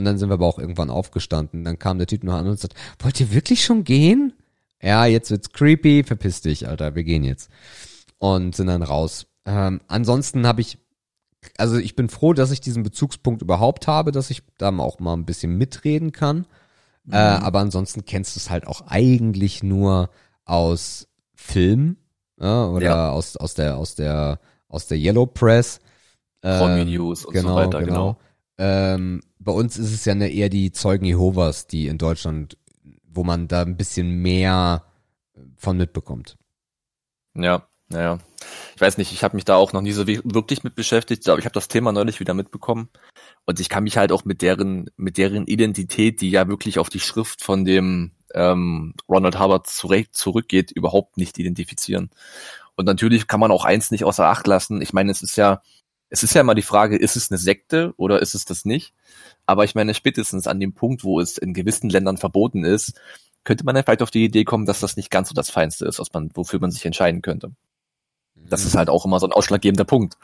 [0.00, 1.62] Und dann sind wir aber auch irgendwann aufgestanden.
[1.62, 4.32] Dann kam der Typ noch an und sagt, wollt ihr wirklich schon gehen?
[4.82, 7.50] ja, jetzt wird's creepy, verpiss dich, Alter, wir gehen jetzt.
[8.16, 9.26] Und sind dann raus.
[9.44, 10.78] Ähm, ansonsten habe ich,
[11.58, 15.12] also ich bin froh, dass ich diesen Bezugspunkt überhaupt habe, dass ich da auch mal
[15.12, 16.46] ein bisschen mitreden kann.
[17.10, 20.08] Äh, aber ansonsten kennst du es halt auch eigentlich nur
[20.46, 21.96] aus Film
[22.40, 23.10] ja, oder Ja.
[23.10, 25.80] aus, aus der, aus der, aus der Yellow Press.
[26.40, 28.16] Promi Ähm, News und genau, so weiter, genau.
[28.16, 28.18] genau.
[28.56, 32.56] Ähm, bei uns ist es ja ne, eher die Zeugen Jehovas, die in Deutschland,
[33.08, 34.84] wo man da ein bisschen mehr
[35.56, 36.36] von mitbekommt.
[37.34, 38.18] Ja, naja.
[38.74, 41.38] Ich weiß nicht, ich habe mich da auch noch nie so wirklich mit beschäftigt, aber
[41.38, 42.88] ich habe das Thema neulich wieder mitbekommen
[43.46, 46.88] und ich kann mich halt auch mit deren mit deren Identität, die ja wirklich auf
[46.88, 52.10] die Schrift von dem ähm, Ronald Hubbard zurück, zurückgeht, überhaupt nicht identifizieren.
[52.76, 54.80] Und natürlich kann man auch eins nicht außer Acht lassen.
[54.80, 55.60] Ich meine, es ist ja
[56.10, 58.92] es ist ja immer die Frage, ist es eine Sekte oder ist es das nicht?
[59.46, 63.00] Aber ich meine, spätestens an dem Punkt, wo es in gewissen Ländern verboten ist,
[63.44, 65.86] könnte man ja vielleicht auf die Idee kommen, dass das nicht ganz so das Feinste
[65.86, 67.52] ist, was man, wofür man sich entscheiden könnte.
[68.34, 70.18] Das ist halt auch immer so ein ausschlaggebender Punkt.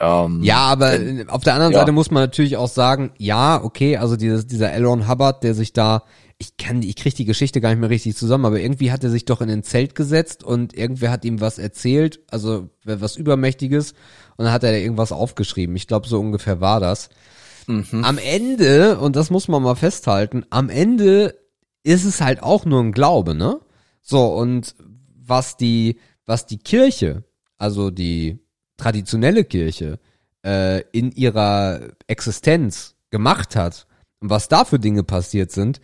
[0.00, 1.80] Ähm, Ja, aber äh, auf der anderen ja.
[1.80, 5.72] Seite muss man natürlich auch sagen, ja, okay, also dieses, dieser Elron Hubbard, der sich
[5.72, 6.04] da,
[6.42, 9.10] ich kann, ich krieg die Geschichte gar nicht mehr richtig zusammen, aber irgendwie hat er
[9.10, 13.92] sich doch in ein Zelt gesetzt und irgendwer hat ihm was erzählt, also was Übermächtiges,
[14.36, 15.76] und dann hat er da irgendwas aufgeschrieben.
[15.76, 17.10] Ich glaube, so ungefähr war das.
[17.68, 18.04] Mhm.
[18.04, 21.38] Am Ende, und das muss man mal festhalten, am Ende
[21.84, 23.60] ist es halt auch nur ein Glaube, ne?
[24.02, 24.74] So, und
[25.14, 27.22] was die, was die Kirche,
[27.56, 28.40] also die
[28.78, 30.00] traditionelle Kirche,
[30.44, 33.86] äh, in ihrer Existenz gemacht hat
[34.18, 35.80] und was da für Dinge passiert sind,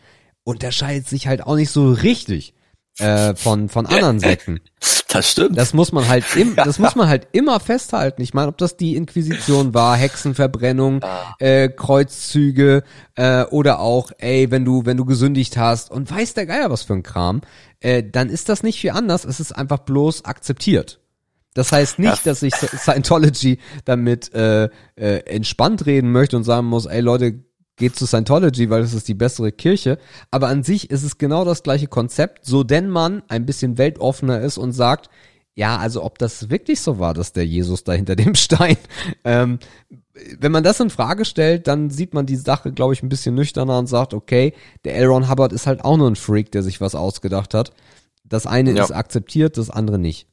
[0.48, 2.54] unterscheidet sich halt auch nicht so richtig
[2.98, 4.60] äh, von, von anderen Sekten.
[5.10, 5.56] Das stimmt.
[5.56, 8.20] Das muss man halt im, das muss man halt immer festhalten.
[8.20, 11.00] Ich meine, ob das die Inquisition war, Hexenverbrennung,
[11.38, 12.82] äh, Kreuzzüge
[13.14, 16.82] äh, oder auch, ey, wenn du wenn du gesündigt hast und weiß der Geier was
[16.82, 17.40] für ein Kram,
[17.80, 19.24] äh, dann ist das nicht viel anders.
[19.24, 21.00] Es ist einfach bloß akzeptiert.
[21.54, 26.84] Das heißt nicht, dass ich Scientology damit äh, äh, entspannt reden möchte und sagen muss,
[26.84, 27.42] ey Leute,
[27.78, 29.98] geht zu Scientology, weil es ist die bessere Kirche.
[30.30, 34.40] Aber an sich ist es genau das gleiche Konzept, so denn man ein bisschen weltoffener
[34.40, 35.08] ist und sagt,
[35.54, 38.76] ja, also ob das wirklich so war, dass der Jesus da hinter dem Stein,
[39.24, 39.58] ähm,
[40.38, 43.34] wenn man das in Frage stellt, dann sieht man die Sache, glaube ich, ein bisschen
[43.34, 44.52] nüchterner und sagt, okay,
[44.84, 45.06] der L.
[45.06, 47.72] Ron Hubbard ist halt auch nur ein Freak, der sich was ausgedacht hat.
[48.24, 48.84] Das eine Ja.
[48.84, 50.26] ist akzeptiert, das andere nicht.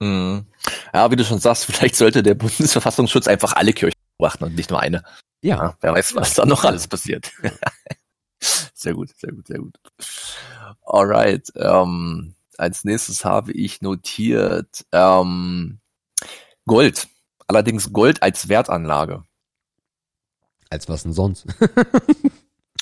[0.00, 0.44] Mhm.
[0.92, 4.70] Ja, wie du schon sagst, vielleicht sollte der Bundesverfassungsschutz einfach alle Kirchen beobachten und nicht
[4.70, 5.02] nur eine.
[5.46, 7.30] Ja, wer weiß, was da noch alles passiert.
[8.74, 9.78] sehr gut, sehr gut, sehr gut.
[10.82, 11.52] Alright.
[11.54, 15.78] Ähm, als nächstes habe ich notiert ähm,
[16.66, 17.08] Gold.
[17.46, 19.22] Allerdings Gold als Wertanlage.
[20.68, 21.46] als was denn sonst?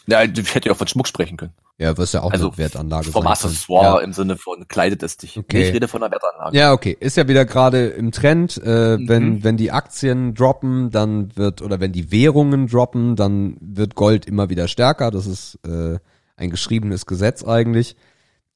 [0.07, 1.55] Ja, ich hätte ja auch von Schmuck sprechen können.
[1.79, 4.05] Ja, was ja auch Also eine Wertanlage Vom Accessoire kann.
[4.05, 5.37] im Sinne von kleidet es dich.
[5.37, 5.59] Okay.
[5.59, 6.57] Nee, Ich rede von einer Wertanlage.
[6.57, 6.67] Ja.
[6.67, 6.97] ja, okay.
[7.01, 8.61] Ist ja wieder gerade im Trend.
[8.65, 9.09] Äh, Mhm.
[9.09, 14.27] Wenn wenn die Aktien droppen, dann wird oder wenn die Währungen droppen, dann wird Gold
[14.27, 15.11] immer wieder stärker.
[15.11, 15.99] Das ist äh,
[16.37, 17.97] ein geschriebenes Gesetz eigentlich.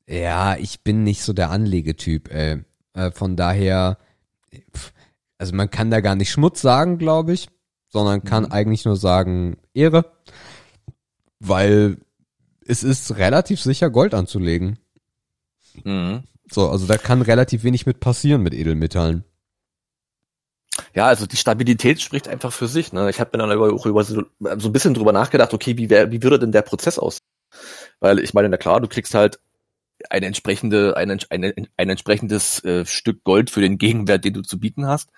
[0.07, 2.33] Ja, ich bin nicht so der Anlegetyp.
[2.33, 2.63] Ey.
[2.95, 3.99] Äh, von daher,
[4.75, 4.93] pf,
[5.39, 7.49] also man kann da gar nicht Schmutz sagen, glaube ich,
[7.89, 8.53] sondern kann Mhm.
[8.53, 10.05] eigentlich nur sagen Ehre,
[11.41, 11.99] weil
[12.69, 14.79] es ist relativ sicher Gold anzulegen.
[15.85, 16.23] Mhm.
[16.51, 19.25] So, also da kann relativ wenig mit passieren mit Edelmetallen.
[20.95, 22.93] Ja, also die Stabilität spricht einfach für sich.
[22.93, 23.11] Ne?
[23.11, 26.13] Ich habe mir dann auch über so, so ein bisschen drüber nachgedacht, okay, wie, wär,
[26.13, 27.19] wie würde denn der Prozess aus?
[28.01, 29.41] Weil ich meine, na klar, du kriegst halt
[30.11, 34.61] eine entsprechende, ein, ein, ein entsprechendes äh, Stück Gold für den Gegenwert, den du zu
[34.61, 35.11] bieten hast.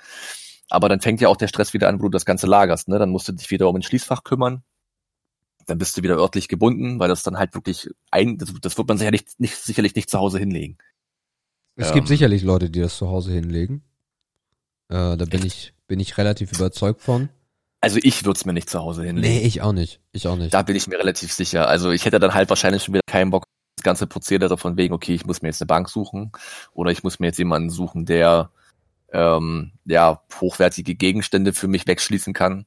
[0.71, 2.89] Aber dann fängt ja auch der Stress wieder an, wo du das Ganze lagerst.
[2.89, 2.99] Ne?
[2.99, 4.63] Dann musst du dich wieder um ein Schließfach kümmern.
[5.71, 8.89] Dann bist du wieder örtlich gebunden, weil das dann halt wirklich ein, das, das wird
[8.89, 10.79] man sicherlich nicht, sicherlich nicht zu Hause hinlegen.
[11.77, 11.95] Es Ähm.
[11.95, 13.83] gibt sicherlich Leute, die das zu Hause hinlegen.
[14.89, 17.29] Äh, da bin ich, bin ich relativ überzeugt von.
[17.81, 19.33] Also ich würde es mir nicht zu Hause hinlegen.
[19.33, 20.01] Nee, ich auch nicht.
[20.13, 20.53] Ich auch nicht.
[20.53, 21.69] Da bin ich mir relativ sicher.
[21.69, 23.45] Also ich hätte dann halt wahrscheinlich schon wieder keinen Bock,
[23.77, 26.33] das ganze Prozedere von wegen, okay, ich muss mir jetzt eine Bank suchen
[26.73, 28.51] oder ich muss mir jetzt jemanden suchen, der
[29.13, 32.65] ähm, ja hochwertige Gegenstände für mich wegschließen kann.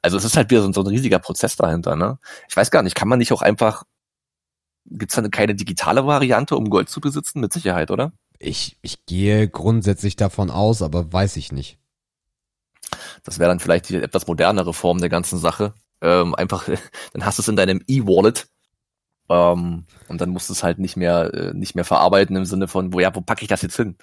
[0.00, 1.96] Also es ist halt wieder so, so ein riesiger Prozess dahinter.
[1.96, 2.18] Ne?
[2.48, 3.84] Ich weiß gar nicht, kann man nicht auch einfach,
[4.86, 7.40] gibt's da keine digitale Variante, um Gold zu besitzen?
[7.40, 8.12] Mit Sicherheit, oder?
[8.38, 11.78] Ich, ich gehe grundsätzlich davon aus, aber weiß ich nicht.
[13.22, 15.74] Das wäre dann vielleicht die etwas modernere Form der ganzen Sache.
[16.00, 16.68] Ähm, einfach,
[17.12, 18.48] dann hast du es in deinem E-Wallet
[19.28, 22.68] ähm, und dann musst du es halt nicht mehr äh, nicht mehr verarbeiten im Sinne
[22.68, 23.96] von, wo ja, wo packe ich das jetzt hin?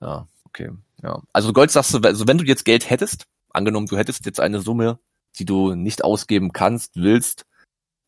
[0.00, 0.70] Ja, okay,
[1.02, 1.22] ja.
[1.32, 4.60] Also Gold sagst du, also wenn du jetzt Geld hättest, angenommen du hättest jetzt eine
[4.60, 4.98] Summe,
[5.38, 7.46] die du nicht ausgeben kannst, willst,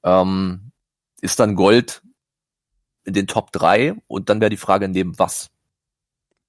[0.03, 0.73] ähm,
[1.21, 2.03] ist dann Gold
[3.05, 5.51] in den Top 3 und dann wäre die Frage neben was.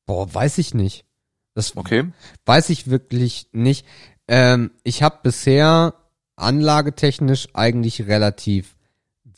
[0.06, 1.06] Boah, weiß ich nicht.
[1.54, 2.12] Das Okay.
[2.46, 3.86] weiß ich wirklich nicht.
[4.28, 5.96] Ähm, ich habe bisher
[6.36, 8.76] anlagetechnisch eigentlich relativ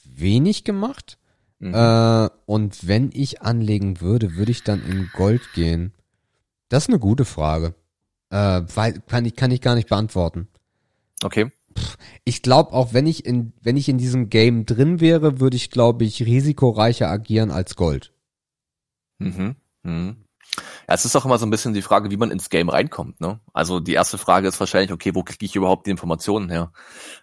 [0.03, 1.17] wenig gemacht.
[1.59, 1.73] Mhm.
[1.73, 5.93] Äh, und wenn ich anlegen würde, würde ich dann in Gold gehen?
[6.73, 7.75] Das ist eine gute Frage.
[8.31, 10.47] Äh, weil, kann ich, kann ich gar nicht beantworten.
[11.23, 11.51] Okay.
[12.23, 15.69] Ich glaube auch, wenn ich in, wenn ich in diesem Game drin wäre, würde ich,
[15.69, 18.11] glaube ich, risikoreicher agieren als Gold.
[19.19, 19.55] Mhm.
[19.83, 20.15] Mhm.
[20.87, 23.21] Ja, es ist auch immer so ein bisschen die Frage, wie man ins Game reinkommt.
[23.21, 23.39] Ne?
[23.53, 26.71] Also die erste Frage ist wahrscheinlich, okay, wo kriege ich überhaupt die Informationen her?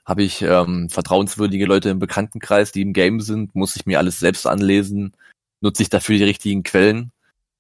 [0.05, 3.57] Habe ich ähm, vertrauenswürdige Leute im Bekanntenkreis, die im Game sind?
[3.57, 5.17] Muss ich mir alles selbst anlesen?
[5.61, 7.11] Nutze ich dafür die richtigen Quellen?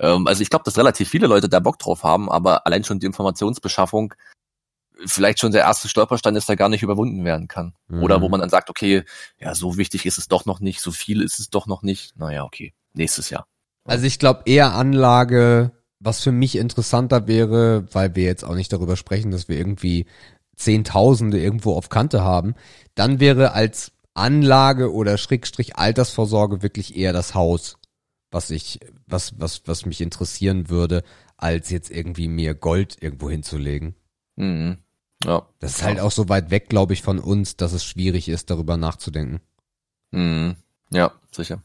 [0.00, 2.98] Ähm, also ich glaube, dass relativ viele Leute da Bock drauf haben, aber allein schon
[2.98, 4.14] die Informationsbeschaffung
[5.06, 7.74] vielleicht schon der erste Stolperstein ist, der gar nicht überwunden werden kann.
[7.88, 8.02] Mhm.
[8.02, 9.04] Oder wo man dann sagt, okay,
[9.38, 12.16] ja, so wichtig ist es doch noch nicht, so viel ist es doch noch nicht.
[12.16, 13.46] Naja, okay, nächstes Jahr.
[13.84, 18.72] Also ich glaube eher Anlage, was für mich interessanter wäre, weil wir jetzt auch nicht
[18.72, 20.06] darüber sprechen, dass wir irgendwie
[20.56, 22.54] Zehntausende irgendwo auf Kante haben,
[22.94, 27.78] dann wäre als Anlage oder Schrägstrich Altersvorsorge wirklich eher das Haus,
[28.30, 31.02] was ich, was, was, was mich interessieren würde,
[31.36, 33.94] als jetzt irgendwie mir Gold irgendwo hinzulegen.
[34.36, 34.78] Mhm.
[35.24, 35.46] Ja.
[35.58, 38.50] Das ist halt auch so weit weg, glaube ich, von uns, dass es schwierig ist,
[38.50, 39.40] darüber nachzudenken.
[40.12, 40.56] Mhm.
[40.90, 41.62] Ja, sicher.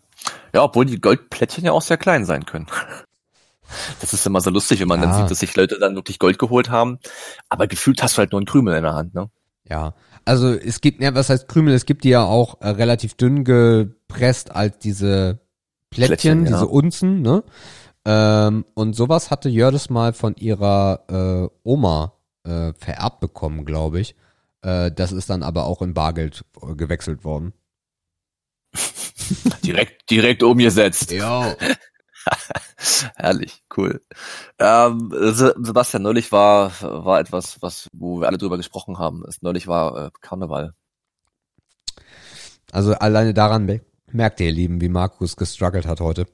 [0.54, 2.68] Ja, obwohl die Goldplättchen ja auch sehr klein sein können.
[4.00, 5.08] Das ist immer so lustig, wenn man Ja.
[5.08, 7.00] dann sieht, dass sich Leute dann wirklich Gold geholt haben.
[7.50, 9.32] Aber gefühlt hast du halt nur einen Krümel in der Hand, ne?
[9.68, 11.74] Ja, also es gibt, ja, was heißt Krümel?
[11.74, 15.40] Es gibt die ja auch äh, relativ dünn gepresst als diese
[15.90, 16.52] Plättchen, Plättchen, ja.
[16.52, 17.44] diese Unzen, ne?
[18.06, 22.14] Ähm, und sowas hatte Jördis mal von ihrer äh, Oma
[22.44, 24.16] äh, vererbt bekommen, glaube ich.
[24.62, 27.54] Äh, das ist dann aber auch in Bargeld äh, gewechselt worden.
[29.64, 31.12] Direkt, direkt umgesetzt.
[31.12, 31.56] Ja.
[33.16, 34.02] Herrlich, cool.
[34.60, 39.24] Ähm, Se- Sebastian, neulich war, war etwas, was, wo wir alle drüber gesprochen haben.
[39.42, 40.74] Neulich war äh, Karneval.
[42.72, 43.68] Also alleine daran
[44.12, 46.26] merkt ihr, ihr Lieben, wie Markus gestruggelt hat heute.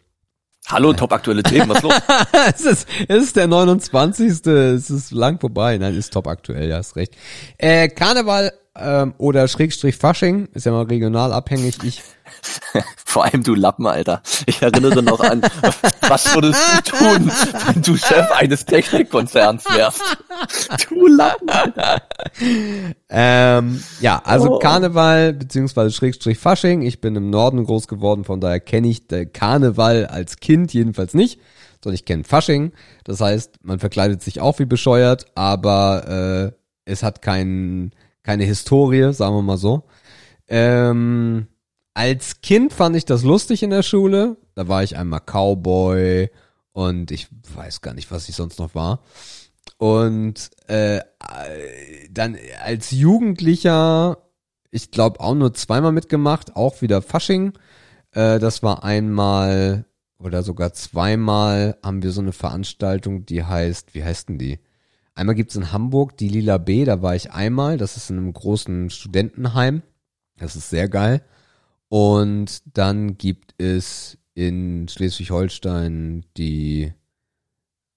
[0.68, 1.94] Hallo, top aktuelle Themen, was los?
[2.56, 4.46] es, ist, es ist der 29.
[4.46, 5.78] Es ist lang vorbei.
[5.78, 7.16] Nein, ist top aktuell, ja, hast recht.
[7.58, 11.78] Äh, Karneval ähm, oder Schrägstrich Fasching, ist ja mal regional abhängig.
[11.84, 12.02] Ich,
[13.06, 14.22] Vor allem du Lappen, Alter.
[14.46, 15.42] Ich erinnere noch an,
[16.08, 17.32] was würdest du tun,
[17.68, 20.02] wenn du Chef eines Technikkonzerns wärst?
[20.90, 22.02] Du Lappen, Alter.
[23.10, 24.60] ähm, ja, also Oh.
[24.60, 26.82] Karneval beziehungsweise Schrägstrich Fasching.
[26.82, 29.04] Ich bin im Norden groß geworden, von daher kenne ich
[29.34, 31.40] Karneval als Kind jedenfalls nicht,
[31.84, 32.72] sondern ich kenne Fasching.
[33.04, 37.92] Das heißt, man verkleidet sich auch wie bescheuert, aber äh, es hat kein,
[38.24, 39.84] keine Historie, sagen wir mal so.
[40.48, 41.48] Ähm,
[41.94, 44.38] als Kind fand ich das lustig in der Schule.
[44.56, 46.30] Da war ich einmal Cowboy
[46.72, 49.02] und ich weiß gar nicht, was ich sonst noch war.
[49.78, 51.02] Und äh,
[52.10, 54.18] dann als Jugendlicher,
[54.70, 57.54] ich glaube auch nur zweimal mitgemacht, auch wieder Fasching.
[58.12, 59.86] Äh, das war einmal
[60.20, 64.60] oder sogar zweimal haben wir so eine Veranstaltung, die heißt, wie heißt denn die?
[65.14, 68.34] Einmal gibt's in Hamburg die Lila B, da war ich einmal, das ist in einem
[68.34, 69.82] großen Studentenheim.
[70.38, 71.22] Das ist sehr geil.
[71.90, 76.94] Und dann gibt es in Schleswig-Holstein die,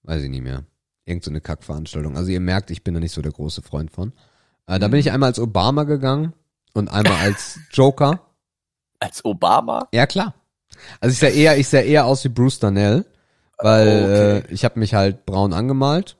[0.03, 0.65] weiß ich nicht mehr,
[1.05, 2.17] irgend so eine Kackveranstaltung.
[2.17, 4.13] Also ihr merkt, ich bin da nicht so der große Freund von.
[4.67, 6.33] Äh, da bin ich einmal als Obama gegangen
[6.75, 8.21] und einmal als Joker.
[8.99, 9.89] Als Obama?
[9.93, 10.35] Ja, klar.
[11.01, 13.07] Also ich sah eher, ich sah eher aus wie Bruce Darnell,
[13.59, 13.89] weil
[14.43, 14.49] Okay.
[14.49, 16.17] äh, ich habe mich halt braun angemalt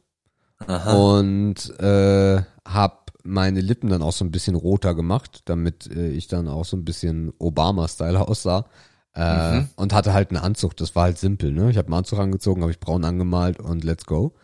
[0.67, 0.93] Aha.
[0.95, 6.29] und äh, hab meine Lippen dann auch so ein bisschen roter gemacht, damit äh, ich
[6.29, 8.67] dann auch so ein bisschen Obama-Style aussah.
[9.15, 9.69] Äh, Mhm.
[9.77, 11.71] Und hatte halt einen Anzug, das war halt simpel, ne?
[11.71, 14.35] Ich habe einen Anzug angezogen, habe ich braun angemalt und let's go.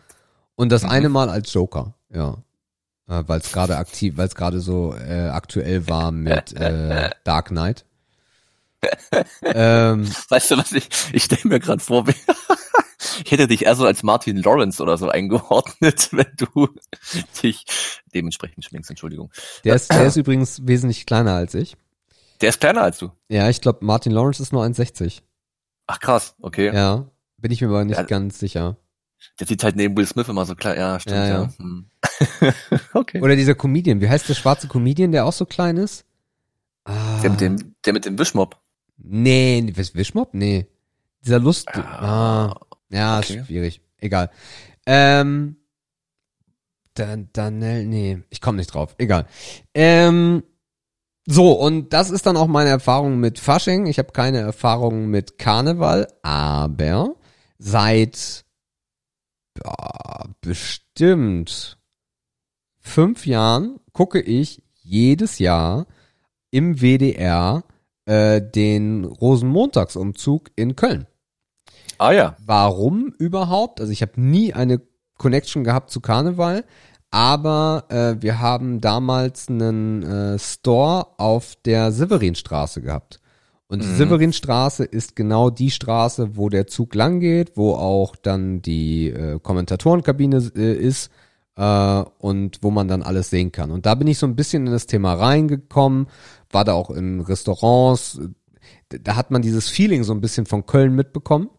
[0.55, 0.89] Und das Mhm.
[0.89, 2.37] eine Mal als Joker, ja.
[3.09, 7.49] Äh, weil es gerade aktiv, weil es gerade so äh, aktuell war mit äh, Dark
[7.49, 7.83] Knight.
[9.43, 12.15] ähm, Weißt du was, ich, ich stelle mir gerade vor, wie,
[13.23, 16.69] ich hätte dich eher so als Martin Lawrence oder so eingeordnet, wenn du
[17.43, 17.65] dich
[18.13, 19.31] dementsprechend schminkst, Entschuldigung.
[19.63, 21.75] der, ist, der ist übrigens wesentlich kleiner als ich.
[22.41, 23.11] Der ist kleiner als du.
[23.29, 25.21] Ja, ich glaube, Martin Lawrence ist nur 1,60.
[25.87, 26.73] Ach krass, okay.
[26.73, 28.03] Ja, bin ich mir aber nicht Ja.
[28.03, 28.77] ganz sicher.
[29.39, 30.77] Der sieht halt neben Will Smith immer so klein.
[30.79, 31.41] Ja, stimmt, Ja, ja.
[31.43, 31.49] ja.
[31.57, 31.85] Hm.
[32.93, 33.21] okay.
[33.21, 36.05] Oder dieser Comedian, wie heißt der schwarze Comedian, der auch so klein ist?
[36.85, 38.57] Ah, Der mit dem, der mit dem Wischmob.
[38.97, 40.33] Nee, Wischmob?
[40.33, 40.65] Nee.
[41.23, 41.67] Dieser Lust.
[41.75, 42.59] Ja, Ah,
[42.91, 43.37] ja, okay.
[43.37, 43.81] ist schwierig.
[43.97, 44.29] Egal.
[44.85, 45.57] Ähm,
[46.93, 48.95] dann, dann, nee, ich komme nicht drauf.
[48.97, 49.25] Egal.
[49.73, 50.43] Ähm,
[51.27, 53.85] So, und das ist dann auch meine Erfahrung mit Fasching.
[53.85, 57.15] Ich habe keine Erfahrung mit Karneval, aber
[57.59, 58.43] seit
[59.63, 61.77] ja, bestimmt
[62.79, 65.85] fünf Jahren gucke ich jedes Jahr
[66.49, 67.63] im WDR
[68.05, 71.05] äh, den Rosenmontagsumzug in Köln.
[72.01, 72.35] Ah ja.
[72.45, 73.79] Warum überhaupt?
[73.79, 74.81] Also ich habe nie eine
[75.17, 76.63] Connection gehabt zu Karneval,
[77.11, 83.19] aber äh, wir haben damals einen äh, Store auf der Severinstraße gehabt.
[83.67, 83.97] Und die Mhm.
[83.97, 89.39] Severinstraße ist genau die Straße, wo der Zug lang geht, wo auch dann die äh,
[89.39, 91.11] Kommentatorenkabine äh, ist
[91.55, 93.69] äh, und wo man dann alles sehen kann.
[93.71, 96.07] Und da bin ich so ein bisschen in das Thema reingekommen,
[96.49, 98.19] war da auch in Restaurants.
[98.89, 101.49] Da- Da hat man dieses Feeling so ein bisschen von Köln mitbekommen.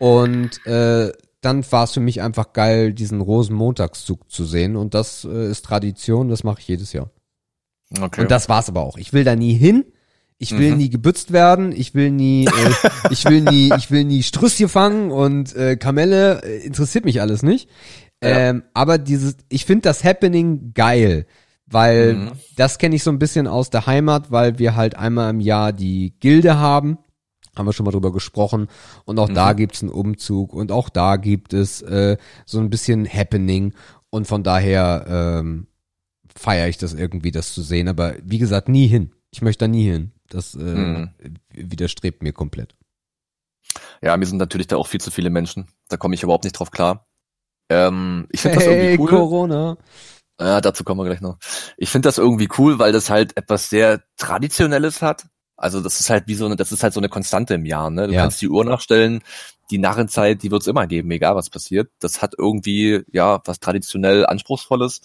[0.00, 1.12] Und äh,
[1.42, 4.76] dann war es für mich einfach geil, diesen Rosenmontagszug zu sehen.
[4.76, 7.10] Und das äh, ist Tradition, das mache ich jedes Jahr.
[8.00, 8.22] Okay.
[8.22, 8.96] Und das war's aber auch.
[8.98, 9.84] Ich will da nie hin.
[10.38, 10.78] Ich will Mhm.
[10.78, 11.70] nie gebützt werden.
[11.72, 12.50] Ich will nie, äh,
[13.10, 16.42] ich will nie, ich will nie Strüsschen fangen und äh, Kamelle.
[16.44, 17.68] Äh, interessiert mich alles nicht.
[18.22, 18.50] Ja.
[18.50, 21.26] Ähm, aber dieses, ich finde das Happening geil,
[21.66, 22.32] weil Mhm.
[22.56, 25.72] das kenne ich so ein bisschen aus der Heimat, weil wir halt einmal im Jahr
[25.74, 26.96] die Gilde haben.
[27.60, 28.66] Haben wir schon mal drüber gesprochen.
[29.04, 29.56] Und auch da Mhm.
[29.56, 32.16] gibt's einen Umzug und auch da gibt es äh,
[32.46, 33.74] so ein bisschen Happening.
[34.10, 35.66] Und von daher ähm,
[36.34, 37.86] feiere ich das irgendwie, das zu sehen.
[37.86, 39.12] Aber wie gesagt, nie hin.
[39.30, 40.10] Ich möchte da nie hin.
[40.28, 41.10] Das äh, Mhm.
[41.54, 42.74] widerstrebt mir komplett.
[44.02, 45.68] Ja, mir sind natürlich da auch viel zu viele Menschen.
[45.88, 47.06] Da komme ich überhaupt nicht drauf klar.
[47.68, 49.10] Ähm, ich finde das irgendwie cool.
[49.10, 49.76] Corona.
[50.40, 51.38] Ja, dazu kommen wir gleich noch.
[51.76, 55.26] Ich finde das irgendwie cool, weil das halt etwas sehr Traditionelles hat.
[55.60, 57.90] Also das ist halt wie so eine, das ist halt so eine Konstante im Jahr.
[57.90, 58.08] Ne?
[58.08, 58.22] Du Ja.
[58.22, 59.22] kannst die Uhr nachstellen,
[59.70, 61.90] die Narrenzeit, die wird's immer geben, egal was passiert.
[62.00, 65.02] Das hat irgendwie ja was traditionell Anspruchsvolles.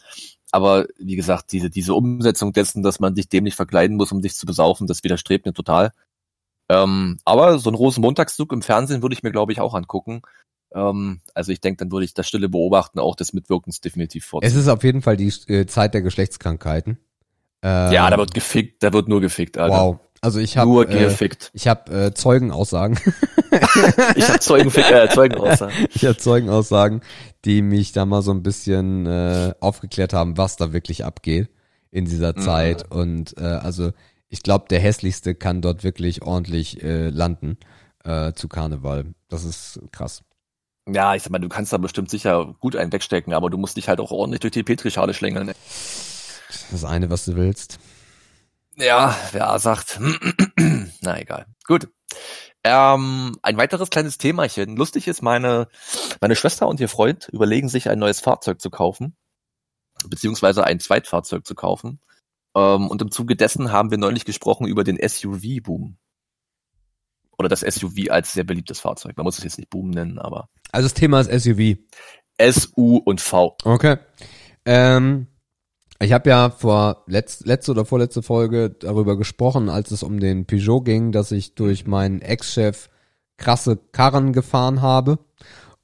[0.52, 4.22] Aber wie gesagt, diese diese Umsetzung dessen, dass man sich dem nicht verkleiden muss, um
[4.22, 5.91] sich zu besaufen, das widerstrebt mir total.
[6.69, 10.22] Ähm, aber so ein Rosenmontagszug im Fernsehen würde ich mir, glaube ich, auch angucken.
[10.73, 14.49] Ähm, also ich denke, dann würde ich das stille Beobachten auch des Mitwirkens definitiv vorziehen.
[14.49, 16.98] Es ist auf jeden Fall die äh, Zeit der Geschlechtskrankheiten.
[17.61, 19.76] Ähm, Ja, da wird gefickt, da wird nur gefickt, Alter.
[19.76, 19.99] Wow.
[20.22, 21.52] Also ich habe nur äh, gefickt.
[21.54, 23.00] ich habe äh, Zeugenaussagen.
[24.16, 25.88] Ich hab Zeugenfick, äh, Zeugenaussagen.
[25.94, 27.02] ich habe Zeugenaussagen,
[27.46, 31.50] die mich da mal so ein bisschen äh, aufgeklärt haben, was da wirklich abgeht
[31.90, 32.42] in dieser Mhm.
[32.42, 32.92] Zeit.
[32.92, 33.92] Und äh, also
[34.28, 37.58] ich glaube, der hässlichste kann dort wirklich ordentlich äh, landen
[38.04, 39.14] äh, zu Karneval.
[39.30, 40.24] Das ist krass.
[40.92, 43.78] Ja, ich sag mal, du kannst da bestimmt sicher gut einen wegstecken, aber du musst
[43.78, 45.54] dich halt auch ordentlich durch die Petrischale schlängeln.
[46.72, 47.80] Das eine, was du willst.
[48.77, 49.99] Ja, wer sagt.
[51.02, 51.45] Na egal.
[51.65, 51.88] Gut.
[52.64, 54.76] Ähm, ein weiteres kleines Themachen.
[54.76, 55.68] Lustig ist, meine,
[56.19, 59.15] meine Schwester und ihr Freund überlegen sich ein neues Fahrzeug zu kaufen,
[60.07, 61.99] beziehungsweise ein Zweitfahrzeug zu kaufen.
[62.56, 65.97] Ähm, und im Zuge dessen haben wir neulich gesprochen über den SUV-Boom.
[67.38, 69.15] Oder das SUV als sehr beliebtes Fahrzeug.
[69.18, 71.77] Man muss es jetzt nicht Boom nennen, aber Also das Thema ist SUV.
[72.38, 73.57] S, U und V.
[73.64, 73.97] Okay.
[74.65, 75.27] Ähm,
[75.99, 80.45] ich habe ja vor letzt, letzte oder vorletzte Folge darüber gesprochen, als es um den
[80.45, 82.89] Peugeot ging, dass ich durch meinen Ex-Chef
[83.38, 85.19] krasse Karren gefahren habe.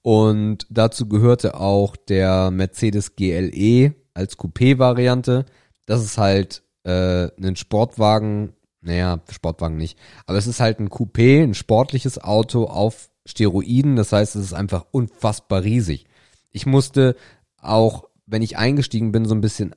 [0.01, 5.45] Und dazu gehörte auch der Mercedes GLE als Coupé-Variante.
[5.85, 11.43] Das ist halt äh, ein Sportwagen, naja, Sportwagen nicht, aber es ist halt ein Coupé,
[11.43, 13.95] ein sportliches Auto auf Steroiden.
[13.95, 16.05] Das heißt, es ist einfach unfassbar riesig.
[16.51, 17.15] Ich musste
[17.61, 19.75] auch, wenn ich eingestiegen bin, so ein bisschen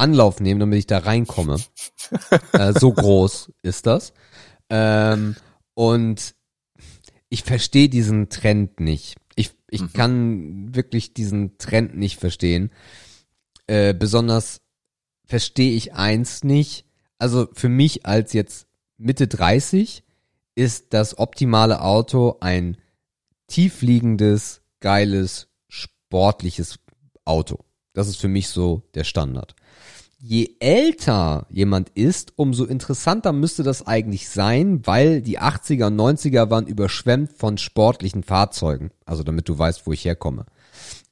[0.00, 1.58] Anlauf nehmen, damit ich da reinkomme.
[2.52, 4.12] äh, so groß ist das.
[4.68, 5.36] Ähm,
[5.74, 6.34] und
[7.28, 9.16] ich verstehe diesen Trend nicht.
[9.36, 9.92] Ich, ich Mhm.
[9.92, 12.70] kann wirklich diesen Trend nicht verstehen.
[13.66, 14.60] Äh, besonders
[15.26, 16.84] verstehe ich eins nicht.
[17.18, 18.66] Also für mich als jetzt
[18.98, 20.02] Mitte 30
[20.56, 22.76] ist das optimale Auto ein
[23.46, 26.78] tiefliegendes, geiles, sportliches
[27.24, 27.64] Auto.
[27.92, 29.54] Das ist für mich so der Standard.
[30.22, 36.50] Je älter jemand ist, umso interessanter müsste das eigentlich sein, weil die 80er und 90er
[36.50, 38.90] waren überschwemmt von sportlichen Fahrzeugen.
[39.06, 40.44] Also damit du weißt, wo ich herkomme.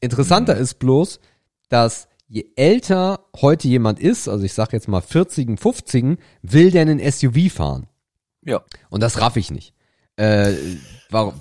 [0.01, 1.21] Interessanter ist bloß,
[1.71, 6.83] dass je älter heute jemand ist, also ich sag jetzt mal 40, 50, will der
[6.83, 7.87] einen SUV fahren.
[8.45, 8.63] Ja.
[8.91, 9.73] Und das raff ich nicht.
[10.17, 10.53] Äh,
[11.09, 11.33] warum?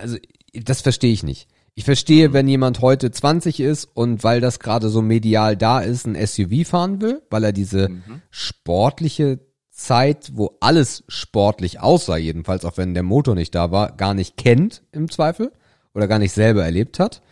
[0.00, 0.18] Also
[0.52, 1.48] das verstehe ich nicht.
[1.78, 6.08] Ich verstehe, wenn jemand heute 20 ist und weil das gerade so medial da ist,
[6.08, 8.20] ein SUV fahren will, weil er diese Mhm.
[8.30, 9.38] sportliche
[9.70, 14.36] Zeit, wo alles sportlich aussah, jedenfalls auch wenn der Motor nicht da war, gar nicht
[14.36, 15.52] kennt im Zweifel
[15.94, 17.22] oder gar nicht selber erlebt hat.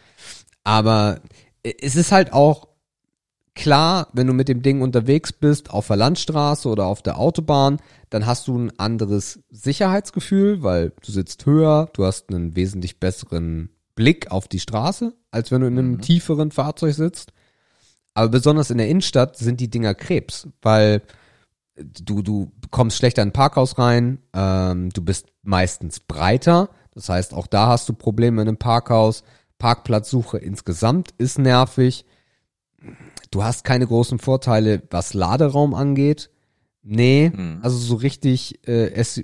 [0.63, 1.23] Aber
[1.65, 2.69] es ist halt auch
[3.57, 7.79] klar, wenn du mit dem Ding unterwegs bist, auf der Landstraße oder auf der Autobahn,
[8.11, 13.71] dann hast du ein anderes Sicherheitsgefühl, weil du sitzt höher, du hast einen wesentlich besseren
[13.97, 16.01] Blick auf die Straße, als wenn du in einem Mhm.
[16.03, 17.33] tieferen Fahrzeug sitzt.
[18.15, 21.03] Aber besonders in der Innenstadt sind die Dinger Krebs, weil
[21.77, 27.35] du, du kommst schlechter in ein Parkhaus rein, ähm, du bist meistens breiter, das heißt,
[27.35, 29.23] auch da hast du Probleme in einem Parkhaus.
[29.59, 32.05] Parkplatzsuche insgesamt ist nervig.
[33.31, 36.31] Du hast keine großen Vorteile, was Laderaum angeht.
[36.83, 37.59] Nee, Mhm.
[37.63, 39.21] also so richtig, äh, S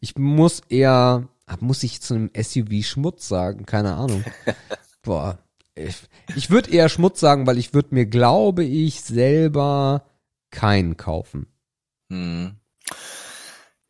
[0.00, 1.28] ich muss eher,
[1.60, 3.66] muss ich zu einem SUV Schmutz sagen?
[3.66, 4.24] Keine Ahnung.
[5.02, 5.38] Boah,
[5.74, 5.96] ich,
[6.36, 10.06] ich würde eher Schmutz sagen, weil ich würde mir, glaube ich, selber
[10.50, 11.46] keinen kaufen.
[12.10, 12.56] Hm.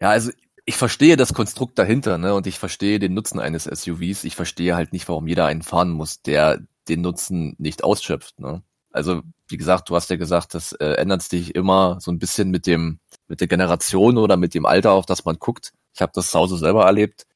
[0.01, 0.31] Ja, also
[0.65, 4.25] ich verstehe das Konstrukt dahinter, ne, und ich verstehe den Nutzen eines SUVs.
[4.25, 8.63] Ich verstehe halt nicht, warum jeder einen fahren muss, der den Nutzen nicht ausschöpft, ne.
[8.91, 12.51] Also, wie gesagt, du hast ja gesagt, das äh, ändert sich immer so ein bisschen
[12.51, 15.73] mit dem, mit der Generation oder mit dem Alter, auf das man guckt.
[15.95, 17.27] Ich habe das zu Hause selber erlebt,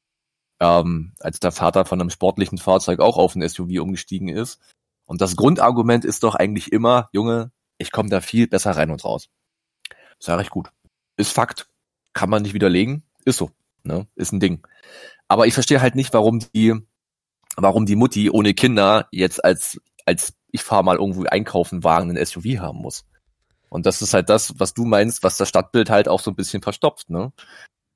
[0.61, 4.61] ähm, als der Vater von einem sportlichen Fahrzeug auch auf ein SUV umgestiegen ist.
[5.07, 9.05] Und das Grundargument ist doch eigentlich immer, Junge, ich komme da viel besser rein und
[9.05, 9.29] raus.
[10.19, 10.71] Sag ich gut.
[11.17, 11.69] Ist Fakt.
[12.13, 13.05] Kann man nicht widerlegen.
[13.25, 13.51] Ist so.
[13.85, 14.07] Ne?
[14.17, 14.67] Ist ein Ding.
[15.29, 16.75] Aber ich verstehe halt nicht, warum die,
[17.57, 22.25] warum die Mutti ohne Kinder jetzt als, als ich fahre mal irgendwo einkaufen Wagen ein
[22.25, 23.05] SUV haben muss.
[23.69, 26.37] Und das ist halt das, was du meinst, was das Stadtbild halt auch so ein
[26.37, 27.33] bisschen verstopft, ne?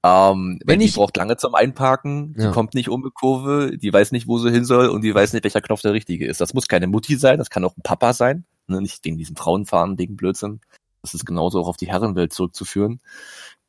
[0.04, 2.50] Ähm, Wenn die ich- braucht lange zum Einparken, die Ja.
[2.50, 5.32] kommt nicht um die Kurve, die weiß nicht, wo sie hin soll und die weiß
[5.32, 6.40] nicht, welcher Knopf der richtige ist.
[6.40, 8.80] Das muss keine Mutti sein, das kann auch ein Papa sein, ne?
[8.80, 10.60] nicht wegen diesem Frauenfahren, wegen Blödsinn.
[11.02, 13.00] Das ist genauso auch auf die Herrenwelt zurückzuführen.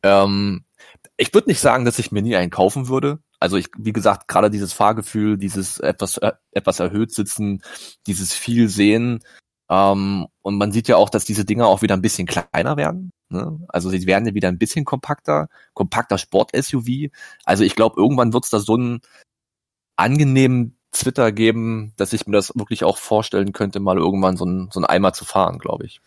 [0.03, 0.63] Ähm,
[1.17, 3.19] ich würde nicht sagen, dass ich mir nie einen kaufen würde.
[3.39, 7.61] Also ich, wie gesagt, gerade dieses Fahrgefühl, dieses etwas, äh, etwas erhöht sitzen,
[8.07, 9.23] dieses viel sehen.
[9.73, 13.11] Ähm, und man sieht ja auch, dass diese Dinger auch wieder ein bisschen kleiner werden.
[13.29, 13.59] Ne?
[13.69, 17.09] Also sie werden ja wieder ein bisschen kompakter, kompakter Sport-SUV.
[17.43, 19.01] Also ich glaube, irgendwann wird es da so einen
[19.95, 24.69] angenehmen Twitter geben, dass ich mir das wirklich auch vorstellen könnte, mal irgendwann so ein,
[24.71, 26.01] so ein Eimer zu fahren, glaube ich.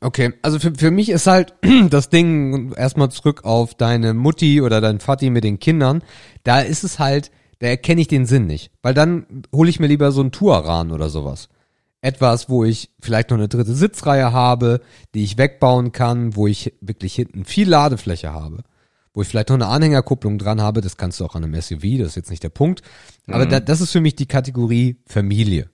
[0.00, 1.54] Okay, also für, für mich ist halt
[1.90, 6.02] das Ding, erstmal zurück auf deine Mutti oder dein Vati mit den Kindern,
[6.42, 7.30] da ist es halt,
[7.60, 8.72] da erkenne ich den Sinn nicht.
[8.82, 11.48] Weil dann hole ich mir lieber so einen Touran oder sowas.
[12.00, 14.80] Etwas, wo ich vielleicht noch eine dritte Sitzreihe habe,
[15.14, 18.62] die ich wegbauen kann, wo ich wirklich hinten viel Ladefläche habe.
[19.14, 21.98] Wo ich vielleicht noch eine Anhängerkupplung dran habe, das kannst du auch an einem SUV,
[21.98, 22.82] das ist jetzt nicht der Punkt.
[23.26, 23.50] Aber Mhm.
[23.50, 25.70] da, das ist für mich die Kategorie Familie.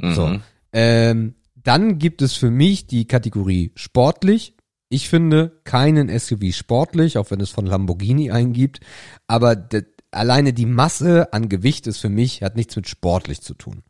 [0.00, 0.28] So.
[0.28, 0.42] Mhm.
[0.72, 4.56] Ähm, dann gibt es für mich die Kategorie sportlich.
[4.88, 8.80] Ich finde keinen SUV sportlich, auch wenn es von Lamborghini eingibt.
[9.26, 9.68] Aber
[10.10, 13.82] alleine die Masse an Gewicht ist für mich, hat nichts mit sportlich zu tun.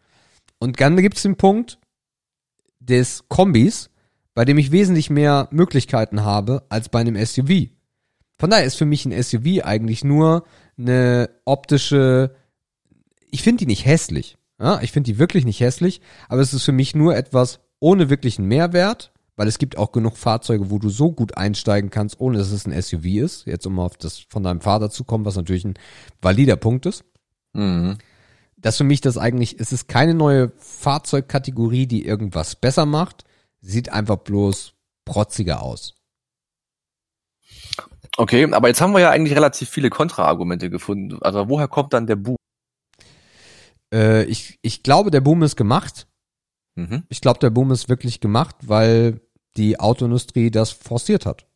[0.60, 1.78] Und dann gibt es den Punkt
[2.78, 3.90] des Kombis,
[4.34, 7.68] bei dem ich wesentlich mehr Möglichkeiten habe als bei einem SUV.
[8.38, 10.44] Von daher ist für mich ein SUV eigentlich nur
[10.78, 12.34] eine optische,
[13.30, 14.36] ich finde die nicht hässlich.
[14.60, 18.10] Ja, ich finde die wirklich nicht hässlich, aber es ist für mich nur etwas ohne
[18.10, 22.36] wirklichen Mehrwert, weil es gibt auch genug Fahrzeuge, wo du so gut einsteigen kannst, ohne
[22.36, 23.46] dass es ein SUV ist.
[23.46, 25.78] Jetzt um auf das von deinem Vater zu kommen, was natürlich ein
[26.20, 27.04] valider Punkt ist.
[27.54, 27.96] Mhm.
[28.60, 33.24] Dass für mich das eigentlich, es ist keine neue Fahrzeugkategorie, die irgendwas besser macht.
[33.60, 34.74] Sieht einfach bloß
[35.04, 35.94] protziger aus.
[38.16, 41.18] Okay, aber jetzt haben wir ja eigentlich relativ viele Kontraargumente gefunden.
[41.22, 42.36] Also woher kommt dann der Boom?
[43.92, 46.06] Äh, ich, ich glaube, der Boom ist gemacht.
[46.74, 47.04] Mhm.
[47.08, 49.20] Ich glaube, der Boom ist wirklich gemacht, weil
[49.56, 51.46] die Autoindustrie das forciert hat.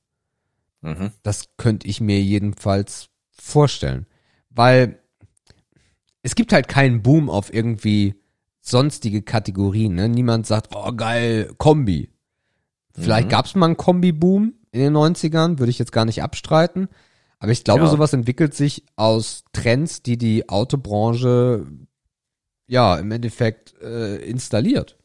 [0.80, 1.12] Mhm.
[1.22, 4.06] Das könnte ich mir jedenfalls vorstellen.
[4.50, 5.00] Weil
[6.24, 8.14] es gibt halt keinen Boom auf irgendwie
[8.60, 9.94] sonstige Kategorien.
[9.94, 10.08] Ne?
[10.08, 12.10] Niemand sagt, oh geil, Kombi.
[12.92, 13.30] Vielleicht Mhm.
[13.30, 16.88] gab's mal einen Kombi-Boom in den 90ern, würde ich jetzt gar nicht abstreiten.
[17.38, 17.88] Aber ich glaube, Ja.
[17.90, 21.66] sowas entwickelt sich aus Trends, die die Autobranche
[22.66, 24.96] ja im Endeffekt äh, installiert.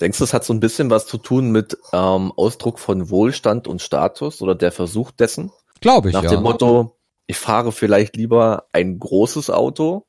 [0.00, 3.66] Denkst du, es hat so ein bisschen was zu tun mit ähm, Ausdruck von Wohlstand
[3.68, 5.52] und Status oder der Versuch dessen?
[5.80, 6.30] Glaube ich, Nach ja.
[6.30, 6.96] dem Motto,
[7.26, 10.06] ich fahre vielleicht lieber ein großes Auto,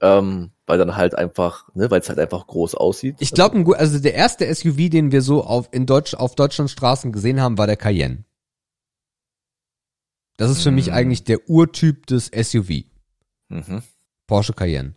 [0.00, 3.16] ähm, weil dann halt einfach, ne, weil es halt einfach groß aussieht.
[3.20, 7.12] Ich glaube, also der erste SUV, den wir so auf, in Deutsch, auf Deutschlands Straßen
[7.12, 8.24] gesehen haben, war der Cayenne.
[10.36, 10.92] Das ist für mich Mhm.
[10.92, 12.84] eigentlich der Urtyp des SUV.
[13.48, 13.82] Mhm.
[14.26, 14.94] Porsche Cayenne.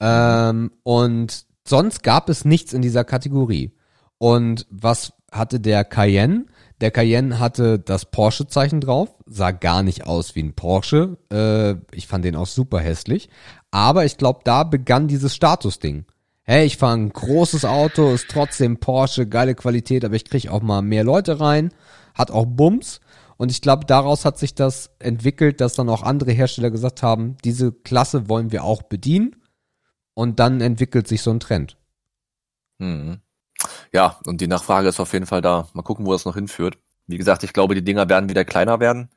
[0.00, 3.72] Ähm, und sonst gab es nichts in dieser Kategorie.
[4.18, 6.46] Und was hatte der Cayenne?
[6.80, 11.18] Der Cayenne hatte das Porsche-Zeichen drauf, sah gar nicht aus wie ein Porsche.
[11.30, 13.28] Äh, ich fand den auch super hässlich.
[13.70, 16.04] Aber ich glaube, da begann dieses Statusding.
[16.42, 20.62] hey, ich fahre ein großes Auto, ist trotzdem Porsche, geile Qualität, aber ich kriege auch
[20.62, 21.72] mal mehr Leute rein,
[22.14, 23.00] hat auch Bums.
[23.36, 27.36] Und ich glaube, daraus hat sich das entwickelt, dass dann auch andere Hersteller gesagt haben,
[27.44, 29.36] diese Klasse wollen wir auch bedienen.
[30.12, 31.78] Und dann entwickelt sich so ein Trend.
[32.78, 33.20] Mhm.
[33.92, 35.68] Ja, und die Nachfrage ist auf jeden Fall da.
[35.72, 36.78] Mal gucken, wo das noch hinführt.
[37.06, 39.08] Wie gesagt, ich glaube, die Dinger werden wieder kleiner werden,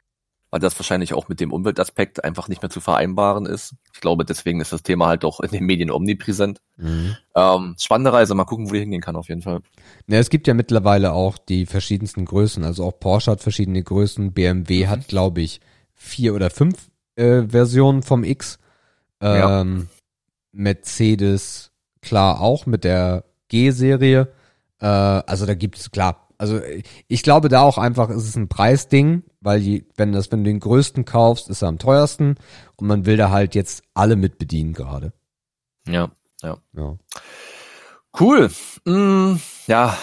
[0.53, 3.73] weil das wahrscheinlich auch mit dem Umweltaspekt einfach nicht mehr zu vereinbaren ist.
[3.91, 6.61] Ich glaube, deswegen ist das Thema halt auch in den Medien omnipräsent.
[6.77, 7.17] Mhm.
[7.33, 9.61] Ähm, spannende Reise, mal gucken, wo die hingehen kann auf jeden Fall.
[10.05, 12.63] Ja, es gibt ja mittlerweile auch die verschiedensten Größen.
[12.63, 14.31] Also auch Porsche hat verschiedene Größen.
[14.31, 15.59] BMW hat, glaube ich,
[15.95, 18.59] vier oder fünf äh, Versionen vom X.
[19.23, 19.61] Ja.
[19.61, 19.87] Ähm,
[20.51, 21.71] Mercedes,
[22.03, 24.31] klar, auch mit der G-Serie.
[24.79, 26.27] Äh, also da gibt's klar.
[26.37, 26.61] Also
[27.07, 30.49] ich glaube da auch einfach, ist es ein Preisding, weil die, wenn das, wenn du
[30.49, 32.35] den größten kaufst, ist er am teuersten
[32.77, 35.13] und man will da halt jetzt alle mit bedienen gerade.
[35.87, 36.11] Ja,
[36.41, 36.57] ja.
[36.73, 36.97] Ja.
[38.19, 38.49] Cool.
[38.85, 39.35] Mm,
[39.67, 39.97] ja,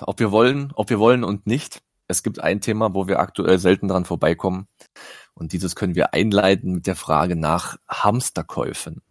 [0.00, 1.82] ob wir wollen, ob wir wollen und nicht.
[2.06, 4.68] Es gibt ein Thema, wo wir aktuell selten dran vorbeikommen.
[5.34, 9.02] Und dieses können wir einleiten mit der Frage nach Hamsterkäufen.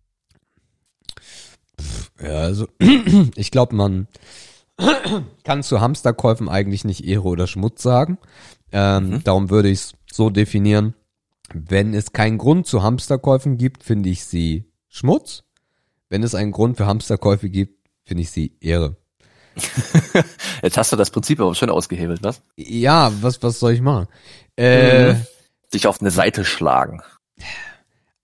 [2.22, 2.68] Ja, also
[3.36, 4.08] ich glaube, man
[5.44, 8.20] kann zu Hamsterkäufen eigentlich nicht Ehre oder Schmutz sagen.
[8.74, 9.24] Ähm, Mhm.
[9.24, 10.94] Darum würde ich es so definieren.
[11.54, 15.44] Wenn es keinen Grund zu Hamsterkäufen gibt, finde ich sie Schmutz.
[16.10, 18.98] Wenn es einen Grund für Hamsterkäufe gibt, finde ich sie Ehre.
[20.64, 22.42] Jetzt hast du das Prinzip aber schon ausgehebelt, was?
[22.58, 24.08] Ja, was, was soll ich machen?
[24.58, 25.22] Äh, Mhm.
[25.74, 27.02] Dich auf eine Seite schlagen.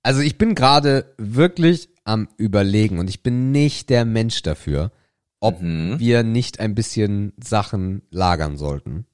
[0.03, 4.91] Also ich bin gerade wirklich am Überlegen und ich bin nicht der Mensch dafür,
[5.39, 5.99] ob Mhm.
[5.99, 9.05] wir nicht ein bisschen Sachen lagern sollten.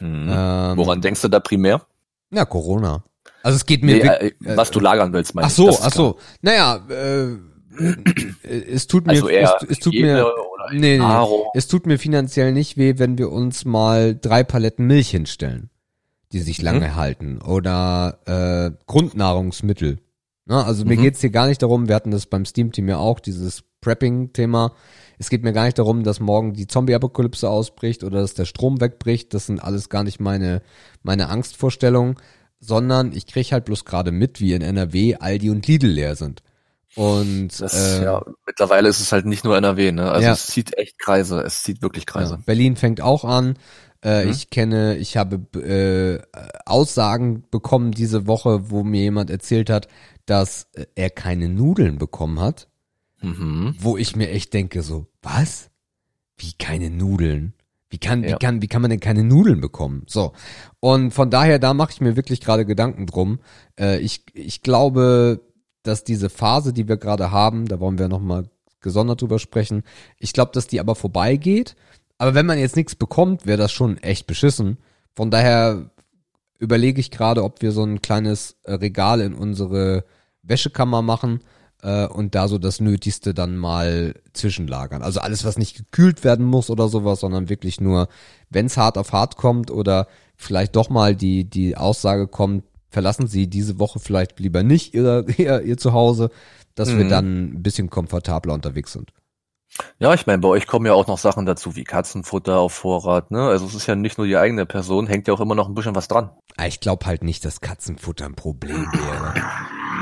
[0.00, 0.28] Mhm.
[0.30, 1.82] Ähm, Woran denkst du da primär?
[2.30, 3.04] Na, Corona.
[3.42, 6.18] Also es geht mir Nee, äh, was du lagern willst, meinst Ach so, ach so.
[6.42, 7.36] Naja, äh,
[8.42, 10.26] es tut mir, Also es, es tut mir,
[10.72, 15.10] nee, nee, es tut mir finanziell nicht weh, wenn wir uns mal drei Paletten Milch
[15.10, 15.70] hinstellen,
[16.32, 16.96] die sich lange Mhm.
[16.96, 19.98] halten oder äh, Grundnahrungsmittel.
[20.46, 21.02] Na, also mir Mhm.
[21.02, 24.72] geht's hier gar nicht darum, wir hatten das beim Steam-Team ja auch, dieses Prepping-Thema.
[25.18, 28.80] Es geht mir gar nicht darum, dass morgen die Zombie-Apokalypse ausbricht oder dass der Strom
[28.80, 29.32] wegbricht.
[29.34, 30.62] Das sind alles gar nicht meine,
[31.02, 32.16] meine Angstvorstellungen,
[32.60, 36.42] sondern ich krieg halt bloß gerade mit, wie in NRW Aldi und Lidl leer sind.
[36.94, 40.10] Und Das, äh, ja, mittlerweile ist es halt nicht nur NRW, ne?
[40.10, 40.32] Also Ja.
[40.32, 42.34] es zieht echt Kreise, es zieht wirklich Kreise.
[42.34, 43.58] Ja, Berlin fängt auch an.
[44.02, 44.30] Äh, Mhm.
[44.30, 46.20] Ich kenne, ich habe äh,
[46.64, 49.88] Aussagen bekommen diese Woche, wo mir jemand erzählt hat,
[50.26, 52.68] dass äh, er keine Nudeln bekommen hat,
[53.22, 53.74] Mhm.
[53.78, 55.70] wo ich mir echt denke so, was?
[56.36, 57.54] Wie keine Nudeln?
[57.88, 58.36] Wie kann, wie Ja.
[58.38, 60.02] kann, wie kann man denn keine Nudeln bekommen?
[60.06, 60.32] So.
[60.80, 63.38] Und von daher, da mache ich mir wirklich gerade Gedanken drum.
[63.78, 65.40] Äh, ich, ich glaube,
[65.82, 69.82] dass diese Phase, die wir gerade haben, da wollen wir nochmal gesondert drüber sprechen,
[70.18, 71.74] ich glaube, dass die aber vorbeigeht.
[72.18, 74.78] Aber wenn man jetzt nichts bekommt, wäre das schon echt beschissen.
[75.14, 75.90] Von daher
[76.58, 80.04] überlege ich gerade, ob wir so ein kleines äh, Regal in unsere
[80.42, 81.40] Wäschekammer machen
[81.86, 85.02] äh, und da so das Nötigste dann mal zwischenlagern.
[85.02, 88.08] Also alles, was nicht gekühlt werden muss oder sowas, sondern wirklich nur,
[88.50, 93.26] wenn es hart auf hart kommt oder vielleicht doch mal die, die Aussage kommt, verlassen
[93.28, 96.30] Sie diese Woche vielleicht lieber nicht ihr, ihr, ihr Zuhause,
[96.74, 97.08] dass wir Mhm.
[97.08, 99.12] dann ein bisschen komfortabler unterwegs sind.
[99.98, 103.30] Ja, ich meine, bei euch kommen ja auch noch Sachen dazu wie Katzenfutter auf Vorrat,
[103.30, 103.42] ne?
[103.48, 105.74] Also es ist ja nicht nur die eigene Person, hängt ja auch immer noch ein
[105.74, 106.30] bisschen was dran.
[106.56, 109.34] Ah, Ich glaube halt nicht, dass Katzenfutter ein Problem wäre.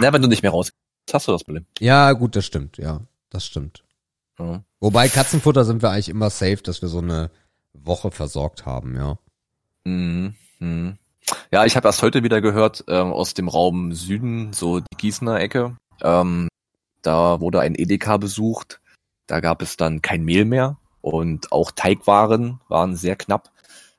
[0.00, 0.70] Na, wenn du nicht mehr raus
[1.12, 1.66] hast du das Problem.
[1.78, 3.00] Ja, gut, das stimmt, ja,
[3.30, 3.84] das stimmt.
[4.38, 4.64] Ja.
[4.80, 7.30] Wobei Katzenfutter sind wir eigentlich immer safe, dass wir so eine
[7.72, 9.18] Woche versorgt haben, ja.
[9.84, 10.34] Mhm.
[10.58, 10.98] Mhm.
[11.50, 15.40] Ja, ich habe erst heute wieder gehört ähm, aus dem Raum Süden, so die Gießener
[15.40, 15.76] Ecke.
[16.02, 16.48] Ähm,
[17.02, 18.80] da wurde ein Edeka besucht.
[19.26, 23.50] Da gab es dann kein Mehl mehr und auch Teigwaren waren sehr knapp.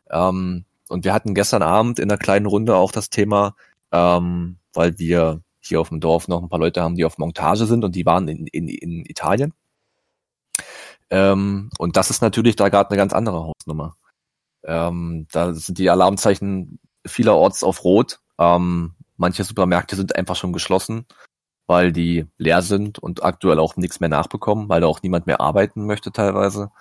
[0.10, 3.56] Ähm, und wir hatten gestern Abend in einer kleinen Runde auch das Thema,
[3.92, 7.66] ähm, weil wir hier auf dem Dorf noch ein paar Leute haben, die auf Montage
[7.66, 9.54] sind und die waren in, in, in Italien.
[11.10, 13.96] Ähm, und das ist natürlich da gerade eine ganz andere Hausnummer.
[14.64, 18.20] Ähm, da sind die Alarmzeichen vielerorts auf Rot.
[18.40, 21.06] Ähm, manche Supermärkte sind einfach schon geschlossen,
[21.68, 25.40] weil die leer sind und aktuell auch nichts mehr nachbekommen, weil da auch niemand mehr
[25.40, 26.72] arbeiten möchte teilweise.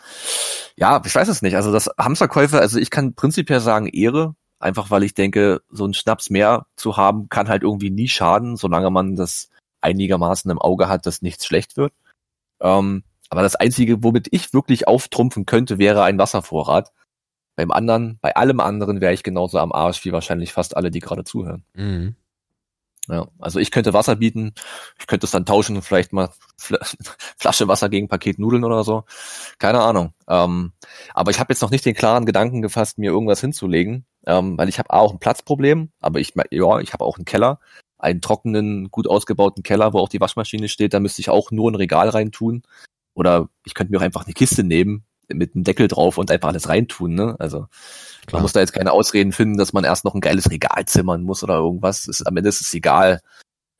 [0.77, 1.57] Ja, ich weiß es nicht.
[1.57, 4.35] Also das Hamsterkäufe, also ich kann prinzipiell sagen Ehre,
[4.65, 8.57] einfach weil ich denke, so einen Schnaps mehr zu haben, kann halt irgendwie nie schaden,
[8.57, 9.51] solange man das
[9.83, 11.93] einigermaßen im Auge hat, dass nichts schlecht wird.
[12.61, 16.93] Ähm, aber das Einzige, womit ich wirklich auftrumpfen könnte, wäre ein Wasservorrat.
[17.57, 21.01] Beim anderen, bei allem anderen wäre ich genauso am Arsch wie wahrscheinlich fast alle, die
[21.01, 21.65] gerade zuhören.
[21.75, 22.17] Mhm.
[23.09, 24.55] Ja, also ich könnte Wasser bieten,
[24.99, 26.79] ich könnte es dann tauschen, vielleicht mal Fl
[27.37, 29.05] Flasche Wasser gegen Paket Nudeln oder so.
[29.59, 30.15] Keine Ahnung.
[30.27, 30.73] Ähm,
[31.13, 34.69] aber ich habe jetzt noch nicht den klaren Gedanken gefasst, mir irgendwas hinzulegen, ähm, weil
[34.69, 37.61] ich habe auch ein Platzproblem, aber ich ja, ich habe auch einen Keller,
[37.99, 40.95] einen trockenen, gut ausgebauten Keller, wo auch die Waschmaschine steht.
[40.95, 42.63] Da müsste ich auch nur ein Regal reintun.
[43.15, 46.49] Oder ich könnte mir auch einfach eine Kiste nehmen mit einem Deckel drauf und einfach
[46.49, 47.15] alles reintun.
[47.15, 47.37] Ne?
[47.39, 47.67] Also
[48.27, 48.33] Klar.
[48.33, 51.23] man muss da jetzt keine Ausreden finden, dass man erst noch ein geiles Regal zimmern
[51.23, 52.07] muss oder irgendwas.
[52.07, 53.21] Ist, am Ende ist es egal,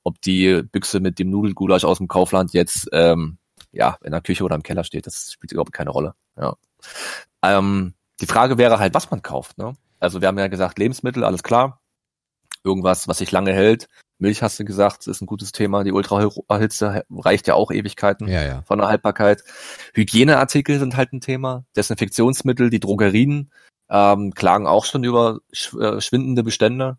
[0.05, 3.39] ob die Büchse mit dem Nudelgulasch aus dem Kaufland jetzt ähm,
[3.73, 5.07] ja in der Küche oder im Keller steht.
[5.07, 6.15] Das spielt überhaupt keine Rolle.
[6.39, 6.57] Ja.
[7.43, 9.59] Ähm, die Frage wäre halt, was man kauft.
[9.59, 9.75] Ne?
[10.05, 11.81] Also wir haben ja gesagt, Lebensmittel, alles klar.
[12.63, 13.89] Irgendwas, was sich lange hält.
[14.19, 15.83] Milch hast du gesagt, ist ein gutes Thema.
[15.85, 18.63] Die Ultraerhitze reicht ja auch Ewigkeiten ja, ja.
[18.63, 19.43] von der Haltbarkeit.
[19.93, 21.65] Hygieneartikel sind halt ein Thema.
[21.77, 23.51] Desinfektionsmittel, die Drogerien
[23.91, 26.97] ähm, klagen auch schon über sch äh, schwindende Bestände.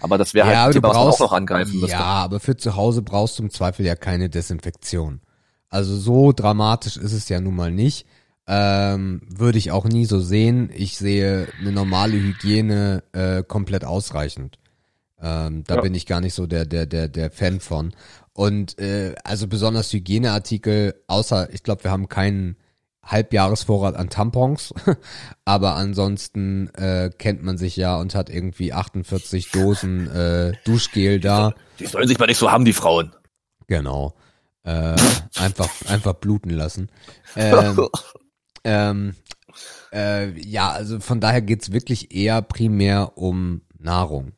[0.00, 1.96] Aber das wäre ja, halt ein Thema, was man auch noch angreifen müsste.
[1.96, 5.20] Ja, aber für zu Hause brauchst du im Zweifel ja keine Desinfektion.
[5.68, 8.06] Also so dramatisch ist es ja nun mal nicht.
[8.52, 10.70] Ähm, würde ich auch nie so sehen.
[10.74, 14.58] Ich sehe eine normale Hygiene äh, komplett ausreichend.
[15.22, 15.80] Ähm, da ja.
[15.82, 17.92] bin ich gar nicht so der, der, der, der Fan von.
[18.32, 22.56] Und äh, also besonders Hygieneartikel, außer, ich glaube, wir haben keinen
[23.04, 24.74] Halbjahresvorrat an Tampons,
[25.44, 31.54] aber ansonsten äh, kennt man sich ja und hat irgendwie 48 Dosen äh, Duschgel da.
[31.78, 33.12] Die sollen sich mal nicht so haben, die Frauen.
[33.68, 34.14] Genau.
[34.64, 34.96] Äh,
[35.36, 36.90] einfach, einfach bluten lassen.
[37.36, 37.88] Ähm,
[38.64, 39.14] ähm,
[39.92, 44.32] äh, ja, also von daher geht's wirklich eher primär um Nahrung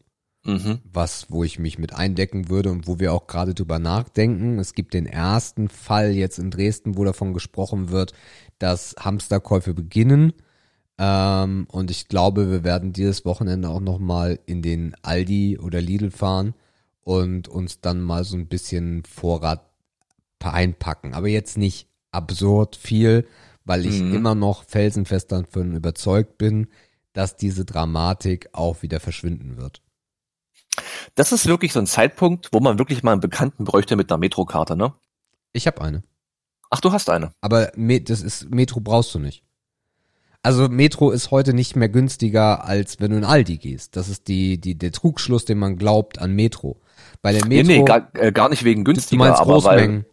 [0.45, 0.81] mhm.
[0.85, 4.59] was, wo ich mich mit eindecken würde und wo wir auch gerade drüber nachdenken.
[4.59, 8.13] Es gibt den ersten Fall jetzt in Dresden, wo davon gesprochen wird,
[8.59, 10.33] dass Hamsterkäufe beginnen.
[10.99, 16.11] Ähm, und ich glaube, wir werden dieses Wochenende auch nochmal in den Aldi oder Lidl
[16.11, 16.55] fahren
[17.03, 19.69] und uns dann mal so ein bisschen Vorrat
[20.41, 21.15] einpacken.
[21.15, 23.27] Aber jetzt nicht absurd viel,
[23.65, 24.15] weil ich mhm.
[24.15, 26.69] immer noch felsenfest davon überzeugt bin,
[27.13, 29.83] dass diese Dramatik auch wieder verschwinden wird.
[31.15, 34.19] Das ist wirklich so ein Zeitpunkt, wo man wirklich mal einen Bekannten bräuchte mit einer
[34.19, 34.95] Metrokarte, ne?
[35.53, 36.03] Ich habe eine.
[36.71, 37.33] Ach, du hast eine.
[37.43, 39.45] Aber das ist Metro brauchst du nicht.
[40.43, 43.95] Also Metro ist heute nicht mehr günstiger, als wenn du in Aldi gehst.
[43.95, 46.81] Das ist die, die, der Trugschluss, den man glaubt an Metro.
[47.21, 47.67] Bei der Metro.
[47.67, 50.07] Nee, nee, gar, äh, gar nicht wegen günstiger, du meinst aber Großmengen.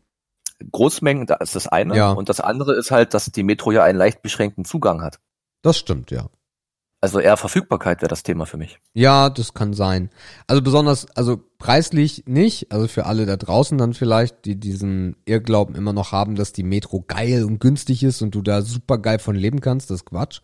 [0.72, 1.96] Großmengen, da ist das eine.
[1.96, 2.12] Ja.
[2.12, 5.20] Und das andere ist halt, dass die Metro ja einen leicht beschränkten Zugang hat.
[5.62, 6.30] Das stimmt, ja.
[7.02, 8.80] Also eher Verfügbarkeit wäre das Thema für mich.
[8.94, 10.10] Ja, das kann sein.
[10.48, 15.76] Also besonders, also preislich nicht, also für alle da draußen dann vielleicht, die diesen Irrglauben
[15.76, 19.20] immer noch haben, dass die Metro geil und günstig ist und du da super geil
[19.20, 20.42] von leben kannst, das ist Quatsch.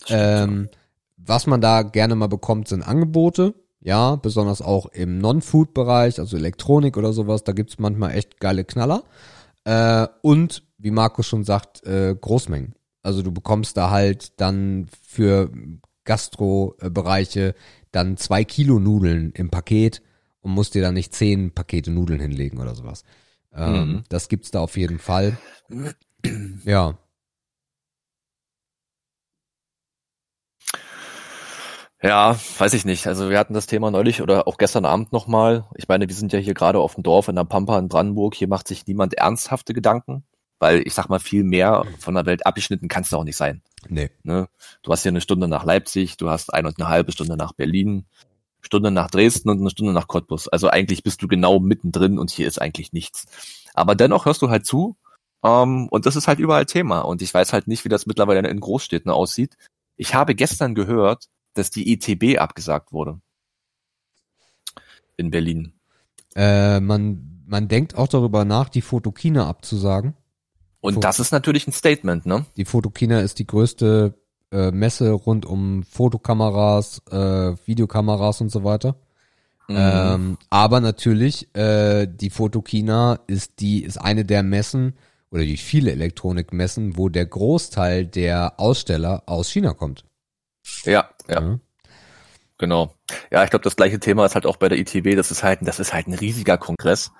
[0.00, 0.68] Das ähm,
[1.16, 3.54] was man da gerne mal bekommt, sind Angebote.
[3.80, 9.04] Ja, besonders auch im Non-Food-Bereich, also Elektronik oder sowas, da gibt's manchmal echt geile Knaller.
[9.66, 12.76] Äh, und, wie Markus schon sagt, äh, Großmengen.
[13.02, 15.50] Also du bekommst da halt dann für
[16.04, 17.54] Gastro-Bereiche
[17.90, 20.02] dann zwei Kilo Nudeln im Paket
[20.40, 23.02] und musst dir dann nicht zehn Pakete Nudeln hinlegen oder sowas.
[23.52, 24.02] Ähm, mhm.
[24.08, 25.36] Das gibt's da auf jeden Fall.
[26.64, 26.98] Ja.
[32.06, 33.08] Ja, weiß ich nicht.
[33.08, 35.64] Also wir hatten das Thema neulich oder auch gestern Abend nochmal.
[35.74, 38.36] Ich meine, wir sind ja hier gerade auf dem Dorf in der Pampa in Brandenburg.
[38.36, 40.22] Hier macht sich niemand ernsthafte Gedanken,
[40.60, 43.60] weil ich sag mal, viel mehr von der Welt abgeschnitten kannst du auch nicht sein.
[43.88, 44.10] Nee.
[44.22, 44.48] Ne?
[44.82, 47.54] Du hast ja eine Stunde nach Leipzig, du hast eine und eine halbe Stunde nach
[47.54, 48.06] Berlin,
[48.60, 50.46] Stunde nach Dresden und eine Stunde nach Cottbus.
[50.46, 53.24] Also eigentlich bist du genau mittendrin und hier ist eigentlich nichts.
[53.74, 54.96] Aber dennoch hörst du halt zu
[55.42, 57.00] ähm, und das ist halt überall Thema.
[57.00, 59.56] Und ich weiß halt nicht, wie das mittlerweile in Großstädten aussieht.
[59.96, 61.26] Ich habe gestern gehört,
[61.58, 63.20] dass die ETB abgesagt wurde.
[65.16, 65.72] In Berlin.
[66.34, 70.14] Äh, man, man denkt auch darüber nach, die Fotokina abzusagen.
[70.80, 72.44] Und das ist natürlich ein Statement, ne?
[72.56, 74.14] Die Fotokina ist die größte
[74.52, 78.96] äh, Messe rund um Fotokameras, äh, Videokameras und so weiter.
[79.68, 79.76] Mhm.
[79.76, 84.94] Ähm, aber natürlich, äh, die Fotokina ist die, ist eine der Messen
[85.30, 90.04] oder die viele Elektronikmessen, wo der Großteil der Aussteller aus China kommt.
[90.84, 91.40] Ja, ja.
[91.40, 91.60] Mhm.
[92.58, 92.94] Genau.
[93.30, 95.14] Ja, ich glaube, das gleiche Thema ist halt auch bei der ITB.
[95.14, 97.12] Das ist halt, das ist halt ein riesiger Kongress.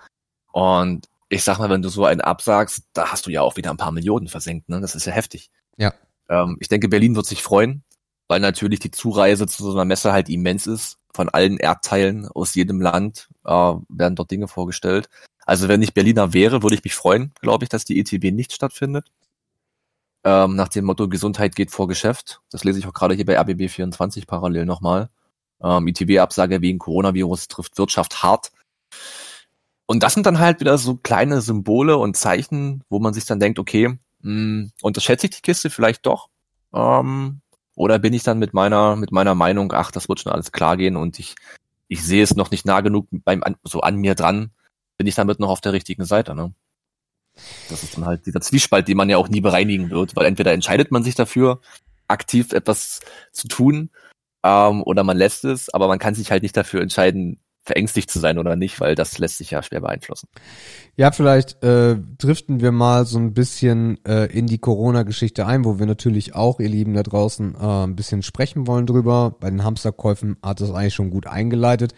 [0.53, 3.71] Und ich sag mal, wenn du so einen absagst, da hast du ja auch wieder
[3.71, 4.81] ein paar Millionen versenkt, ne?
[4.81, 5.51] Das ist ja heftig.
[5.77, 5.93] Ja.
[6.29, 7.85] Ähm, ich denke, Berlin wird sich freuen,
[8.29, 10.99] weil natürlich die Zureise zu so einer Messe halt immens ist.
[11.13, 15.09] Von allen Erdteilen aus jedem Land äh, werden dort Dinge vorgestellt.
[15.45, 18.53] Also wenn ich Berliner wäre, würde ich mich freuen, glaube ich, dass die ETB nicht
[18.53, 19.07] stattfindet.
[20.27, 22.41] Ähm, nach dem Motto Gesundheit geht vor Geschäft.
[22.51, 25.09] Das lese ich auch gerade hier bei RBB24 parallel nochmal.
[25.63, 28.51] Ähm, ETB-Absage wegen Coronavirus trifft Wirtschaft hart.
[29.87, 33.39] Und das sind dann halt wieder so kleine Symbole und Zeichen, wo man sich dann
[33.39, 36.29] denkt, okay, mh, hm, unterschätze ich die Kiste vielleicht doch?
[36.75, 37.41] Ähm,
[37.77, 40.77] oder bin ich dann mit meiner, mit meiner Meinung, ach, das wird schon alles klar
[40.77, 41.37] gehen und ich,
[41.87, 44.51] ich sehe es noch nicht nah genug beim, so an mir dran,
[44.99, 46.53] bin ich damit noch auf der richtigen Seite, ne?
[47.69, 50.53] Das ist dann halt dieser Zwiespalt, den man ja auch nie bereinigen wird, weil entweder
[50.53, 51.61] entscheidet man sich dafür,
[52.09, 53.01] aktiv etwas
[53.33, 53.91] zu tun,
[54.45, 58.21] ähm, oder man lässt es, aber man kann sich halt nicht dafür entscheiden, verängstigt zu
[58.21, 60.29] sein oder nicht, weil das lässt sich ja schwer beeinflussen.
[60.95, 65.81] Ja, vielleicht äh, driften wir mal so ein bisschen äh, in die Corona-Geschichte ein, wo
[65.81, 69.35] wir natürlich auch, ihr Lieben da draußen, äh, ein bisschen sprechen wollen drüber.
[69.41, 71.93] Bei den Hamsterkäufen hat es eigentlich schon gut eingeleitet.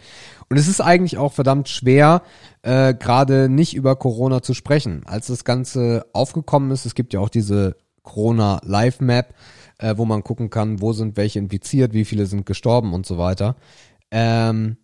[0.49, 2.23] Und es ist eigentlich auch verdammt schwer,
[2.63, 5.03] äh, gerade nicht über Corona zu sprechen.
[5.05, 9.35] Als das Ganze aufgekommen ist, es gibt ja auch diese Corona Live Map,
[9.77, 13.19] äh, wo man gucken kann, wo sind welche infiziert, wie viele sind gestorben und so
[13.19, 13.55] weiter.
[14.09, 14.77] Ähm,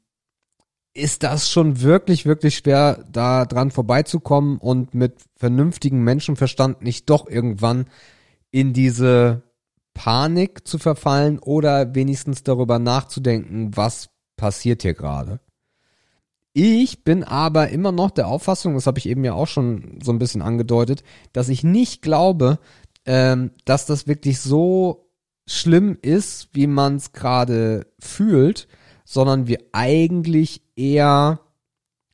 [0.96, 7.28] ist das schon wirklich, wirklich schwer, da dran vorbeizukommen und mit vernünftigem Menschenverstand nicht doch
[7.28, 7.86] irgendwann
[8.50, 9.44] in diese
[9.94, 15.42] Panik zu verfallen oder wenigstens darüber nachzudenken, was passiert hier gerade.
[16.54, 20.14] Ich bin aber immer noch der Auffassung, das habe ich eben ja auch schon so
[20.14, 21.04] ein bisschen angedeutet,
[21.34, 22.60] dass ich nicht glaube,
[23.06, 25.10] ähm, dass das wirklich so
[25.46, 28.70] schlimm ist, wie man es gerade fühlt,
[29.04, 31.40] sondern wir eigentlich eher,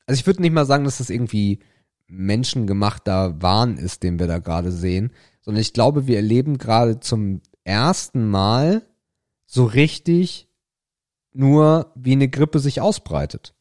[0.06, 1.60] also ich würde nicht mal sagen, dass das irgendwie
[2.06, 7.40] menschengemachter Wahn ist, den wir da gerade sehen, sondern ich glaube, wir erleben gerade zum
[7.64, 8.82] ersten Mal
[9.46, 10.48] so richtig
[11.32, 13.54] nur, wie eine Grippe sich ausbreitet.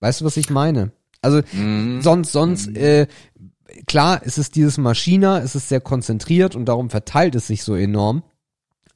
[0.00, 0.92] Weißt du, was ich meine?
[1.20, 2.02] Also mhm.
[2.02, 2.76] sonst, sonst, mhm.
[2.76, 3.06] äh,
[3.86, 7.74] klar, es ist dieses Maschiner, es ist sehr konzentriert und darum verteilt es sich so
[7.74, 8.22] enorm.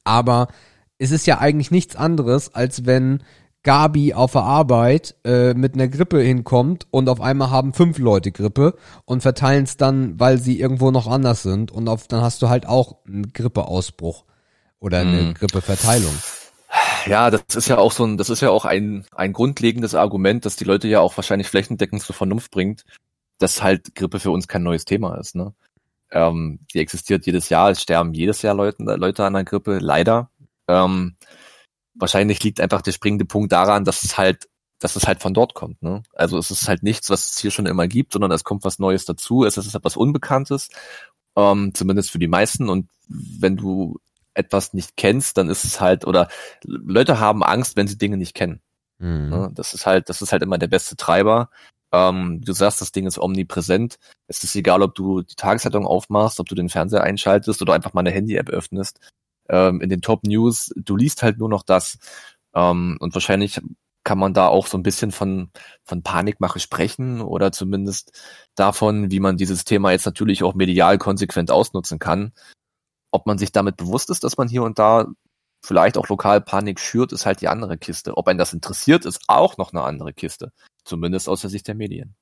[0.03, 0.49] Aber
[0.97, 3.23] es ist ja eigentlich nichts anderes, als wenn
[3.69, 8.31] Gabi auf der Arbeit äh, mit einer Grippe hinkommt und auf einmal haben fünf Leute
[8.31, 8.73] Grippe
[9.05, 12.49] und verteilen es dann, weil sie irgendwo noch anders sind und auf, dann hast du
[12.49, 14.25] halt auch einen Grippeausbruch
[14.79, 15.33] oder eine mhm.
[15.35, 16.15] Grippeverteilung.
[17.05, 20.47] Ja, das ist ja auch so ein, das ist ja auch ein, ein grundlegendes Argument,
[20.47, 22.85] das die Leute ja auch wahrscheinlich flächendeckend zur Vernunft bringt,
[23.37, 25.53] dass halt Grippe für uns kein neues Thema ist, ne?
[26.09, 30.31] Ähm, die existiert jedes Jahr, es sterben jedes Jahr Leute, Leute an der Grippe, leider.
[30.67, 31.17] Ähm,
[31.99, 34.49] wahrscheinlich liegt einfach der springende Punkt daran, dass es halt,
[34.79, 35.81] dass es halt von dort kommt.
[35.81, 36.03] Ne?
[36.13, 38.79] Also es ist halt nichts, was es hier schon immer gibt, sondern es kommt was
[38.79, 39.43] Neues dazu.
[39.43, 40.69] Es ist etwas Unbekanntes,
[41.35, 42.69] ähm, zumindest für die meisten.
[42.69, 43.99] Und wenn du
[44.33, 46.29] etwas nicht kennst, dann ist es halt, oder
[46.63, 48.61] Leute haben Angst, wenn sie Dinge nicht kennen.
[48.99, 49.29] Mhm.
[49.29, 49.51] Ne?
[49.53, 51.49] Das ist halt, das ist halt immer der beste Treiber.
[51.91, 53.97] Ähm, du sagst, das Ding ist omnipräsent.
[54.27, 57.93] Es ist egal, ob du die Tageszeitung aufmachst, ob du den Fernseher einschaltest oder einfach
[57.93, 58.99] mal eine Handy-App öffnest
[59.49, 61.97] ähm, in den Top News, du liest halt nur noch das.
[62.53, 63.61] Ähm, und wahrscheinlich
[64.03, 65.51] kann man da auch so ein bisschen von,
[65.83, 68.19] von Panikmache sprechen oder zumindest
[68.55, 72.33] davon, wie man dieses Thema jetzt natürlich auch medial konsequent ausnutzen kann.
[73.11, 75.07] Ob man sich damit bewusst ist, dass man hier und da
[75.63, 78.17] vielleicht auch lokal Panik schürt, ist halt die andere Kiste.
[78.17, 80.51] Ob ein das interessiert, ist auch noch eine andere Kiste.
[80.85, 82.15] Zumindest aus der Sicht der Medien.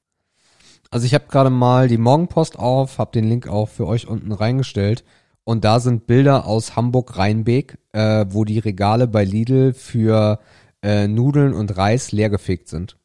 [0.89, 4.31] Also ich habe gerade mal die Morgenpost auf, habe den Link auch für euch unten
[4.31, 5.03] reingestellt.
[5.47, 10.41] Und da sind Bilder aus Hamburg-Rheinbeek, äh, wo die Regale bei Lidl für
[10.83, 12.97] äh, Nudeln und Reis leergefegt sind.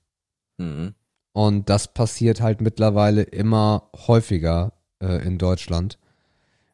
[0.59, 0.94] Mhm.
[1.31, 5.98] Und das passiert halt mittlerweile immer häufiger äh, in Deutschland.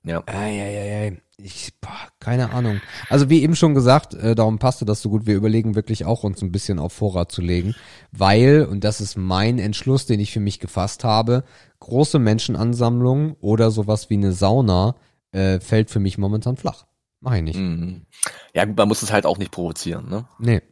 [0.04, 0.22] Ja.
[0.24, 1.20] Eieiei.
[1.36, 2.80] Ich, boah, keine Ahnung.
[3.10, 5.26] Also wie eben schon gesagt, äh, darum passte das so gut.
[5.26, 7.74] Wir überlegen wirklich auch uns ein bisschen auf Vorrat zu legen,
[8.10, 11.44] weil, und das ist mein Entschluss, den ich für mich gefasst habe,
[11.80, 14.94] große Menschenansammlungen oder sowas wie eine Sauna
[15.38, 16.84] äh, fällt für mich momentan flach.
[17.20, 17.58] Mach ich nicht.
[17.58, 18.06] Mhm.
[18.54, 20.28] Ja, gut, man muss es halt auch nicht provozieren, ne?
[20.38, 20.62] Nee.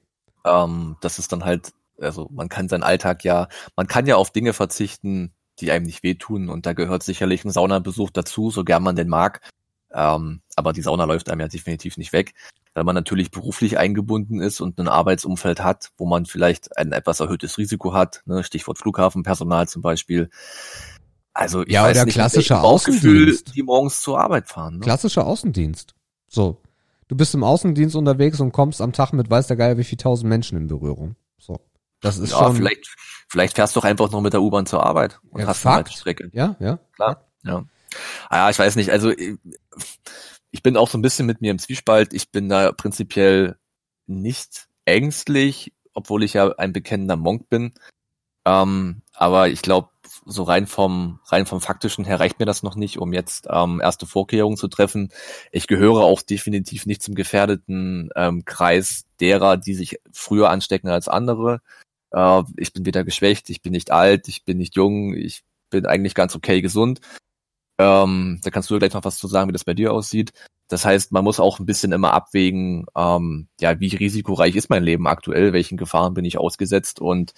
[0.44, 4.30] Ähm, das ist dann halt, also man kann seinen Alltag ja, man kann ja auf
[4.30, 8.82] Dinge verzichten, die einem nicht wehtun und da gehört sicherlich ein Saunabesuch dazu, so gern
[8.82, 9.40] man den mag.
[9.92, 12.34] Ähm, aber die Sauna läuft einem ja definitiv nicht weg,
[12.74, 17.20] weil man natürlich beruflich eingebunden ist und ein Arbeitsumfeld hat, wo man vielleicht ein etwas
[17.20, 18.44] erhöhtes Risiko hat, ne?
[18.44, 20.28] Stichwort Flughafenpersonal zum Beispiel.
[21.36, 24.78] Also ich ja, weiß oder nicht, klassischer Außendienst, die morgens zur Arbeit fahren.
[24.78, 24.80] Ne?
[24.80, 25.94] Klassischer Außendienst.
[26.28, 26.62] So,
[27.08, 29.98] du bist im Außendienst unterwegs und kommst am Tag mit weiß der Geil wie viel
[29.98, 31.14] tausend Menschen in Berührung.
[31.38, 31.60] So,
[32.00, 32.56] das ist ja, schon.
[32.56, 32.86] Vielleicht,
[33.28, 35.86] vielleicht fährst du doch einfach noch mit der U-Bahn zur Arbeit und ja, hast eine
[35.90, 36.30] Strecke.
[36.32, 37.26] Ja, ja, klar.
[37.44, 37.66] Ja.
[38.30, 38.90] Ah, ja, ich weiß nicht.
[38.90, 42.14] Also ich bin auch so ein bisschen mit mir im Zwiespalt.
[42.14, 43.58] Ich bin da prinzipiell
[44.06, 47.74] nicht ängstlich, obwohl ich ja ein bekennender Monk bin.
[48.46, 49.90] Ähm, aber ich glaube,
[50.26, 53.80] so rein vom rein vom faktischen her reicht mir das noch nicht, um jetzt ähm,
[53.80, 55.10] erste Vorkehrungen zu treffen.
[55.52, 61.08] Ich gehöre auch definitiv nicht zum gefährdeten ähm, Kreis derer, die sich früher anstecken als
[61.08, 61.60] andere.
[62.10, 65.86] Äh, ich bin weder geschwächt, ich bin nicht alt, ich bin nicht jung, ich bin
[65.86, 67.00] eigentlich ganz okay gesund.
[67.78, 70.32] Ähm, da kannst du gleich noch was zu sagen, wie das bei dir aussieht.
[70.68, 74.82] Das heißt, man muss auch ein bisschen immer abwägen, ähm, ja, wie risikoreich ist mein
[74.82, 77.32] Leben aktuell, welchen Gefahren bin ich ausgesetzt und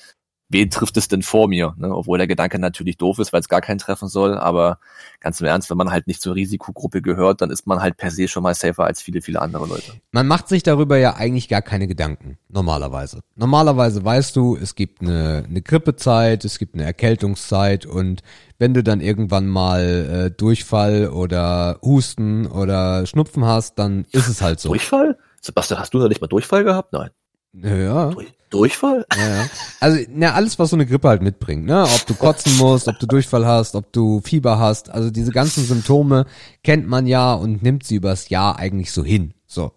[0.49, 1.75] wen trifft es denn vor mir?
[1.77, 1.95] Ne?
[1.95, 4.79] Obwohl der Gedanke natürlich doof ist, weil es gar keinen treffen soll, aber
[5.21, 8.11] ganz im Ernst, wenn man halt nicht zur Risikogruppe gehört, dann ist man halt per
[8.11, 9.93] se schon mal safer als viele, viele andere Leute.
[10.13, 13.21] Man macht sich darüber ja eigentlich gar keine Gedanken, normalerweise.
[13.37, 18.23] Normalerweise weißt du, es gibt eine, eine Grippezeit, es gibt eine Erkältungszeit und
[18.59, 24.43] wenn du dann irgendwann mal äh, Durchfall oder Husten oder Schnupfen hast, dann ist es
[24.43, 24.71] halt so.
[24.71, 25.19] Durchfall?
[25.41, 26.93] Sebastian, hast du da nicht mal Durchfall gehabt?
[26.93, 27.11] Nein.
[27.53, 28.11] Ja.
[28.11, 29.07] Durch, Durchfall?
[29.17, 29.47] Ja, ja.
[29.81, 31.83] Also, na, alles, was so eine Grippe halt mitbringt, ne?
[31.83, 35.65] Ob du kotzen musst, ob du Durchfall hast, ob du Fieber hast, also diese ganzen
[35.65, 36.27] Symptome
[36.63, 39.35] kennt man ja und nimmt sie übers Jahr eigentlich so hin.
[39.47, 39.73] So.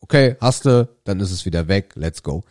[0.00, 2.42] Okay, hast du, dann ist es wieder weg, let's go.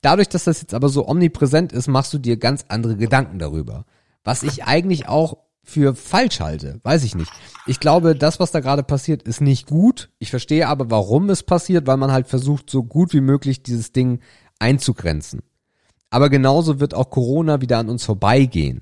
[0.00, 3.84] Dadurch, dass das jetzt aber so omnipräsent ist, machst du dir ganz andere Gedanken darüber.
[4.24, 7.32] Was ich eigentlich auch für falsch halte, weiß ich nicht.
[7.66, 10.10] Ich glaube, das, was da gerade passiert, ist nicht gut.
[10.18, 13.92] Ich verstehe aber, warum es passiert, weil man halt versucht, so gut wie möglich dieses
[13.92, 14.20] Ding
[14.64, 15.42] einzugrenzen.
[16.08, 18.80] Aber genauso wird auch Corona wieder an uns vorbeigehen.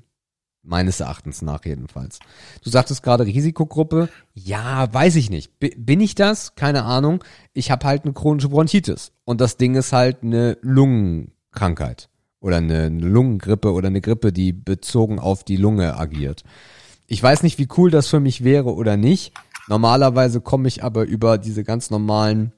[0.62, 2.20] Meines Erachtens nach jedenfalls.
[2.62, 4.08] Du sagtest gerade Risikogruppe.
[4.32, 5.50] Ja, weiß ich nicht.
[5.58, 6.54] Bin ich das?
[6.54, 7.24] Keine Ahnung.
[7.52, 9.10] Ich habe halt eine chronische Bronchitis.
[9.24, 12.08] Und das Ding ist halt eine Lungenkrankheit.
[12.38, 16.44] Oder eine Lungengrippe oder eine Grippe, die bezogen auf die Lunge agiert.
[17.08, 19.32] Ich weiß nicht, wie cool das für mich wäre oder nicht.
[19.66, 22.52] Normalerweise komme ich aber über diese ganz normalen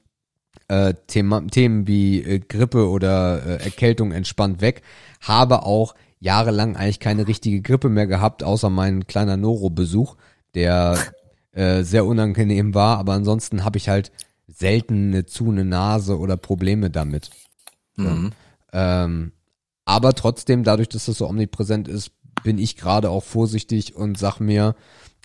[0.67, 4.81] äh, Thema, Themen wie äh, Grippe oder äh, Erkältung entspannt weg.
[5.21, 10.15] Habe auch jahrelang eigentlich keine richtige Grippe mehr gehabt, außer mein kleiner Noro-Besuch,
[10.55, 10.97] der
[11.51, 12.97] äh, sehr unangenehm war.
[12.97, 14.11] Aber ansonsten habe ich halt
[14.47, 17.29] selten eine zu eine Nase oder Probleme damit.
[17.95, 18.31] Mhm.
[18.73, 19.31] Ähm,
[19.85, 22.11] aber trotzdem, dadurch, dass das so omnipräsent ist,
[22.43, 24.75] bin ich gerade auch vorsichtig und sag mir,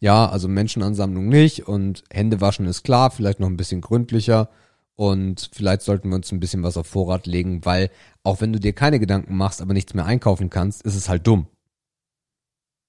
[0.00, 4.48] ja, also Menschenansammlung nicht und Hände waschen ist klar, vielleicht noch ein bisschen gründlicher
[4.96, 7.90] und vielleicht sollten wir uns ein bisschen was auf Vorrat legen, weil
[8.22, 11.26] auch wenn du dir keine Gedanken machst, aber nichts mehr einkaufen kannst, ist es halt
[11.26, 11.46] dumm.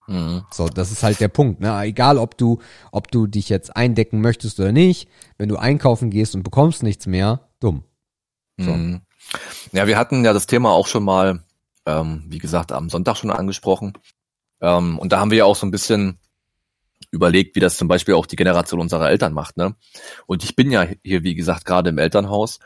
[0.07, 0.43] Mhm.
[0.51, 1.61] So, das ist halt der Punkt.
[1.61, 1.79] Ne?
[1.83, 2.59] Egal, ob du,
[2.91, 5.07] ob du dich jetzt eindecken möchtest oder nicht,
[5.37, 7.83] wenn du einkaufen gehst und bekommst nichts mehr, dumm.
[8.57, 8.71] So.
[8.71, 9.01] Mhm.
[9.71, 11.43] Ja, wir hatten ja das Thema auch schon mal,
[11.85, 13.93] ähm, wie gesagt, am Sonntag schon angesprochen.
[14.59, 16.19] Ähm, und da haben wir ja auch so ein bisschen
[17.11, 19.57] überlegt, wie das zum Beispiel auch die Generation unserer Eltern macht.
[19.57, 19.75] Ne?
[20.25, 22.59] Und ich bin ja hier, wie gesagt, gerade im Elternhaus.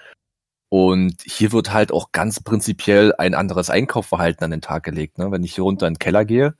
[0.69, 5.17] Und hier wird halt auch ganz prinzipiell ein anderes Einkaufverhalten an den Tag gelegt.
[5.17, 5.31] Ne?
[5.31, 6.55] Wenn ich hier runter in den Keller gehe,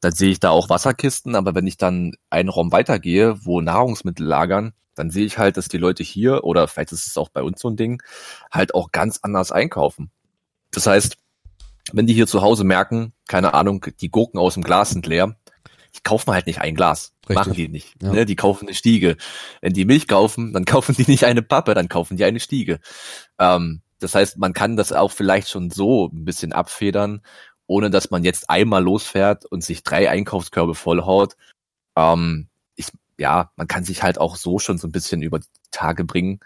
[0.00, 4.26] dann sehe ich da auch Wasserkisten, aber wenn ich dann einen Raum weitergehe, wo Nahrungsmittel
[4.26, 7.42] lagern, dann sehe ich halt, dass die Leute hier, oder vielleicht ist es auch bei
[7.42, 8.02] uns so ein Ding,
[8.50, 10.10] halt auch ganz anders einkaufen.
[10.72, 11.16] Das heißt,
[11.92, 15.36] wenn die hier zu Hause merken, keine Ahnung, die Gurken aus dem Glas sind leer,
[15.94, 17.12] die kaufen halt nicht ein Glas.
[17.28, 17.34] Richtig.
[17.34, 18.02] Machen die nicht.
[18.02, 18.12] Ja.
[18.12, 18.26] Ne?
[18.26, 19.16] Die kaufen eine Stiege.
[19.60, 22.80] Wenn die Milch kaufen, dann kaufen die nicht eine Pappe, dann kaufen die eine Stiege.
[23.38, 27.22] Ähm, das heißt, man kann das auch vielleicht schon so ein bisschen abfedern,
[27.66, 31.36] ohne dass man jetzt einmal losfährt und sich drei Einkaufskörbe vollhaut.
[31.96, 32.88] Ähm, ich,
[33.18, 36.40] ja, man kann sich halt auch so schon so ein bisschen über die Tage bringen.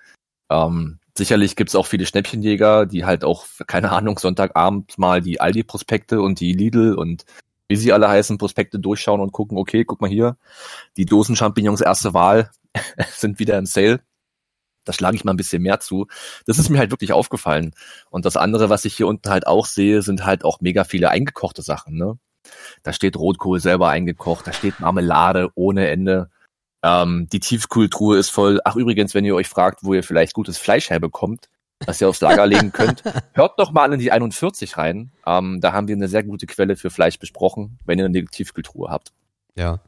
[0.51, 6.21] Ähm, sicherlich gibt's auch viele Schnäppchenjäger, die halt auch, keine Ahnung, Sonntagabend mal die Aldi-Prospekte
[6.21, 7.25] und die Lidl und
[7.69, 10.37] wie sie alle heißen, Prospekte durchschauen und gucken, okay, guck mal hier,
[10.97, 12.51] die Dosen Champignons erste Wahl
[13.11, 14.01] sind wieder im Sale.
[14.85, 16.07] Da schlage ich mal ein bisschen mehr zu.
[16.47, 17.75] Das ist mir halt wirklich aufgefallen.
[18.11, 21.09] Und das andere, was ich hier unten halt auch sehe, sind halt auch mega viele
[21.11, 21.97] eingekochte Sachen.
[21.97, 22.19] Ne?
[22.83, 26.31] Da steht Rotkohl selber eingekocht, da steht Marmelade ohne Ende.
[26.83, 28.61] Ähm, die Tiefkühltruhe ist voll.
[28.65, 31.49] Ach übrigens, wenn ihr euch fragt, wo ihr vielleicht gutes Fleisch herbekommt,
[31.87, 33.03] was ihr aufs Lager legen könnt,
[33.33, 35.13] hört doch mal in die 41 rein.
[35.27, 38.91] Ähm, da haben wir eine sehr gute Quelle für Fleisch besprochen, wenn ihr eine Tiefkühltruhe
[38.91, 39.13] habt.
[39.57, 39.81] Ja.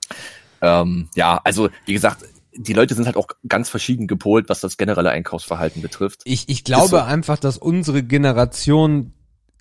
[0.60, 2.24] Ähm, ja, also wie gesagt,
[2.58, 6.22] die Leute sind halt auch ganz verschieden gepolt, was das generelle Einkaufsverhalten betrifft.
[6.24, 6.96] Ich, ich glaube so.
[6.98, 9.12] einfach, dass unsere Generation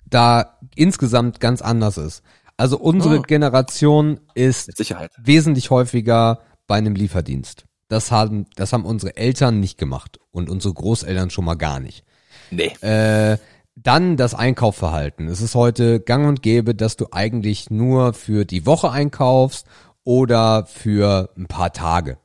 [0.08, 2.22] da insgesamt ganz anders ist.
[2.56, 3.22] Also unsere Oh.
[3.22, 5.12] Generation ist Sicherheit.
[5.18, 7.64] wesentlich häufiger bei einem Lieferdienst.
[7.88, 12.02] Das haben, das haben unsere Eltern nicht gemacht und unsere Großeltern schon mal gar nicht.
[12.50, 12.72] Nee.
[12.80, 13.38] Äh,
[13.74, 15.28] dann das Einkaufverhalten.
[15.28, 19.66] Es ist heute gang und gäbe, dass du eigentlich nur für die Woche einkaufst
[20.04, 22.18] oder für ein paar Tage.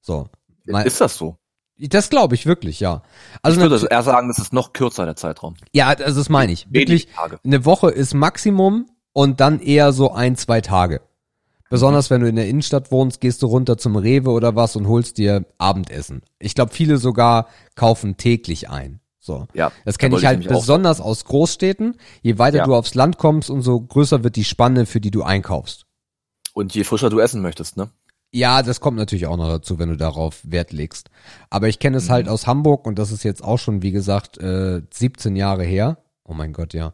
[0.00, 0.28] So.
[0.84, 1.36] Ist das so?
[1.78, 3.02] Das glaube ich wirklich, ja.
[3.42, 5.54] Also ich würde eher sagen, das ist noch kürzer der Zeitraum.
[5.72, 6.66] ja, also das meine ich.
[6.70, 7.08] Wirklich,
[7.44, 11.02] eine Woche ist Maximum und dann eher so ein, zwei Tage.
[11.68, 14.88] Besonders wenn du in der Innenstadt wohnst, gehst du runter zum Rewe oder was und
[14.88, 16.22] holst dir Abendessen.
[16.38, 19.00] Ich glaube, viele sogar kaufen täglich ein.
[19.26, 19.46] So.
[19.54, 21.96] Ja, Das kenne da ich halt auch- besonders aus Großstädten.
[22.22, 22.64] Je weiter Ja.
[22.64, 25.84] du aufs Land kommst, umso größer wird die Spanne, für die du einkaufst.
[26.54, 27.90] Und je frischer du essen möchtest, ne?
[28.32, 31.10] Ja, das kommt natürlich auch noch dazu, wenn du darauf Wert legst.
[31.50, 34.38] Aber ich kenne es halt aus Hamburg und das ist jetzt auch schon, wie gesagt,
[34.38, 35.98] äh, 17 Jahre her.
[36.24, 36.92] Oh mein Gott, ja.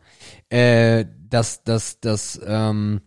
[0.51, 3.01] Äh, dass, dass, dass, ähm,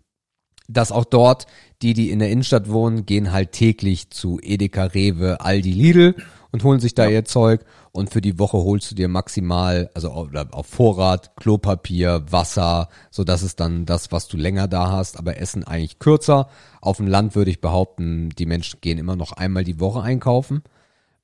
[0.67, 1.45] dass auch dort
[1.81, 6.15] die, die in der Innenstadt wohnen, gehen halt täglich zu Edeka, Rewe, Aldi, Lidl
[6.51, 7.63] und holen sich da ihr Zeug
[7.95, 13.23] und für die Woche holst du dir maximal, also auf, auf Vorrat, Klopapier, Wasser, so
[13.23, 16.49] das ist dann das, was du länger da hast, aber Essen eigentlich kürzer.
[16.81, 20.63] Auf dem Land würde ich behaupten, die Menschen gehen immer noch einmal die Woche einkaufen,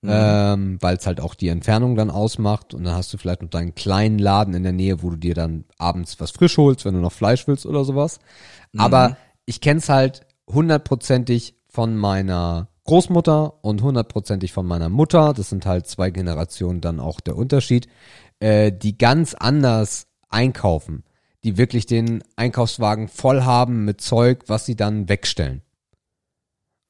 [0.03, 3.49] ähm, weil es halt auch die Entfernung dann ausmacht und dann hast du vielleicht noch
[3.49, 6.93] deinen kleinen Laden in der Nähe, wo du dir dann abends was frisch holst, wenn
[6.93, 8.19] du noch Fleisch willst oder sowas.
[8.77, 15.34] Aber ich kenn's halt hundertprozentig von meiner Großmutter und hundertprozentig von meiner Mutter.
[15.34, 17.88] Das sind halt zwei Generationen dann auch der Unterschied,
[18.42, 21.06] äh, die ganz anders einkaufen,
[21.46, 25.62] die wirklich den Einkaufswagen voll haben mit Zeug, was sie dann wegstellen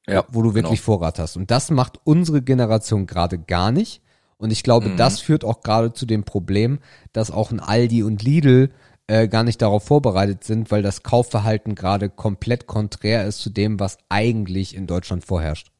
[0.07, 1.37] Ja, wo du wirklich Vorrat hast.
[1.37, 4.01] Und das macht unsere Generation gerade gar nicht.
[4.37, 4.97] Und ich glaube, Mhm.
[4.97, 6.79] das führt auch gerade zu dem Problem,
[7.13, 8.71] dass auch ein Aldi und Lidl
[9.05, 13.79] äh, gar nicht darauf vorbereitet sind, weil das Kaufverhalten gerade komplett konträr ist zu dem,
[13.79, 15.70] was eigentlich in Deutschland vorherrscht.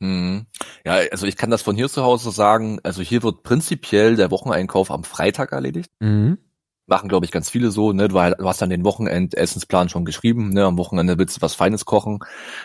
[0.00, 0.46] Mhm.
[0.84, 2.78] Ja, also ich kann das von hier zu Hause sagen.
[2.82, 5.90] Also hier wird prinzipiell der Wocheneinkauf am Freitag erledigt.
[6.00, 6.38] Mhm.
[6.86, 7.92] Machen, glaube ich, ganz viele so.
[7.92, 8.08] Ne?
[8.08, 10.50] Du hast dann den Wochenendessensplan schon geschrieben.
[10.50, 10.64] Ne?
[10.64, 12.20] Am Wochenende willst du was Feines kochen.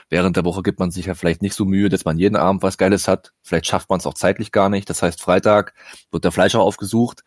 [0.10, 2.64] Während der Woche gibt man sich ja vielleicht nicht so Mühe, dass man jeden Abend
[2.64, 3.34] was Geiles hat.
[3.41, 4.89] Vielleicht schafft man es auch zeitlich gar nicht.
[4.89, 5.73] Das heißt, Freitag
[6.11, 7.23] wird der Fleischer aufgesucht.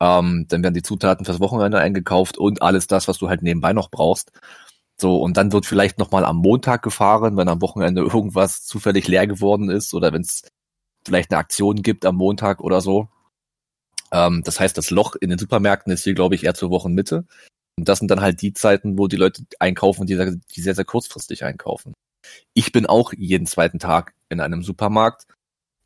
[0.00, 3.72] Ähm, dann werden die Zutaten fürs Wochenende eingekauft und alles das, was du halt nebenbei
[3.72, 4.32] noch brauchst.
[5.02, 9.26] So, und dann wird vielleicht nochmal am Montag gefahren, wenn am Wochenende irgendwas zufällig leer
[9.26, 10.44] geworden ist oder wenn es
[11.04, 13.08] vielleicht eine Aktion gibt am Montag oder so.
[14.12, 17.26] Ähm, das heißt, das Loch in den Supermärkten ist hier, glaube ich, eher zur Wochenmitte.
[17.76, 20.76] Und das sind dann halt die Zeiten, wo die Leute einkaufen, die, sehr- die sehr,
[20.76, 21.94] sehr kurzfristig einkaufen.
[22.54, 25.24] Ich bin auch jeden zweiten Tag in einem Supermarkt,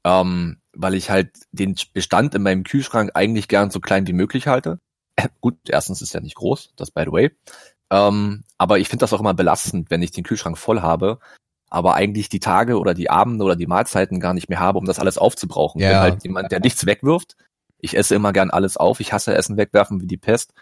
[0.04, 4.46] ähm, weil ich halt den Bestand in meinem Kühlschrank eigentlich gern so klein wie möglich
[4.46, 4.78] halte.
[5.40, 7.30] Gut, erstens ist ja nicht groß, das by the way.
[7.90, 11.18] Ähm, aber ich finde das auch immer belastend, wenn ich den Kühlschrank voll habe,
[11.70, 14.86] aber eigentlich die Tage oder die Abende oder die Mahlzeiten gar nicht mehr habe, um
[14.86, 15.80] das alles aufzubrauchen.
[15.80, 15.92] Ich Ja.
[15.92, 17.36] bin halt jemand, der nichts wegwirft.
[17.78, 19.00] Ich esse immer gern alles auf.
[19.00, 20.52] Ich hasse Essen wegwerfen wie die Pest.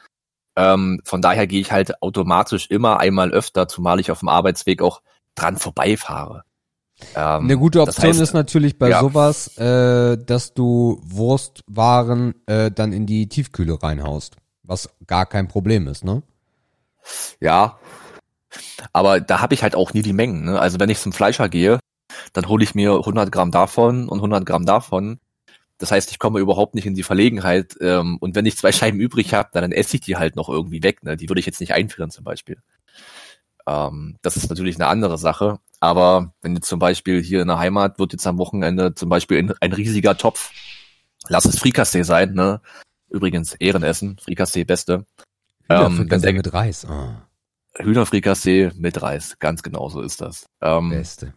[0.56, 4.82] Ähm, von daher gehe ich halt automatisch immer einmal öfter, zumal ich auf dem Arbeitsweg
[4.82, 5.02] auch
[5.34, 6.44] dran vorbeifahre.
[7.14, 9.00] Ähm, Eine gute das Option heißt, ist natürlich bei ja.
[9.00, 15.88] sowas, äh, dass du Wurstwaren äh, dann in die Tiefkühle reinhaust, was gar kein Problem
[15.88, 16.22] ist, ne?
[17.40, 17.78] Ja,
[18.92, 20.44] aber da habe ich halt auch nie die Mengen.
[20.44, 20.58] Ne?
[20.60, 21.78] Also wenn ich zum Fleischer gehe,
[22.32, 25.18] dann hole ich mir 100 Gramm davon und 100 Gramm davon.
[25.78, 27.76] Das heißt, ich komme überhaupt nicht in die Verlegenheit.
[27.80, 30.82] Ähm, und wenn ich zwei Scheiben übrig habe, dann esse ich die halt noch irgendwie
[30.82, 31.02] weg.
[31.02, 31.16] Ne?
[31.16, 32.58] Die würde ich jetzt nicht einfrieren zum Beispiel.
[33.66, 35.58] Ähm, das ist natürlich eine andere Sache.
[35.80, 39.38] Aber wenn jetzt zum Beispiel hier in der Heimat wird jetzt am Wochenende zum Beispiel
[39.38, 40.50] ein, ein riesiger Topf,
[41.28, 42.60] lass es Frikassee sein, ne?
[43.10, 45.04] Übrigens Ehrenessen, Frikassee beste.
[45.68, 46.84] Ähm, wenn Frikassee der- mit Reis.
[46.86, 47.26] Ah,
[47.78, 50.46] Hühnerfrikassee mit Reis, ganz genau so ist das.
[50.60, 51.34] Ähm, beste.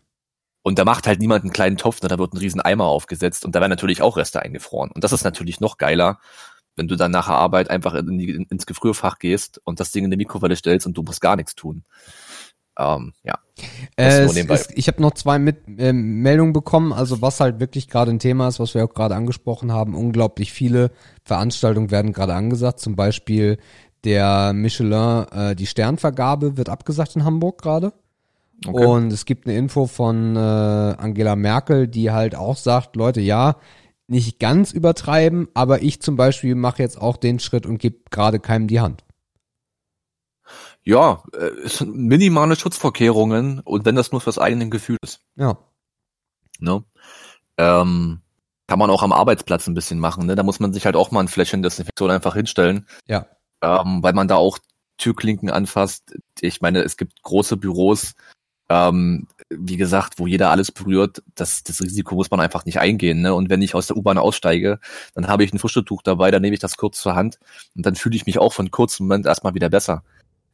[0.64, 3.46] und da macht halt niemand einen kleinen Topf, ne, da wird ein riesen Eimer aufgesetzt
[3.46, 4.92] und da werden natürlich auch Reste eingefroren.
[4.92, 6.20] Und das ist natürlich noch geiler,
[6.76, 10.06] wenn du dann nach der Arbeit einfach in die, ins Gefrierfach gehst und das Ding
[10.06, 11.84] in die Mikrowelle stellst und du musst gar nichts tun.
[12.78, 13.40] Ähm, ja.
[13.98, 18.12] Äh, ist, ich habe noch zwei mit, äh, Meldungen bekommen, also was halt wirklich gerade
[18.12, 19.96] ein Thema ist, was wir auch gerade angesprochen haben.
[19.96, 20.92] Unglaublich viele
[21.24, 22.80] Veranstaltungen werden gerade angesagt.
[22.80, 23.58] Zum Beispiel
[24.08, 27.92] der Michelin, äh, die Sternvergabe wird abgesagt in Hamburg gerade.
[28.66, 28.86] Okay.
[28.86, 33.58] Und es gibt eine Info von äh, Angela Merkel, die halt auch sagt, Leute, ja,
[34.08, 38.40] nicht ganz übertreiben, aber ich zum Beispiel mache jetzt auch den Schritt und gebe gerade
[38.40, 39.04] keinem die Hand.
[40.84, 45.20] Ja, äh, es sind minimale Schutzvorkehrungen und wenn das nur fürs eigene Gefühl ist.
[45.36, 45.58] Ja.
[46.60, 46.82] Ne?
[47.58, 48.22] Ähm,
[48.68, 50.28] kann man auch am Arbeitsplatz ein bisschen machen.
[50.28, 50.36] Ne?
[50.36, 52.88] Da muss man sich halt auch mal ein Fläschchen Desinfektion einfach hinstellen.
[53.06, 53.28] Ja.
[53.62, 54.60] Ähm, weil man da auch
[54.98, 56.16] Türklinken anfasst.
[56.42, 58.14] Ich meine, es gibt große Büros,
[58.70, 61.24] ähm, wie gesagt, wo jeder alles berührt.
[61.36, 63.22] Das, das Risiko muss man einfach nicht eingehen.
[63.22, 63.34] Ne?
[63.34, 64.80] Und wenn ich aus der U-Bahn aussteige,
[65.16, 67.40] dann habe ich ein Frischtuch dabei, dann nehme ich das kurz zur Hand
[67.76, 70.04] und dann fühle ich mich auch von kurzem Moment erstmal wieder besser.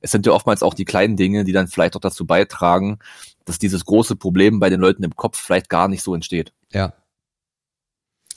[0.02, 3.00] Es sind ja oftmals auch die kleinen Dinge, die dann vielleicht auch dazu beitragen,
[3.46, 6.54] dass dieses große Problem bei den Leuten im Kopf vielleicht gar nicht so entsteht.
[6.72, 6.94] Ja.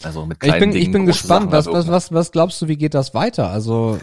[0.02, 1.90] Also mit Ich kleinen bin, ich Dingen bin große gespannt, Sachen was, was, erwirken.
[1.92, 3.50] was, was glaubst du, wie geht das weiter?
[3.50, 3.98] Also,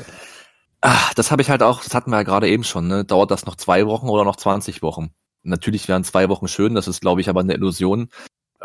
[0.85, 3.05] Ah, das habe ich halt auch, das hatten wir ja gerade eben schon, ne?
[3.05, 5.11] Dauert das noch zwei Wochen oder noch 20 Wochen?
[5.41, 8.09] Natürlich wären zwei Wochen schön, das ist, glaube ich, aber eine Illusion.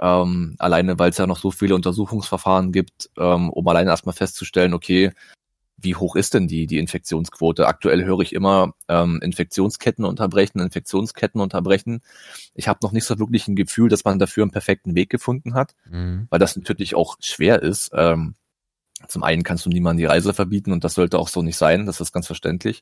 [0.01, 4.75] Ähm, alleine, weil es ja noch so viele Untersuchungsverfahren gibt, ähm, um alleine erstmal festzustellen,
[4.75, 5.13] okay,
[5.77, 7.69] wie hoch ist denn die, die Infektionsquote?
[7.69, 12.01] Aktuell höre ich immer ähm, Infektionsketten unterbrechen, Infektionsketten unterbrechen.
[12.55, 15.55] Ich habe noch nicht so wirklich ein Gefühl, dass man dafür einen perfekten Weg gefunden
[15.55, 16.27] hat, Mhm.
[16.31, 17.93] weil das natürlich auch schwer ist.
[17.95, 18.35] Ähm,
[19.07, 21.87] zum einen kannst du niemandem die Reise verbieten und das sollte auch so nicht sein,
[21.87, 22.81] das ist ganz verständlich.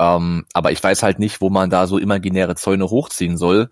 [0.00, 3.70] Ähm, aber ich weiß halt nicht, wo man da so imaginäre Zäune hochziehen soll,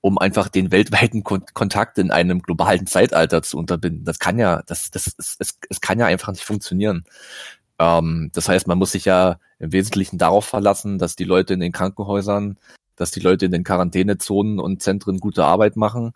[0.00, 4.04] um einfach den weltweiten Kon Kontakt in einem globalen Zeitalter zu unterbinden.
[4.04, 7.04] Das kann ja, das, das, es, es, es kann ja einfach nicht funktionieren.
[7.78, 11.60] Ähm, das heißt, man muss sich ja im Wesentlichen darauf verlassen, dass die Leute in
[11.60, 12.58] den Krankenhäusern,
[12.96, 16.12] dass die Leute in den Quarantänezonen und Zentren gute Arbeit machen,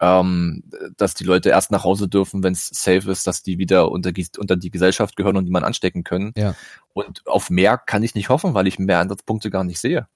[0.00, 0.64] ähm,
[0.96, 4.12] dass die Leute erst nach Hause dürfen, wenn es safe ist, dass die wieder unter,
[4.12, 6.32] die- unter die Gesellschaft gehören und niemand anstecken können.
[6.36, 6.54] Ja.
[6.92, 10.06] Und auf mehr kann ich nicht hoffen, weil ich mehr Ansatzpunkte gar nicht sehe.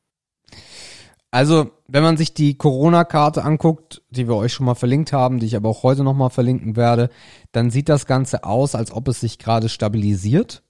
[1.31, 5.47] Also, wenn man sich die Corona-Karte anguckt, die wir euch schon mal verlinkt haben, die
[5.47, 7.11] ich aber auch heute nochmal verlinken werde,
[7.51, 10.63] dann sieht das Ganze aus, als ob es sich gerade stabilisiert.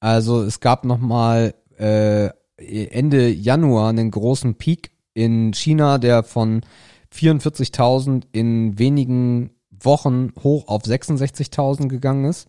[0.00, 6.62] Also es gab nochmal äh, Ende Januar einen großen Peak in China, der von
[7.12, 12.48] 44.000 in wenigen Wochen hoch auf 66.000 gegangen ist.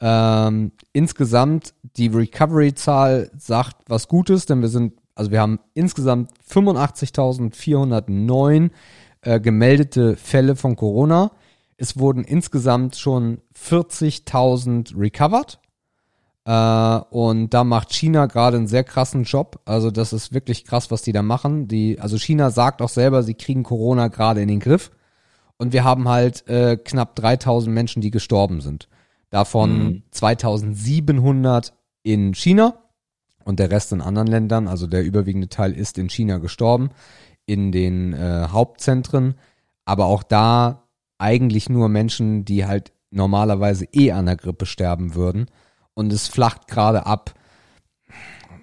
[0.00, 8.70] Ähm, insgesamt die Recovery-Zahl sagt was Gutes, denn wir sind, also wir haben insgesamt 85.409
[9.22, 11.30] äh, gemeldete Fälle von Corona.
[11.78, 15.60] Es wurden insgesamt schon 40.000 recovered.
[16.46, 19.60] Äh, und da macht China gerade einen sehr krassen Job.
[19.64, 21.66] Also das ist wirklich krass, was die da machen.
[21.66, 24.92] Die, also China sagt auch selber, sie kriegen Corona gerade in den Griff.
[25.58, 28.88] Und wir haben halt äh, knapp 3000 Menschen, die gestorben sind.
[29.30, 30.02] Davon Mhm.
[30.12, 31.72] 2700
[32.04, 32.78] in China
[33.44, 34.68] und der Rest in anderen Ländern.
[34.68, 36.90] Also der überwiegende Teil ist in China gestorben,
[37.44, 39.34] in den äh, Hauptzentren.
[39.84, 40.84] Aber auch da
[41.18, 45.46] eigentlich nur Menschen, die halt normalerweise eh an der Grippe sterben würden.
[45.96, 47.34] Und es flacht gerade ab.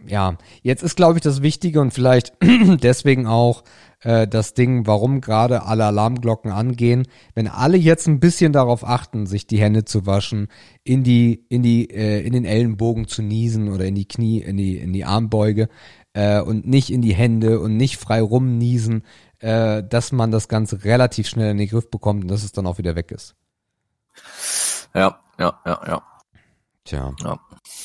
[0.05, 3.63] Ja, jetzt ist, glaube ich, das Wichtige und vielleicht deswegen auch
[4.01, 7.07] äh, das Ding, warum gerade alle Alarmglocken angehen.
[7.33, 10.47] Wenn alle jetzt ein bisschen darauf achten, sich die Hände zu waschen,
[10.83, 14.57] in die, in die, äh, in den Ellenbogen zu niesen oder in die Knie, in
[14.57, 15.69] die, in die Armbeuge
[16.13, 19.03] äh, und nicht in die Hände und nicht frei rumniesen,
[19.39, 22.67] äh, dass man das Ganze relativ schnell in den Griff bekommt und dass es dann
[22.67, 23.35] auch wieder weg ist.
[24.93, 26.12] Ja, ja, ja, ja.
[26.85, 27.13] Tja.
[27.21, 27.39] Ja.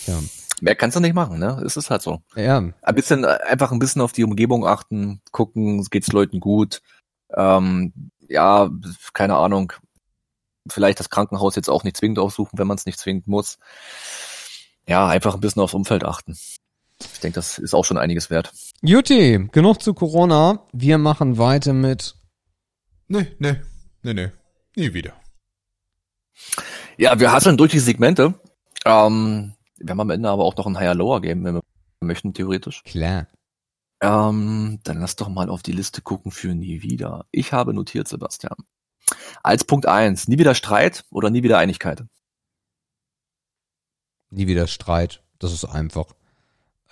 [0.06, 0.18] Ja.
[0.60, 1.62] Mehr kannst du nicht machen, ne?
[1.64, 2.20] Es ist halt so.
[2.34, 6.82] Ja, Ein bisschen, einfach ein bisschen auf die Umgebung achten, gucken, geht's Leuten gut.
[7.32, 7.92] Ähm,
[8.28, 8.68] ja,
[9.12, 9.72] keine Ahnung.
[10.68, 13.58] Vielleicht das Krankenhaus jetzt auch nicht zwingend aufsuchen, wenn man es nicht zwingend muss.
[14.86, 16.36] Ja, einfach ein bisschen aufs Umfeld achten.
[17.00, 18.52] Ich denke, das ist auch schon einiges wert.
[18.82, 20.66] Juti, genug zu Corona.
[20.72, 22.16] Wir machen weiter mit
[23.08, 23.56] Nee, nee,
[24.02, 24.30] nee, nee.
[24.76, 25.14] Nie wieder.
[26.98, 28.34] Ja, wir hasseln durch die Segmente.
[28.84, 31.62] Ähm, wir haben am Ende aber auch noch ein Higher Lower Game, wenn wir
[32.00, 32.82] möchten, theoretisch.
[32.84, 33.26] klar.
[34.00, 37.26] Ähm, dann lass doch mal auf die Liste gucken für nie wieder.
[37.32, 38.56] Ich habe notiert, Sebastian.
[39.42, 42.04] Als Punkt eins: nie wieder Streit oder nie wieder Einigkeit.
[44.30, 45.22] Nie wieder Streit.
[45.38, 46.06] Das ist einfach.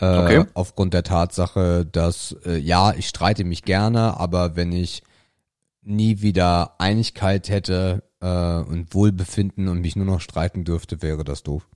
[0.00, 0.44] Äh, Okay.
[0.54, 5.02] Aufgrund der Tatsache, dass, äh, ja, ich streite mich gerne, aber wenn ich
[5.82, 8.26] nie wieder Einigkeit hätte äh,
[8.68, 11.68] und Wohlbefinden und mich nur noch streiten dürfte, wäre das doof.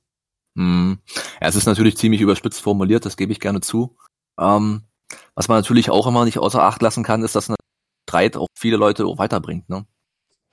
[0.56, 0.98] Hm.
[1.40, 3.96] Ja, es ist natürlich ziemlich überspitzt formuliert, das gebe ich gerne zu.
[4.38, 4.82] Ähm,
[5.34, 7.56] was man natürlich auch immer nicht außer Acht lassen kann, ist, dass ein
[8.08, 9.68] Streit auch viele Leute auch weiterbringt.
[9.68, 9.86] Ne?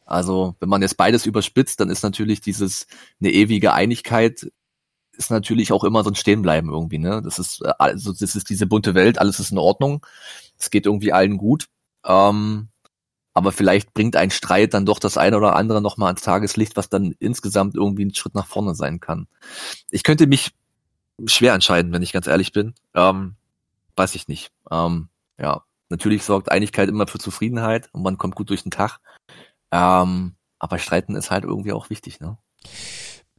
[0.05, 2.87] Also wenn man jetzt beides überspitzt, dann ist natürlich dieses
[3.19, 4.51] eine ewige Einigkeit
[5.17, 6.99] ist natürlich auch immer so ein Stehenbleiben irgendwie.
[6.99, 7.21] Ne?
[7.23, 10.05] Das ist äh, also das ist diese bunte Welt, alles ist in Ordnung,
[10.57, 11.67] es geht irgendwie allen gut.
[12.05, 12.69] Ähm,
[13.37, 16.89] aber vielleicht bringt ein Streit dann doch das eine oder andere nochmal ans Tageslicht, was
[16.89, 19.27] dann insgesamt irgendwie ein Schritt nach vorne sein kann.
[19.91, 20.55] Ich könnte mich
[21.27, 22.73] schwer entscheiden, wenn ich ganz ehrlich bin.
[22.95, 23.35] Ähm,
[23.95, 24.49] weiß ich nicht.
[24.71, 29.01] Ähm, ja, natürlich sorgt Einigkeit immer für Zufriedenheit und man kommt gut durch den Tag.
[29.71, 32.39] Ähm, aber Streiten ist halt irgendwie auch wichtig, ne?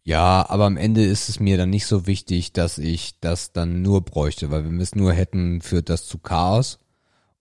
[0.04, 3.82] Ja, aber am Ende ist es mir dann nicht so wichtig, dass ich das dann
[3.82, 6.78] nur bräuchte, weil wenn wir es nur hätten, führt das zu Chaos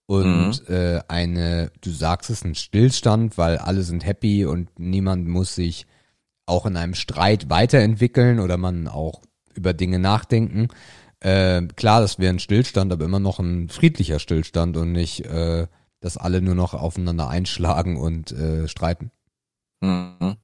[0.08, 5.54] und äh, eine, du sagst es, ein Stillstand, weil alle sind happy und niemand muss
[5.54, 5.86] sich
[6.46, 9.20] auch in einem Streit weiterentwickeln oder man auch
[9.54, 10.68] über Dinge nachdenken.
[11.20, 15.66] Äh, klar, das wäre ein Stillstand, aber immer noch ein friedlicher Stillstand und nicht, äh,
[16.00, 19.10] dass alle nur noch aufeinander einschlagen und äh, streiten.
[19.82, 20.36] Mhm.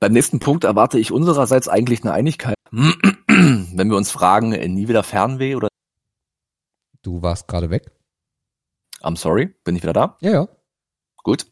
[0.00, 2.56] Beim nächsten Punkt erwarte ich unsererseits eigentlich eine Einigkeit.
[2.70, 5.68] Wenn wir uns fragen, äh, nie wieder Fernweh oder
[7.00, 7.90] Du warst gerade weg?
[9.04, 10.16] I'm sorry, bin ich wieder da?
[10.20, 10.48] Ja, ja.
[11.22, 11.46] Gut.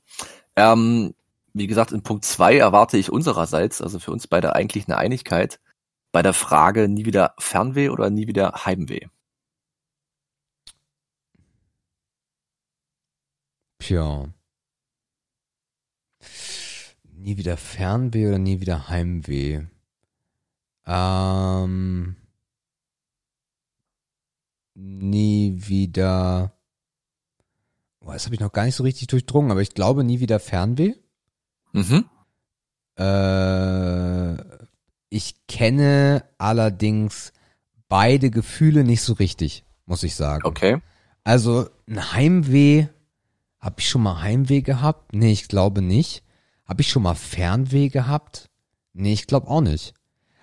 [0.56, 1.14] Ähm,
[1.54, 5.60] wie gesagt, in Punkt zwei erwarte ich unsererseits, also für uns beide eigentlich eine Einigkeit
[6.12, 9.06] bei der Frage nie wieder Fernweh oder nie wieder Heimweh.
[13.78, 14.32] Tja.
[17.14, 19.66] Nie wieder Fernweh oder nie wieder Heimweh?
[20.86, 22.16] Ähm,
[24.74, 26.52] nie wieder.
[28.04, 30.40] Boah, das habe ich noch gar nicht so richtig durchdrungen, aber ich glaube nie wieder
[30.40, 30.94] Fernweh.
[31.72, 32.04] Mhm.
[32.98, 34.34] Äh,
[35.08, 37.32] ich kenne allerdings
[37.88, 40.46] beide Gefühle nicht so richtig, muss ich sagen.
[40.46, 40.78] Okay.
[41.24, 42.86] Also ein Heimweh,
[43.60, 45.14] habe ich schon mal Heimweh gehabt?
[45.14, 46.24] Nee, ich glaube nicht.
[46.66, 48.48] Habe ich schon mal Fernweh gehabt?
[48.92, 49.94] Nee, ich glaube auch nicht.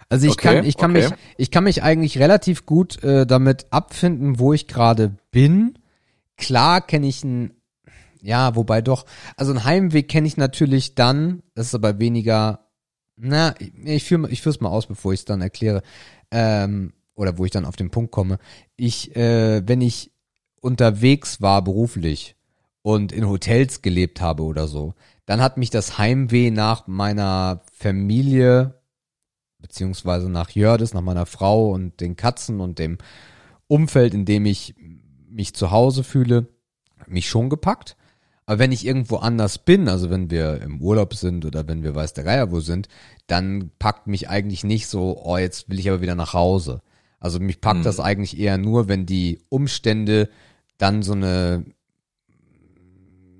[0.07, 1.09] Also ich Okay, kann, ich kann okay.
[1.09, 5.77] mich, ich kann mich eigentlich relativ gut äh, damit abfinden, wo ich gerade bin.
[6.39, 7.53] Klar kenne ich ein,
[8.21, 9.05] ja, wobei doch,
[9.37, 12.67] also ein Heimweg kenne ich natürlich dann, das ist aber weniger,
[13.15, 15.83] na, ich, führe ich führ's mal aus, bevor ich es dann erkläre,
[16.31, 18.39] ähm, oder wo ich dann auf den Punkt komme.
[18.77, 20.11] Ich, äh, wenn ich
[20.61, 22.35] unterwegs war beruflich
[22.81, 24.93] und in Hotels gelebt habe oder so,
[25.25, 28.79] dann hat mich das Heimweh nach meiner Familie
[29.59, 32.97] beziehungsweise nach Jördes, nach meiner Frau und den Katzen und dem
[33.67, 34.73] Umfeld, in dem ich
[35.29, 36.47] mich zu Hause fühle,
[37.07, 37.95] mich schon gepackt.
[38.45, 41.93] Aber wenn ich irgendwo anders bin, also wenn wir im Urlaub sind oder wenn wir
[41.93, 42.87] weiß der Geier wo sind,
[43.27, 46.81] dann packt mich eigentlich nicht so, oh, jetzt will ich aber wieder nach Hause.
[47.19, 47.83] Also mich packt Mhm.
[47.83, 50.29] das eigentlich eher nur, wenn die Umstände
[50.77, 51.65] dann so eine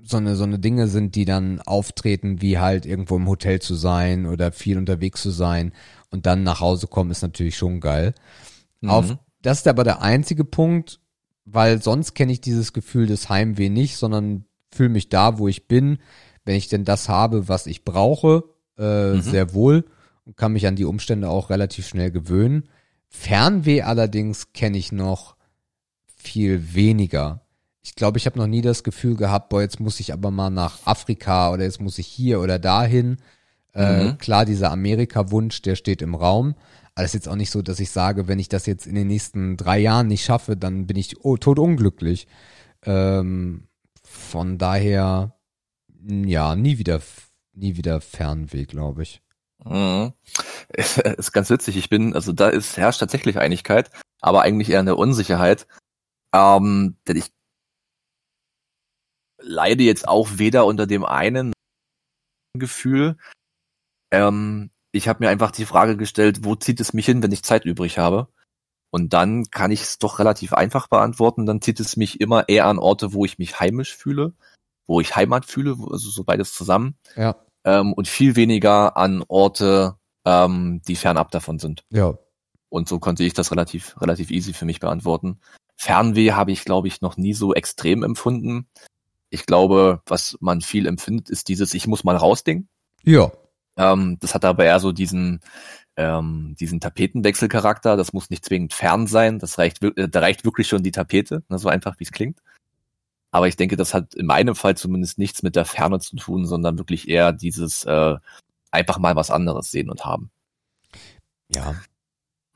[0.04, 3.76] so eine, so eine Dinge sind, die dann auftreten, wie halt irgendwo im Hotel zu
[3.76, 5.72] sein oder viel unterwegs zu sein
[6.10, 8.16] und dann nach Hause kommen, ist natürlich schon geil.
[8.82, 8.90] Mhm.
[8.90, 11.00] Auf, das ist aber der einzige Punkt,
[11.52, 15.68] weil sonst kenne ich dieses Gefühl des Heimweh nicht, sondern fühle mich da, wo ich
[15.68, 15.98] bin,
[16.46, 18.44] wenn ich denn das habe, was ich brauche,
[18.78, 19.22] äh, Mhm.
[19.22, 19.86] sehr wohl
[20.26, 22.70] und kann mich an die Umstände auch relativ schnell gewöhnen.
[23.08, 25.36] Fernweh allerdings kenne ich noch
[26.16, 27.42] viel weniger.
[27.82, 30.50] Ich glaube, ich habe noch nie das Gefühl gehabt, boah, jetzt muss ich aber mal
[30.50, 33.18] nach Afrika oder jetzt muss ich hier oder dahin.
[33.74, 34.18] Äh, Mhm.
[34.18, 36.56] klar, dieser Amerika-Wunsch, der steht im Raum.
[36.96, 38.96] Aber es ist jetzt auch nicht so, dass ich sage, wenn ich das jetzt in
[38.96, 42.28] den nächsten drei Jahren nicht schaffe, dann bin ich oh, totunglücklich.
[42.84, 43.68] Ähm,
[44.04, 45.36] von daher,
[46.04, 47.02] ja, nie wieder,
[47.54, 49.22] nie wieder Fernweh, glaube ich.
[49.66, 50.14] Mhm.
[50.74, 51.78] Ist ganz witzig.
[51.78, 53.90] Ich bin, also da ist herrscht tatsächlich Einigkeit,
[54.22, 55.68] aber eigentlich eher eine Unsicherheit.
[56.34, 57.32] Ähm, denn ich
[59.42, 61.54] leide jetzt auch weder unter dem einen
[62.54, 63.18] Gefühl.
[64.12, 67.44] Ähm, ich habe mir einfach die Frage gestellt, wo zieht es mich hin, wenn ich
[67.44, 68.28] Zeit übrig habe?
[68.92, 71.46] Und dann kann ich es doch relativ einfach beantworten.
[71.46, 74.34] Dann zieht es mich immer eher an Orte, wo ich mich heimisch fühle,
[74.88, 77.36] wo ich Heimat fühle, wo- also so beides zusammen Ja,
[77.66, 79.96] ähm, und viel weniger an Orte,
[80.26, 81.84] ähm, die fernab davon sind.
[81.92, 82.18] ja.
[82.72, 85.40] Und so konnte ich das relativ, relativ easy für mich beantworten.
[85.76, 88.68] Fernweh habe ich, glaube ich, noch nie so extrem empfunden.
[89.32, 92.68] Ich glaube, was man viel empfindet, ist dieses Ich muss mal rausding.
[93.04, 93.32] Ja,
[93.80, 95.40] Ähm, das hat aber eher so diesen,
[95.96, 97.96] ähm, diesen Tapetenwechselcharakter.
[97.96, 99.40] Das muss nicht zwingend fern sein.
[99.40, 102.40] Das reicht, äh, da reicht wirklich schon die Tapete, ne, so einfach wie es klingt.
[103.32, 106.46] Aber ich denke, das hat in meinem Fall zumindest nichts mit der Ferne zu tun,
[106.46, 108.16] sondern wirklich eher dieses äh,
[108.72, 110.30] einfach mal was anderes sehen und haben.
[111.50, 111.76] ja.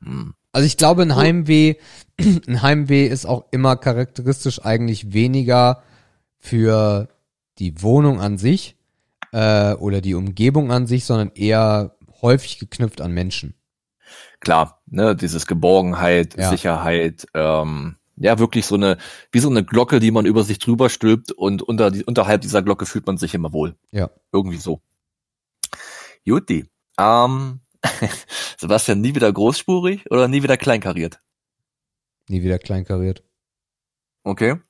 [0.02, 0.34] Hm.
[0.52, 1.16] Also ich glaube, ein.
[1.16, 1.76] Heimweh,
[2.20, 5.82] ein Heimweh ist auch immer charakteristisch eigentlich weniger
[6.38, 7.08] für
[7.58, 8.76] die Wohnung an sich
[9.34, 13.54] äh, oder die Umgebung an sich, sondern eher häufig geknüpft an Menschen.
[14.38, 16.50] Klar, ne, dieses Geborgenheit, Ja.
[16.50, 18.96] Sicherheit, ähm, ja, wirklich so eine,
[19.32, 22.62] wie so eine Glocke, die man über sich drüber stülpt und unter die, unterhalb dieser
[22.62, 23.74] Glocke fühlt man sich immer wohl.
[23.90, 24.10] Ja.
[24.32, 24.80] Irgendwie so.
[26.22, 26.70] Juti.
[26.96, 27.60] Ähm,
[28.56, 31.20] Sebastian, nie wieder großspurig oder nie wieder kleinkariert?
[32.28, 33.24] Nie wieder kleinkariert.
[34.22, 34.60] Okay.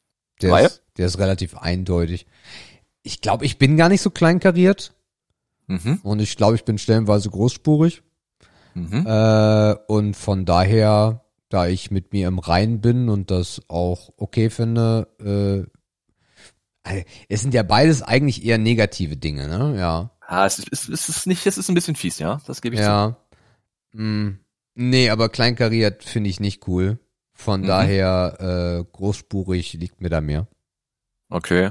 [0.41, 0.67] Der Weil?
[0.67, 2.27] ist, der ist relativ eindeutig.
[3.07, 4.93] Ich glaube, ich bin gar nicht so kleinkariert
[5.67, 6.01] Mhm.
[6.03, 8.03] und ich glaube, ich bin stellenweise großspurig.
[8.75, 9.07] Mhm.
[9.07, 14.51] Äh, und von daher, da ich mit mir im Rein bin und das auch okay
[14.51, 15.07] finde,
[16.85, 19.79] äh, äh, es sind ja beides eigentlich eher negative Dinge, ne?
[19.79, 20.11] Ja.
[20.27, 22.41] Ah, es ist, es ist, nicht, es ist ein bisschen fies, ja.
[22.47, 22.87] Das gebe ich zu.
[22.87, 23.17] Ja.
[23.95, 24.39] Hm.
[24.75, 26.99] Nee, aber kleinkariert finde ich nicht cool.
[27.33, 27.67] Von Mhm.
[27.67, 30.47] daher, äh, großspurig liegt mir da mehr.
[31.29, 31.71] Okay.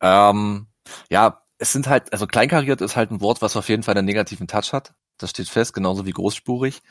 [0.00, 0.66] Ähm,
[1.10, 4.06] ja, es sind halt, also kleinkariert ist halt ein Wort, was auf jeden Fall einen
[4.06, 4.94] negativen Touch hat.
[5.18, 6.82] Das steht fest, genauso wie großspurig.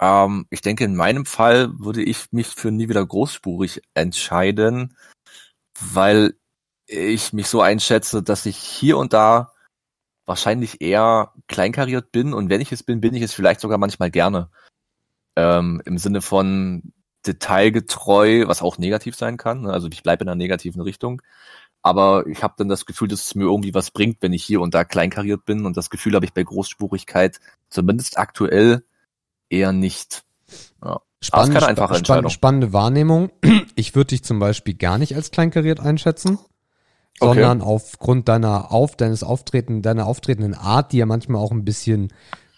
[0.00, 4.96] Ähm, ich denke, in meinem Fall würde ich mich für nie wieder großspurig entscheiden,
[5.80, 6.34] weil
[6.86, 9.52] ich mich so einschätze, dass ich hier und da
[10.26, 14.10] wahrscheinlich eher kleinkariert bin und wenn ich es bin, bin ich es vielleicht sogar manchmal
[14.10, 14.50] gerne.
[15.36, 16.92] Ähm, Im Sinne von
[17.26, 19.66] detailgetreu, was auch negativ sein kann.
[19.66, 21.22] Also ich bleibe in einer negativen Richtung.
[21.86, 24.60] Aber ich habe dann das Gefühl, dass es mir irgendwie was bringt, wenn ich hier
[24.60, 25.64] und da kleinkariert bin.
[25.64, 27.38] Und das Gefühl habe ich bei Großspurigkeit
[27.70, 28.82] zumindest aktuell
[29.50, 30.24] eher nicht.
[30.84, 31.00] Ja.
[31.20, 32.28] Ist keine einfache Entscheidung.
[32.30, 33.30] spannende Wahrnehmung.
[33.76, 36.38] Ich würde dich zum Beispiel gar nicht als kleinkariert einschätzen,
[37.20, 37.34] Okay.
[37.40, 42.12] sondern aufgrund deiner auf deines Auftreten, deiner auftretenden Art, die ja manchmal auch ein bisschen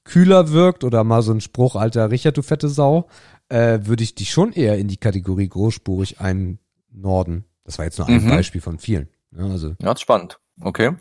[0.05, 3.09] kühler wirkt oder mal so ein Spruch, alter Richard, du fette Sau,
[3.51, 7.45] äh, würde ich dich schon eher in die Kategorie großspurig einnorden.
[7.65, 8.31] Das war jetzt nur ein Mhm.
[8.31, 9.09] Beispiel von vielen.
[9.37, 10.39] Ja, also Ja, ist spannend.
[10.61, 10.97] Okay.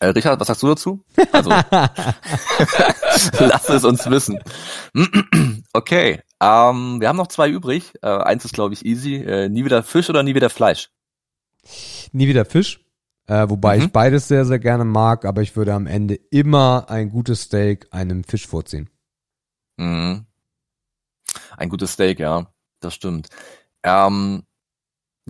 [0.00, 1.04] Äh, Richard, was sagst du dazu?
[1.32, 1.50] Also,
[3.40, 4.38] lass es uns wissen.
[5.72, 7.94] okay, ähm, wir haben noch zwei übrig.
[8.02, 9.14] Äh, eins ist, glaube ich, easy.
[9.16, 10.90] Äh, nie wieder Fisch oder nie wieder Fleisch?
[12.12, 12.80] nie wieder Fisch.
[13.26, 13.84] Äh, wobei Mhm.
[13.84, 17.88] ich beides sehr, sehr gerne mag, aber ich würde am Ende immer ein gutes Steak
[17.90, 18.88] einem Fisch vorziehen.
[19.78, 20.26] Mhm.
[21.56, 22.46] Ein gutes Steak, ja,
[22.80, 23.28] das stimmt.
[23.82, 24.44] Ähm,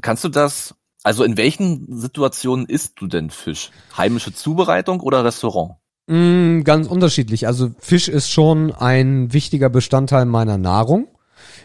[0.03, 0.75] kannst du das,
[1.07, 3.71] also in welchen Situationen isst du denn Fisch?
[3.97, 5.77] Heimische Zubereitung oder Restaurant?
[6.09, 7.47] Mm, ganz unterschiedlich.
[7.47, 11.07] Also Fisch ist schon ein wichtiger Bestandteil meiner Nahrung.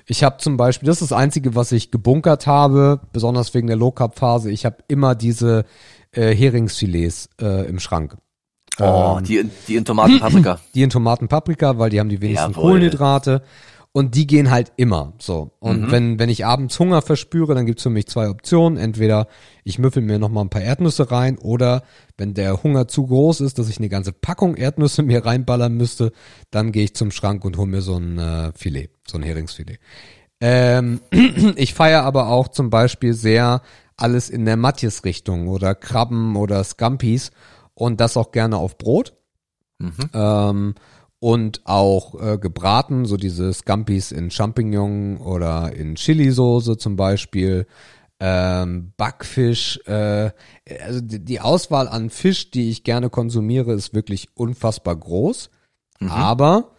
[0.06, 3.78] Ich habe zum Beispiel, das ist das Einzige, was ich gebunkert habe, besonders wegen der
[3.78, 4.52] Low Carb Phase.
[4.52, 5.66] Ich habe immer diese
[6.12, 8.18] äh, Heringsfilets äh, im Schrank.
[8.80, 10.60] Oh, Ähm, die, die in Tomatenpaprika.
[10.76, 12.74] die in Tomaten Paprika, weil die haben die wenigsten Jawohl.
[12.74, 13.42] Kohlenhydrate
[13.94, 15.52] und die gehen halt immer so.
[15.60, 15.92] Und Mhm.
[15.92, 18.78] wenn wenn ich abends Hunger verspüre, dann gibt's für mich zwei Optionen.
[18.78, 19.28] Entweder
[19.66, 21.84] ich müffel mir noch mal ein paar Erdnüsse rein oder
[22.18, 26.12] wenn der Hunger zu groß ist, dass ich eine ganze Packung Erdnüsse mir reinballern müsste,
[26.52, 29.80] dann gehe ich zum Schrank und hole mir so ein äh, Filet, so ein Heringsfilet.
[30.40, 31.02] Ähm,
[31.56, 33.62] ich feiere aber auch zum Beispiel sehr
[33.98, 37.32] alles in der Matjes-Richtung oder Krabben oder Scampis
[37.74, 39.14] und das auch gerne auf Brot
[39.80, 39.92] Mhm.
[40.14, 40.76] ähm,
[41.22, 47.68] und auch äh, gebraten, so diese Scampis in Champignon oder in Chili-Soße zum Beispiel.
[48.20, 50.32] Ähm, Backfisch, äh,
[50.84, 55.52] also die, Auswahl an Fisch, die ich gerne konsumiere, ist wirklich unfassbar groß.
[56.00, 56.10] Mhm.
[56.10, 56.72] Aber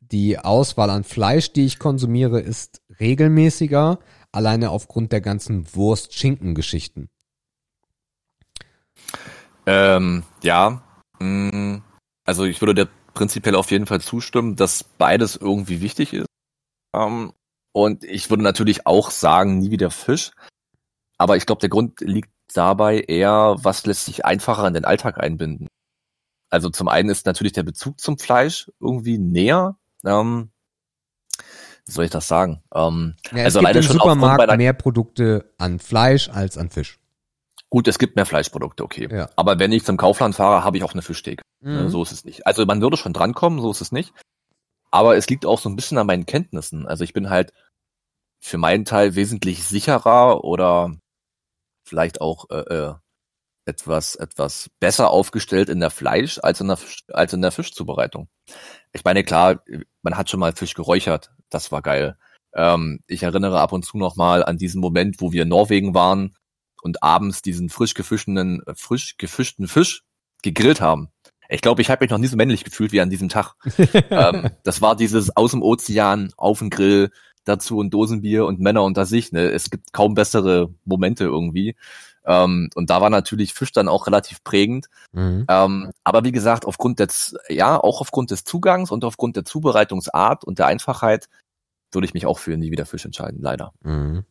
[0.00, 4.00] die Auswahl an Fleisch, die ich konsumiere, ist regelmäßiger,
[4.32, 7.08] alleine aufgrund der ganzen Wurst-Schinken-Geschichten.
[9.64, 10.82] Ähm, ja,
[11.20, 11.82] mh,
[12.24, 16.26] also ich würde dir prinzipiell auf jeden Fall zustimmen, dass beides irgendwie wichtig ist.
[16.94, 17.32] Ähm,
[17.72, 20.30] und ich würde natürlich auch sagen, nie wieder Fisch.
[21.18, 25.18] Aber ich glaube, der Grund liegt dabei eher, was lässt sich einfacher in den Alltag
[25.18, 25.66] einbinden.
[26.50, 29.76] Also zum einen ist natürlich der Bezug zum Fleisch irgendwie näher.
[30.04, 30.50] Ähm,
[31.86, 32.62] wie soll ich das sagen?
[32.74, 36.70] Ähm, Ja, also es gibt alleine im schon Supermarkt mehr Produkte an Fleisch als an
[36.70, 36.98] Fisch.
[37.76, 39.06] Gut, es gibt mehr Fleischprodukte, okay.
[39.10, 39.28] Ja.
[39.36, 41.42] Aber wenn ich zum Kaufland fahre, habe ich auch eine Fischtheke.
[41.60, 41.72] Mhm.
[41.74, 42.46] Ne, So ist es nicht.
[42.46, 44.14] Also man würde schon drankommen, so ist es nicht.
[44.90, 46.86] Aber es liegt auch so ein bisschen an meinen Kenntnissen.
[46.86, 47.52] Also ich bin halt
[48.40, 50.96] für meinen Teil wesentlich sicherer oder
[51.86, 52.94] vielleicht auch äh, äh,
[53.66, 58.30] etwas etwas besser aufgestellt in der Fleisch als in der Fisch, als in der Fischzubereitung.
[58.94, 59.62] Ich meine klar,
[60.00, 62.16] man hat schon mal Fisch geräuchert, das war geil.
[62.54, 65.92] Ähm, ich erinnere ab und zu noch mal an diesen Moment, wo wir in Norwegen
[65.92, 66.34] waren
[66.86, 70.04] und abends diesen frisch gefischenen äh, frisch gefischten Fisch
[70.42, 71.10] gegrillt haben.
[71.48, 73.54] Ich glaube, ich habe mich noch nie so männlich gefühlt wie an diesem Tag.
[74.10, 77.10] ähm, das war dieses aus dem Ozean auf dem Grill,
[77.44, 79.32] dazu ein Dosenbier und Männer unter sich.
[79.32, 79.50] Ne?
[79.50, 81.76] Es gibt kaum bessere Momente irgendwie.
[82.24, 84.86] Ähm, und da war natürlich Fisch dann auch relativ prägend.
[85.12, 85.46] Mhm.
[85.48, 90.44] Ähm, aber wie gesagt, aufgrund des, ja, auch aufgrund des Zugangs und aufgrund der Zubereitungsart
[90.44, 91.28] und der Einfachheit
[91.92, 93.72] würde ich mich auch für nie wieder Fisch entscheiden, leider.
[93.82, 94.24] Mhm.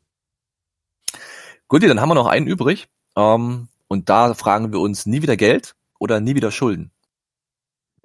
[1.67, 2.87] Gut, dann haben wir noch einen übrig.
[3.15, 6.91] Ähm, und da fragen wir uns nie wieder Geld oder nie wieder Schulden.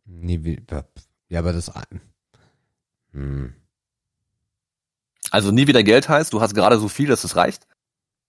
[0.05, 0.89] Nie wieder.
[1.29, 1.71] Ja, aber das.
[3.13, 3.55] Hm.
[5.31, 7.67] Also nie wieder Geld heißt, du hast gerade so viel, dass es reicht.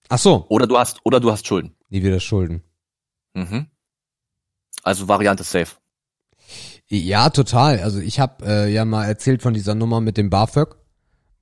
[0.08, 1.74] Ach so, Oder du hast, oder du hast Schulden.
[1.88, 2.62] nie wieder Schulden.
[3.34, 3.66] Mhm.
[4.82, 5.76] Also Variante safe.
[6.86, 7.80] Ja, total.
[7.80, 10.76] Also ich habe äh, ja mal erzählt von dieser Nummer mit dem BAföG,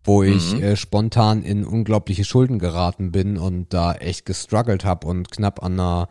[0.04, 0.62] wo ich Mhm.
[0.62, 5.74] äh, spontan in unglaubliche Schulden geraten bin und da echt gestruggelt habe und knapp an
[5.78, 6.08] einer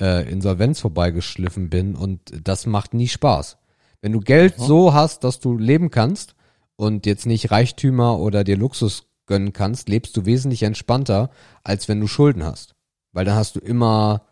[0.00, 3.58] äh, Insolvenz vorbeigeschliffen bin und das macht nie Spaß.
[4.00, 4.62] Wenn du Geld Mhm.
[4.62, 6.34] so hast, dass du leben kannst
[6.76, 11.30] und jetzt nicht Reichtümer oder dir Luxus gönnen kannst, lebst du wesentlich entspannter,
[11.62, 12.74] als wenn du Schulden hast.
[13.12, 14.22] Weil dann hast du immer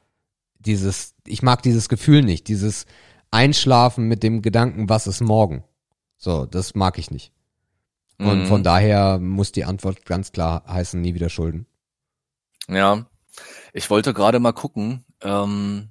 [0.59, 2.87] dieses, ich mag dieses Gefühl nicht, dieses
[3.31, 5.63] Einschlafen mit dem Gedanken, was ist morgen.
[6.17, 7.33] So, das mag ich nicht.
[8.21, 8.47] Und Mhm.
[8.47, 11.67] von daher muss die Antwort ganz klar heißen, nie wieder Schulden.
[12.69, 13.07] Ja.
[13.73, 15.89] Ich wollte gerade mal gucken, ähm,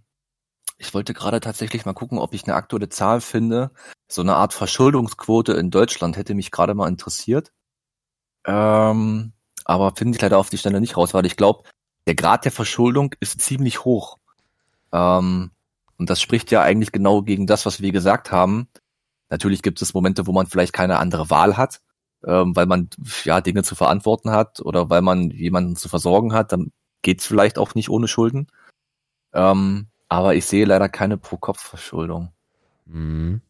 [0.78, 3.72] ich wollte gerade tatsächlich mal gucken, ob ich eine aktuelle Zahl finde.
[4.08, 7.52] So eine Art Verschuldungsquote in Deutschland hätte mich gerade mal interessiert.
[8.46, 9.34] Ähm,
[9.66, 11.64] aber finde ich leider auf die Stelle nicht raus, weil ich glaube,
[12.08, 14.18] der Grad der Verschuldung ist ziemlich hoch.
[14.92, 15.52] Ähm,
[15.98, 18.68] und das spricht ja eigentlich genau gegen das, was wir gesagt haben.
[19.30, 21.82] Natürlich gibt es Momente, wo man vielleicht keine andere Wahl hat,
[22.26, 22.90] ähm, weil man
[23.24, 26.52] ja Dinge zu verantworten hat oder weil man jemanden zu versorgen hat.
[26.52, 26.72] Dann
[27.02, 28.48] geht's vielleicht auch nicht ohne Schulden.
[29.34, 32.34] Ähm, aber ich sehe leider keine Pro-Kopf-Verschuldung.
[32.86, 33.41] Mhm.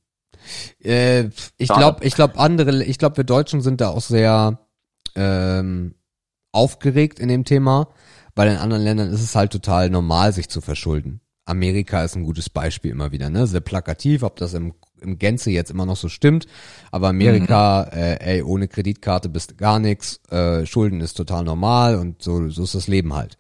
[0.82, 4.60] Äh, ich glaube, ich glaube andere, ich glaube wir Deutschen sind da auch sehr
[5.16, 5.96] ähm,
[6.52, 7.90] aufgeregt in dem Thema,
[8.36, 11.22] weil in anderen Ländern ist es halt total normal, sich zu verschulden.
[11.46, 13.48] Amerika ist ein gutes Beispiel immer wieder, ne?
[13.48, 16.48] Sehr plakativ, ob das im, im Gänze jetzt immer noch so stimmt.
[16.92, 17.98] Aber Amerika, mhm.
[17.98, 22.64] äh, ey, ohne Kreditkarte bist gar nichts, äh, Schulden ist total normal und so, so
[22.64, 23.38] ist das Leben halt.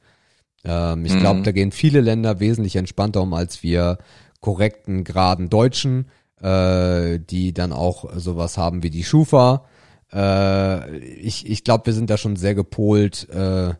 [0.63, 1.19] Ähm, ich mhm.
[1.19, 3.97] glaube, da gehen viele Länder wesentlich entspannter um als wir
[4.41, 6.09] korrekten, geraden Deutschen,
[6.41, 9.65] äh, die dann auch sowas haben wie die Schufa.
[10.11, 13.29] Äh, ich ich glaube, wir sind da schon sehr gepolt.
[13.29, 13.73] Äh,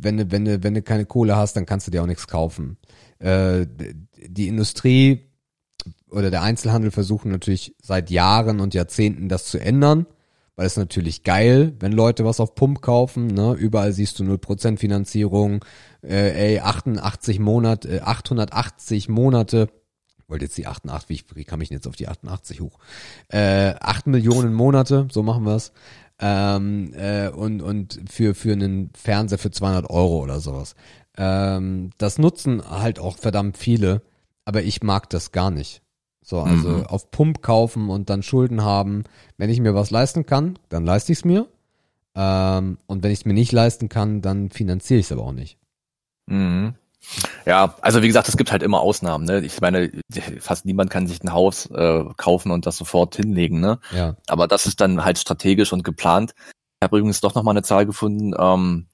[0.00, 2.28] wenn du, wenn du, wenn du keine Kohle hast, dann kannst du dir auch nichts
[2.28, 2.76] kaufen.
[3.18, 3.66] Äh,
[4.26, 5.27] die Industrie
[6.10, 10.06] oder der Einzelhandel versuchen natürlich seit Jahren und Jahrzehnten das zu ändern
[10.58, 13.52] weil es natürlich geil, wenn Leute was auf Pump kaufen, ne?
[13.52, 15.64] Überall siehst du 0% Finanzierung,
[16.02, 19.68] äh, ey, 88 Monate, äh, 880 Monate,
[20.26, 22.80] wollte jetzt die 88, wie, wie kam ich denn jetzt auf die 88 hoch?
[23.28, 25.70] Äh, 8 Millionen Monate, so machen wir's.
[26.18, 30.74] Ähm, äh, und, und für, für einen Fernseher für 200 Euro oder sowas.
[31.16, 34.02] Ähm, das nutzen halt auch verdammt viele,
[34.44, 35.82] aber ich mag das gar nicht.
[36.22, 36.86] So, also mhm.
[36.86, 39.04] auf Pump kaufen und dann Schulden haben.
[39.38, 41.48] Wenn ich mir was leisten kann, dann leiste ich es mir.
[42.14, 45.32] Ähm, und wenn ich es mir nicht leisten kann, dann finanziere ich es aber auch
[45.32, 45.58] nicht.
[46.26, 46.74] Mhm.
[47.46, 49.24] Ja, also wie gesagt, es gibt halt immer Ausnahmen.
[49.24, 49.40] Ne?
[49.40, 49.90] Ich meine,
[50.40, 53.60] fast niemand kann sich ein Haus äh, kaufen und das sofort hinlegen.
[53.60, 53.78] Ne?
[53.94, 54.16] Ja.
[54.26, 56.34] Aber das ist dann halt strategisch und geplant.
[56.36, 58.34] Ich habe übrigens doch noch mal eine Zahl gefunden.
[58.38, 58.88] Ähm,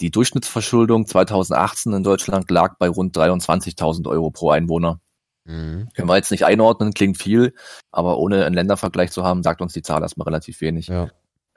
[0.00, 5.00] die Durchschnittsverschuldung 2018 in Deutschland lag bei rund 23.000 Euro pro Einwohner.
[5.48, 5.88] Mhm.
[5.94, 7.54] Können wir jetzt nicht einordnen, klingt viel,
[7.90, 10.88] aber ohne einen Ländervergleich zu haben, sagt uns die Zahl erstmal relativ wenig.
[10.88, 11.08] Ja.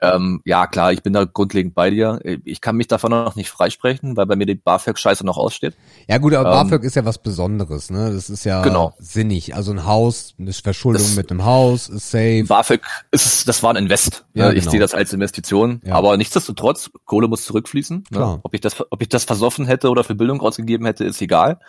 [0.02, 2.18] Ähm, ja, klar, ich bin da grundlegend bei dir.
[2.44, 5.76] Ich kann mich davon noch nicht freisprechen, weil bei mir die BAföG-Scheiße noch aussteht.
[6.08, 8.12] Ja gut, aber ähm, BAföG ist ja was Besonderes, ne?
[8.12, 8.94] Das ist ja genau.
[8.98, 9.54] sinnig.
[9.54, 12.44] Also ein Haus, eine Verschuldung das, mit einem Haus ist safe.
[12.48, 12.80] BAföG
[13.12, 14.24] ist, das war ein Invest.
[14.34, 14.54] Ja, ne?
[14.54, 14.70] Ich genau.
[14.72, 15.80] sehe das als Investition.
[15.84, 15.94] Ja.
[15.94, 17.98] Aber nichtsdestotrotz, Kohle muss zurückfließen.
[17.98, 18.04] Ne?
[18.10, 18.34] Klar.
[18.34, 18.40] Ne?
[18.42, 21.60] Ob ich das, ob ich das versoffen hätte oder für Bildung ausgegeben hätte, ist egal.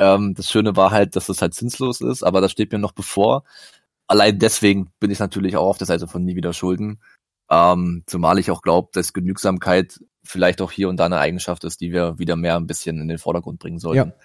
[0.00, 2.92] Ähm, das Schöne war halt, dass es halt zinslos ist, aber das steht mir noch
[2.92, 3.44] bevor.
[4.06, 7.00] Allein deswegen bin ich natürlich auch auf der Seite von nie wieder Schulden.
[7.50, 11.80] Ähm, zumal ich auch glaube, dass Genügsamkeit vielleicht auch hier und da eine Eigenschaft ist,
[11.80, 14.10] die wir wieder mehr ein bisschen in den Vordergrund bringen sollten.
[14.10, 14.16] Ja.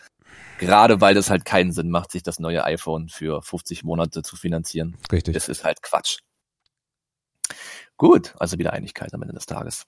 [0.59, 4.37] Gerade weil das halt keinen Sinn macht, sich das neue iPhone für 50 Monate zu
[4.37, 4.95] finanzieren.
[5.11, 5.33] Richtig.
[5.33, 6.19] Das ist halt Quatsch.
[7.97, 9.85] Gut, also wieder Einigkeit am Ende des Tages.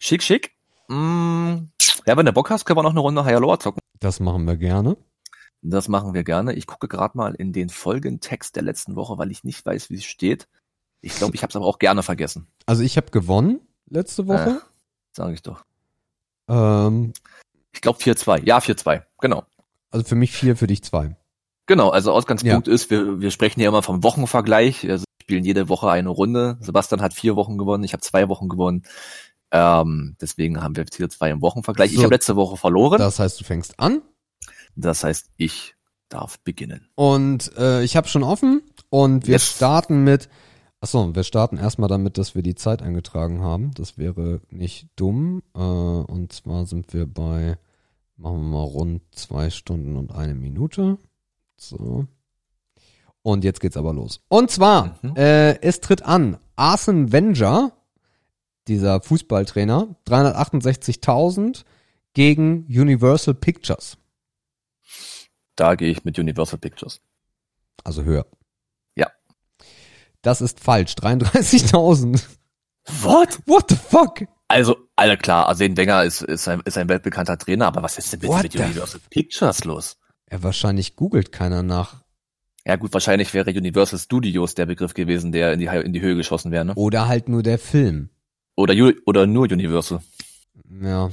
[0.00, 0.55] Schick, schick.
[0.88, 1.68] Mm,
[2.06, 3.80] ja, wenn du Bock hast, können wir noch eine Runde Higher Lower zocken.
[4.00, 4.96] Das machen wir gerne.
[5.62, 6.54] Das machen wir gerne.
[6.54, 9.96] Ich gucke gerade mal in den Folgentext der letzten Woche, weil ich nicht weiß, wie
[9.96, 10.46] es steht.
[11.00, 12.46] Ich glaube, ich habe es aber auch gerne vergessen.
[12.66, 14.50] Also ich habe gewonnen letzte Woche.
[14.50, 14.60] Äh,
[15.12, 15.64] Sage ich doch.
[16.48, 17.12] Ähm,
[17.72, 18.44] ich glaube 4-2.
[18.44, 19.02] Ja, 4-2.
[19.20, 19.44] Genau.
[19.90, 21.16] Also für mich 4, für dich 2.
[21.66, 22.72] Genau, also Ausgangspunkt ja.
[22.72, 24.88] ist, wir, wir sprechen hier immer vom Wochenvergleich.
[24.88, 26.58] Also wir spielen jede Woche eine Runde.
[26.60, 28.84] Sebastian hat vier Wochen gewonnen, ich habe zwei Wochen gewonnen.
[29.50, 31.90] Ähm, deswegen haben wir 4-2 im Wochenvergleich.
[31.90, 32.98] So, ich habe letzte Woche verloren.
[32.98, 34.02] Das heißt, du fängst an.
[34.74, 35.74] Das heißt, ich
[36.08, 36.88] darf beginnen.
[36.94, 39.56] Und äh, ich habe schon offen und wir yes.
[39.56, 40.28] starten mit
[40.80, 43.72] Achso, wir starten erstmal damit, dass wir die Zeit eingetragen haben.
[43.74, 45.42] Das wäre nicht dumm.
[45.54, 47.56] Äh, und zwar sind wir bei,
[48.16, 50.98] machen wir mal rund zwei Stunden und eine Minute.
[51.56, 52.06] So.
[53.22, 54.20] Und jetzt geht's aber los.
[54.28, 55.16] Und zwar, mhm.
[55.16, 57.72] äh, es tritt an Arsene Wenger,
[58.68, 61.64] dieser Fußballtrainer, 368.000
[62.14, 63.98] gegen Universal Pictures.
[65.54, 67.00] Da gehe ich mit Universal Pictures.
[67.84, 68.26] Also höher.
[70.26, 70.94] Das ist falsch.
[70.94, 72.20] 33.000.
[73.02, 73.38] What?
[73.46, 74.26] What the fuck?
[74.48, 78.12] Also, alle klar, Arsene Wenger ist, ist, ein, ist ein weltbekannter Trainer, aber was ist
[78.12, 79.98] denn What mit Universal Pictures los?
[80.28, 82.02] Ja, wahrscheinlich googelt keiner nach.
[82.64, 86.16] Ja gut, wahrscheinlich wäre Universal Studios der Begriff gewesen, der in die, in die Höhe
[86.16, 86.74] geschossen wäre, ne?
[86.74, 88.10] Oder halt nur der Film.
[88.56, 88.74] Oder,
[89.06, 90.00] oder nur Universal.
[90.82, 91.10] Ja.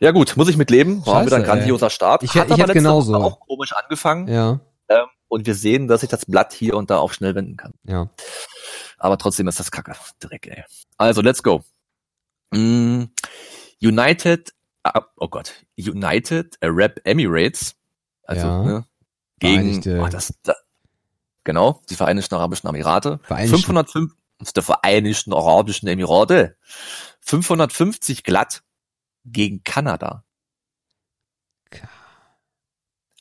[0.00, 1.04] Ja gut, muss ich mit leben.
[1.06, 2.22] War wieder ein grandioser Start.
[2.22, 3.14] Ich, Hat ich hätte genauso.
[3.16, 4.28] auch komisch angefangen.
[4.28, 4.60] Ja.
[4.88, 7.72] Ähm, und wir sehen, dass ich das Blatt hier und da auch schnell wenden kann.
[7.84, 8.10] Ja.
[8.98, 9.94] Aber trotzdem ist das Kacke.
[10.20, 10.64] Dreck, ey.
[10.98, 11.62] Also, let's go.
[12.52, 13.04] Mm,
[13.80, 14.52] United
[14.84, 17.74] ah, oh Gott, United Arab Emirates,
[18.24, 18.62] also Ja.
[18.62, 18.84] ne,
[19.38, 20.54] gegen, oh, das, da,
[21.44, 24.12] genau, die Vereinigten Arabischen Emirate, Vereinigten- 505,
[24.52, 26.56] der Vereinigten Arabischen Emirate,
[27.20, 28.62] 550 glatt
[29.24, 30.24] gegen Kanada.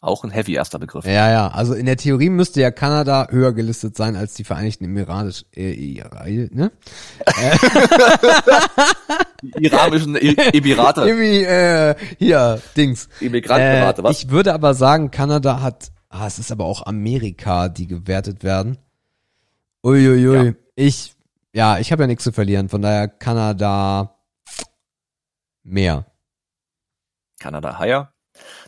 [0.03, 1.05] Auch ein heavy erster Begriff.
[1.05, 4.85] Ja, ja, also in der Theorie müsste ja Kanada höher gelistet sein als die Vereinigten
[4.85, 6.71] Emirate, äh, äh, ne?
[9.43, 13.09] Die iranischen E- Emirate, Irgendwie, äh, hier, Dings.
[13.19, 14.17] Immigrantenemirate, Äh, was?
[14.23, 18.79] ich würde aber sagen, Kanada hat, ah, es ist aber auch Amerika, die gewertet werden.
[19.83, 20.45] Uiuiui.
[20.47, 20.53] Ja.
[20.75, 21.15] Ich,
[21.53, 24.15] ja, ich habe ja nichts zu verlieren, von daher Kanada
[25.63, 26.05] mehr.
[27.39, 28.13] Kanada higher.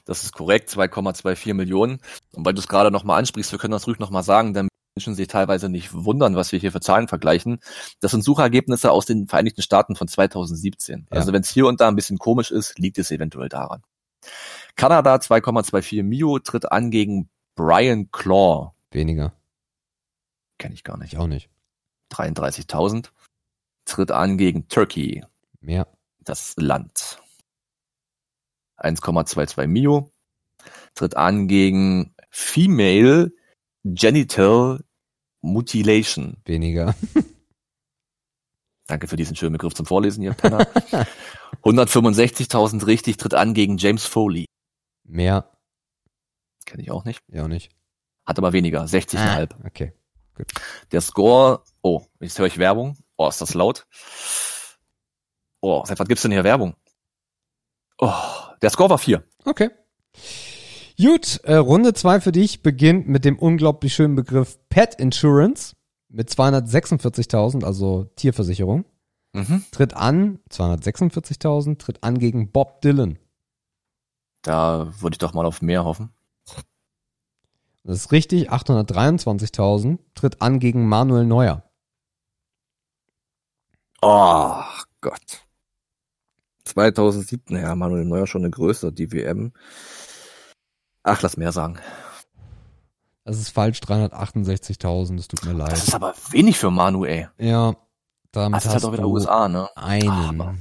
[0.05, 1.99] Das ist korrekt, 2,24 Millionen.
[2.33, 5.15] Und weil du es gerade nochmal ansprichst, wir können das ruhig nochmal sagen, damit Menschen
[5.15, 7.59] sich teilweise nicht wundern, was wir hier für Zahlen vergleichen.
[7.99, 11.07] Das sind Suchergebnisse aus den Vereinigten Staaten von 2017.
[11.09, 11.17] Ja.
[11.17, 13.81] Also wenn es hier und da ein bisschen komisch ist, liegt es eventuell daran.
[14.75, 18.73] Kanada 2,24 Mio tritt an gegen Brian Claw.
[18.91, 19.33] Weniger.
[20.57, 21.13] Kenne ich gar nicht.
[21.13, 21.49] Ich auch nicht.
[22.13, 23.09] 33.000.
[23.85, 25.23] Tritt an gegen Turkey.
[25.59, 25.87] Mehr.
[26.19, 27.19] das Land.
[28.77, 30.11] 1,22 Mio
[30.93, 33.31] tritt an gegen Female
[33.83, 34.83] Genital
[35.41, 36.37] Mutilation.
[36.45, 36.95] Weniger.
[38.87, 40.67] Danke für diesen schönen Begriff zum Vorlesen, ihr Penner.
[41.63, 44.45] 165.000 richtig tritt an gegen James Foley.
[45.03, 45.51] Mehr.
[46.65, 47.19] Kenne ich auch nicht.
[47.27, 47.71] Ja, auch nicht.
[48.25, 49.65] Hat aber weniger, 60,5.
[49.65, 49.93] Okay.
[50.91, 52.97] Der Score, oh, jetzt höre ich Werbung.
[53.17, 53.85] Oh, ist das laut.
[55.61, 56.75] Oh, seit wann gibt's denn hier Werbung?
[57.99, 58.13] Oh,
[58.61, 59.23] der Score war 4.
[59.45, 59.69] Okay.
[60.97, 65.75] Gut, äh, Runde zwei für dich beginnt mit dem unglaublich schönen Begriff Pet Insurance
[66.09, 68.85] mit 246.000, also Tierversicherung.
[69.33, 69.65] Mhm.
[69.71, 73.17] Tritt an, 246.000, tritt an gegen Bob Dylan.
[74.43, 76.13] Da würde ich doch mal auf mehr hoffen.
[77.83, 81.63] Das ist richtig, 823.000, tritt an gegen Manuel Neuer.
[84.01, 84.61] Oh
[85.01, 85.45] Gott.
[86.65, 89.53] 2007, ja, Manuel Neuer schon eine Größe, die WM.
[91.03, 91.79] Ach, lass mehr sagen.
[93.25, 95.71] Das ist falsch, 368.000, das tut mir leid.
[95.71, 97.27] Das ist aber wenig für Manu, ey.
[97.37, 97.75] Ja,
[98.31, 99.69] damit Das ist hast halt auch wieder USA, ne?
[99.75, 100.09] einen.
[100.41, 100.55] Aber-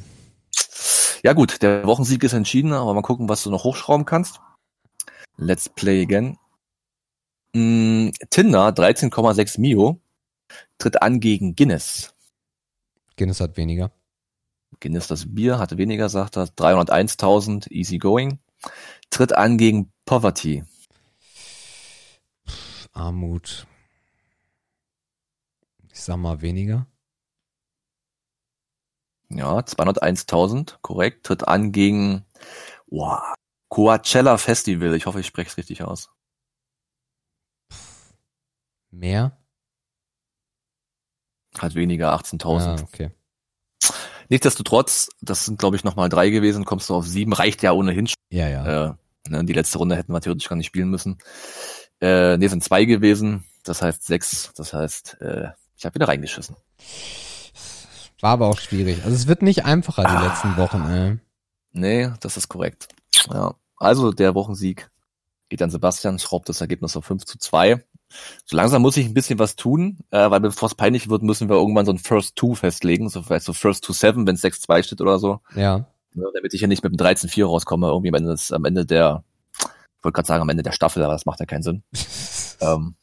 [1.23, 4.41] Ja gut, der Wochensieg ist entschieden, aber mal gucken, was du noch hochschrauben kannst.
[5.37, 6.37] Let's play again.
[7.55, 10.01] Mm, Tinder, 13,6 Mio,
[10.79, 12.15] tritt an gegen Guinness.
[13.17, 13.93] Guinness hat weniger.
[14.81, 16.45] Guinness das Bier, hatte weniger, sagt er.
[16.45, 18.39] 301.000, easy going.
[19.11, 20.65] Tritt an gegen Poverty.
[22.93, 23.67] Armut.
[25.93, 26.87] Ich sag mal weniger.
[29.29, 31.27] Ja, 201.000, korrekt.
[31.27, 32.25] Tritt an gegen
[32.87, 33.35] wow,
[33.69, 34.95] Coachella Festival.
[34.95, 36.11] Ich hoffe, ich spreche es richtig aus.
[38.93, 39.37] Mehr?
[41.59, 42.61] Hat weniger, 18.000.
[42.61, 43.11] Ah, okay.
[44.29, 48.07] Nichtsdestotrotz, das sind glaube ich nochmal drei gewesen, kommst du auf sieben, reicht ja ohnehin
[48.07, 48.17] schon.
[48.31, 48.87] Ja, ja.
[48.91, 48.95] Äh,
[49.29, 51.19] ne, die letzte Runde hätten wir theoretisch gar nicht spielen müssen.
[52.01, 56.57] Äh, nee, sind zwei gewesen, das heißt sechs, das heißt, äh, ich habe wieder reingeschissen.
[58.21, 59.05] War aber auch schwierig.
[59.05, 60.27] Also es wird nicht einfacher die Ah.
[60.29, 61.19] letzten Wochen, ey.
[61.73, 62.89] Nee, das ist korrekt.
[63.31, 64.91] Ja, also der Wochensieg
[65.49, 67.85] geht an Sebastian, schraubt das Ergebnis auf 5 zu 2.
[68.45, 71.49] So langsam muss ich ein bisschen was tun, äh, weil bevor es peinlich wird, müssen
[71.49, 74.45] wir irgendwann so ein First Two festlegen, so vielleicht so First to Seven, wenn es
[74.45, 75.41] 6-2 steht oder so.
[75.55, 75.87] Ja.
[76.15, 78.85] Ja, damit ich ja nicht mit dem 13-4 rauskomme, irgendwie am Ende, des, am Ende
[78.85, 79.25] der,
[79.59, 81.83] ich wollte gerade sagen, am Ende der Staffel, aber das macht ja keinen Sinn.
[82.61, 82.97] ähm,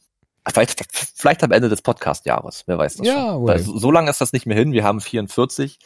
[0.47, 3.47] vielleicht, vielleicht am Ende des Podcast-Jahres, wer weiß das Ja, schon.
[3.47, 5.79] Weil so, so lange ist das nicht mehr hin, wir haben 44.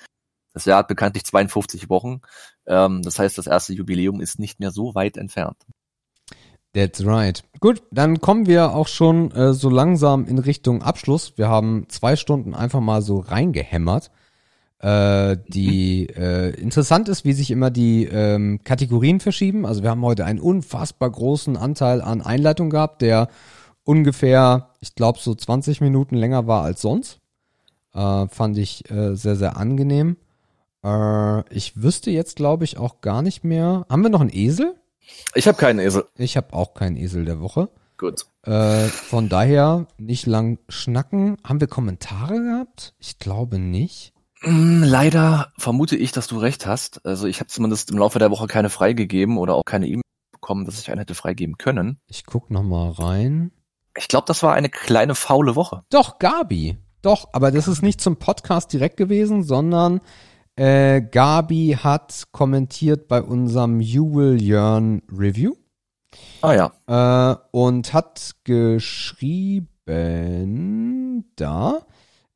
[0.53, 2.21] Das Jahr hat bekanntlich 52 Wochen.
[2.67, 5.57] Ähm, das heißt, das erste Jubiläum ist nicht mehr so weit entfernt.
[6.73, 7.43] That's right.
[7.59, 11.33] Gut, dann kommen wir auch schon äh, so langsam in Richtung Abschluss.
[11.37, 14.09] Wir haben zwei Stunden einfach mal so reingehämmert.
[14.79, 19.65] Äh, die äh, interessant ist, wie sich immer die ähm, Kategorien verschieben.
[19.65, 23.29] Also wir haben heute einen unfassbar großen Anteil an Einleitung gehabt, der
[23.83, 27.19] ungefähr, ich glaube, so 20 Minuten länger war als sonst.
[27.93, 30.17] Äh, fand ich äh, sehr, sehr angenehm.
[30.83, 33.85] Äh, ich wüsste jetzt, glaube ich, auch gar nicht mehr.
[33.89, 34.75] Haben wir noch einen Esel?
[35.35, 36.05] Ich habe keinen Esel.
[36.15, 37.69] Ich habe auch keinen Esel der Woche.
[37.97, 38.25] Gut.
[38.43, 41.38] Äh, von daher nicht lang schnacken.
[41.43, 42.93] Haben wir Kommentare gehabt?
[42.99, 44.13] Ich glaube nicht.
[44.41, 47.05] Mm, Leider vermute ich, dass du recht hast.
[47.05, 50.01] Also ich habe zumindest im Laufe der Woche keine freigegeben oder auch keine E-Mail
[50.31, 51.99] bekommen, dass ich eine hätte freigeben können.
[52.07, 53.51] Ich guck noch mal rein.
[53.97, 55.84] Ich glaube, das war eine kleine faule Woche.
[55.89, 56.77] Doch, Gabi.
[57.01, 60.01] Doch, aber das ist nicht zum Podcast direkt gewesen, sondern
[60.55, 65.53] Äh, Gabi hat kommentiert bei unserem You Will Yearn Review
[66.41, 66.71] Ah ja.
[67.31, 69.67] äh, und hat geschrieben,
[71.35, 71.81] da.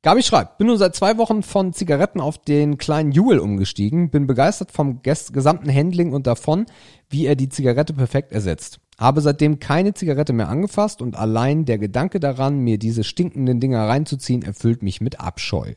[0.01, 4.25] Gabi schreibt, bin nun seit zwei Wochen von Zigaretten auf den kleinen Jewel umgestiegen, bin
[4.25, 6.65] begeistert vom ges gesamten Handling und davon,
[7.09, 8.79] wie er die Zigarette perfekt ersetzt.
[8.97, 13.87] Habe seitdem keine Zigarette mehr angefasst und allein der Gedanke daran, mir diese stinkenden Dinger
[13.87, 15.73] reinzuziehen, erfüllt mich mit Abscheu.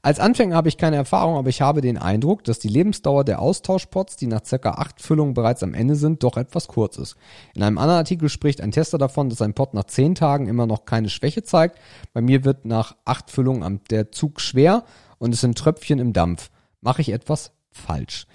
[0.00, 3.40] Als Anfänger habe ich keine Erfahrung, aber ich habe den Eindruck, dass die Lebensdauer der
[3.40, 7.16] Austauschpots, die nach circa acht Füllungen bereits am Ende sind, doch etwas kurz ist.
[7.54, 10.66] In einem anderen Artikel spricht ein Tester davon, dass ein Pot nach zehn Tagen immer
[10.66, 11.78] noch keine Schwäche zeigt.
[12.14, 14.84] Bei mir wird nach acht Füllungen der Zug schwer
[15.18, 16.50] und es sind Tröpfchen im Dampf.
[16.80, 18.26] Mache ich etwas falsch?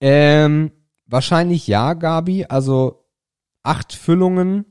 [0.00, 0.70] Ähm,
[1.06, 2.46] wahrscheinlich ja, Gabi.
[2.48, 2.99] Also
[3.62, 4.64] acht Füllungen.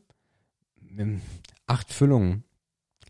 [0.98, 1.22] ähm,
[1.68, 2.44] Acht Füllungen.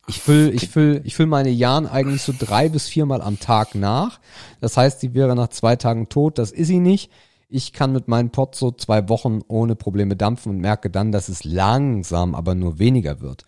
[0.07, 3.75] Ich füll, ich füll, ich füll meine Jahren eigentlich so drei bis viermal am Tag
[3.75, 4.19] nach.
[4.59, 6.39] Das heißt, sie wäre nach zwei Tagen tot.
[6.39, 7.11] Das ist sie nicht.
[7.47, 11.29] Ich kann mit meinem Pot so zwei Wochen ohne Probleme dampfen und merke dann, dass
[11.29, 13.43] es langsam, aber nur weniger wird.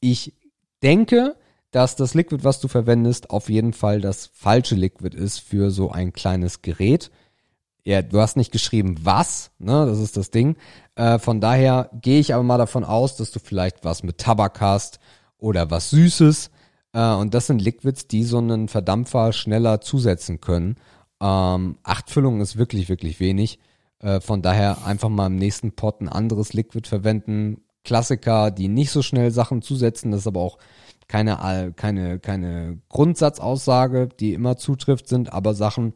[0.00, 0.34] Ich
[0.82, 1.36] denke,
[1.72, 5.90] dass das Liquid, was du verwendest, auf jeden Fall das falsche Liquid ist für so
[5.90, 7.10] ein kleines Gerät.
[7.86, 10.56] Ja, du hast nicht geschrieben, was, ne, das ist das Ding.
[10.94, 14.60] Äh, von daher gehe ich aber mal davon aus, dass du vielleicht was mit Tabak
[14.60, 15.00] hast
[15.36, 16.50] oder was Süßes.
[16.94, 20.76] Äh, und das sind Liquids, die so einen Verdampfer schneller zusetzen können.
[21.20, 23.58] Ähm, acht Füllungen ist wirklich, wirklich wenig.
[23.98, 27.64] Äh, von daher einfach mal im nächsten Pot ein anderes Liquid verwenden.
[27.84, 30.56] Klassiker, die nicht so schnell Sachen zusetzen, das ist aber auch
[31.06, 35.92] keine, keine, keine Grundsatzaussage, die immer zutrifft, sind aber Sachen,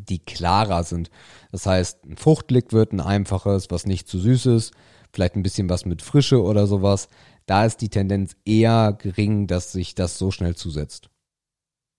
[0.00, 1.10] die klarer sind.
[1.52, 4.72] Das heißt, ein Fruchtliquid, ein einfaches, was nicht zu süß ist,
[5.12, 7.08] vielleicht ein bisschen was mit Frische oder sowas.
[7.46, 11.08] Da ist die Tendenz eher gering, dass sich das so schnell zusetzt.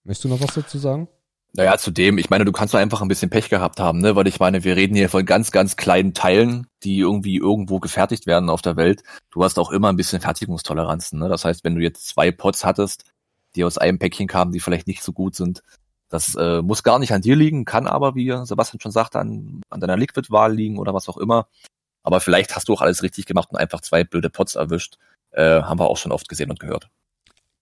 [0.04, 1.08] Möchtest du noch was dazu sagen?
[1.54, 4.16] Naja, zudem, ich meine, du kannst doch einfach ein bisschen Pech gehabt haben, ne?
[4.16, 8.26] Weil ich meine, wir reden hier von ganz, ganz kleinen Teilen, die irgendwie irgendwo gefertigt
[8.26, 9.04] werden auf der Welt.
[9.32, 11.28] Du hast auch immer ein bisschen Fertigungstoleranzen, ne?
[11.28, 13.04] Das heißt, wenn du jetzt zwei Pots hattest,
[13.56, 15.62] die aus einem Päckchen kamen, die vielleicht nicht so gut sind,
[16.12, 19.62] das äh, muss gar nicht an dir liegen, kann aber, wie Sebastian schon sagte, an,
[19.70, 21.48] an deiner Liquid-Wahl liegen oder was auch immer.
[22.04, 24.98] Aber vielleicht hast du auch alles richtig gemacht und einfach zwei blöde Pots erwischt.
[25.32, 26.90] Äh, haben wir auch schon oft gesehen und gehört.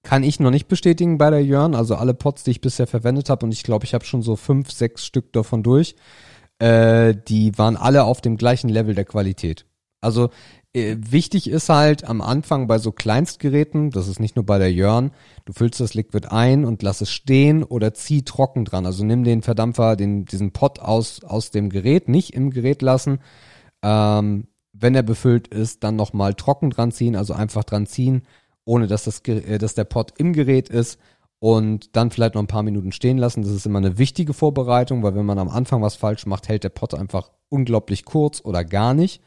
[0.02, 1.76] Kann ich noch nicht bestätigen bei der Jörn.
[1.76, 4.36] Also alle Pots, die ich bisher verwendet habe, und ich glaube, ich habe schon so
[4.36, 5.96] fünf, sechs Stück davon durch,
[6.58, 9.66] äh, die waren alle auf dem gleichen Level der Qualität.
[10.02, 10.32] Also
[10.74, 15.12] wichtig ist halt am Anfang bei so Kleinstgeräten, das ist nicht nur bei der Jörn,
[15.46, 18.86] du füllst das Liquid ein und lass es stehen oder zieh trocken dran.
[18.86, 23.20] Also nimm den Verdampfer, den, diesen Pot aus, aus dem Gerät, nicht im Gerät lassen.
[23.82, 28.24] Ähm, wenn er befüllt ist, dann nochmal trocken dran ziehen, also einfach dran ziehen,
[28.64, 31.00] ohne dass, das, äh, dass der Pot im Gerät ist
[31.40, 33.42] und dann vielleicht noch ein paar Minuten stehen lassen.
[33.42, 36.64] Das ist immer eine wichtige Vorbereitung, weil wenn man am Anfang was falsch macht, hält
[36.64, 39.22] der Pot einfach unglaublich kurz oder gar nicht.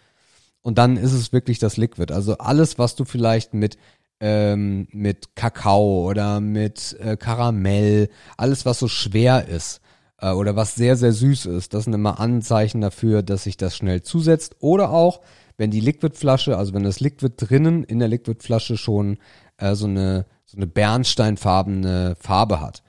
[0.63, 2.13] Und dann ist es wirklich das Liquid.
[2.13, 3.77] Also alles, was du vielleicht mit
[4.21, 9.81] ähm, mit Kakao oder mit äh, Karamell, alles was so schwer ist
[10.19, 13.77] äh, oder was sehr sehr süß ist, das sind immer Anzeichen dafür, dass sich das
[13.77, 14.57] schnell zusetzt.
[14.61, 15.21] Oder auch
[15.57, 19.19] wenn die Liquidflasche, also wenn das Liquid drinnen in der Liquidflasche schon
[19.57, 22.83] äh, so eine so eine bernsteinfarbene Farbe hat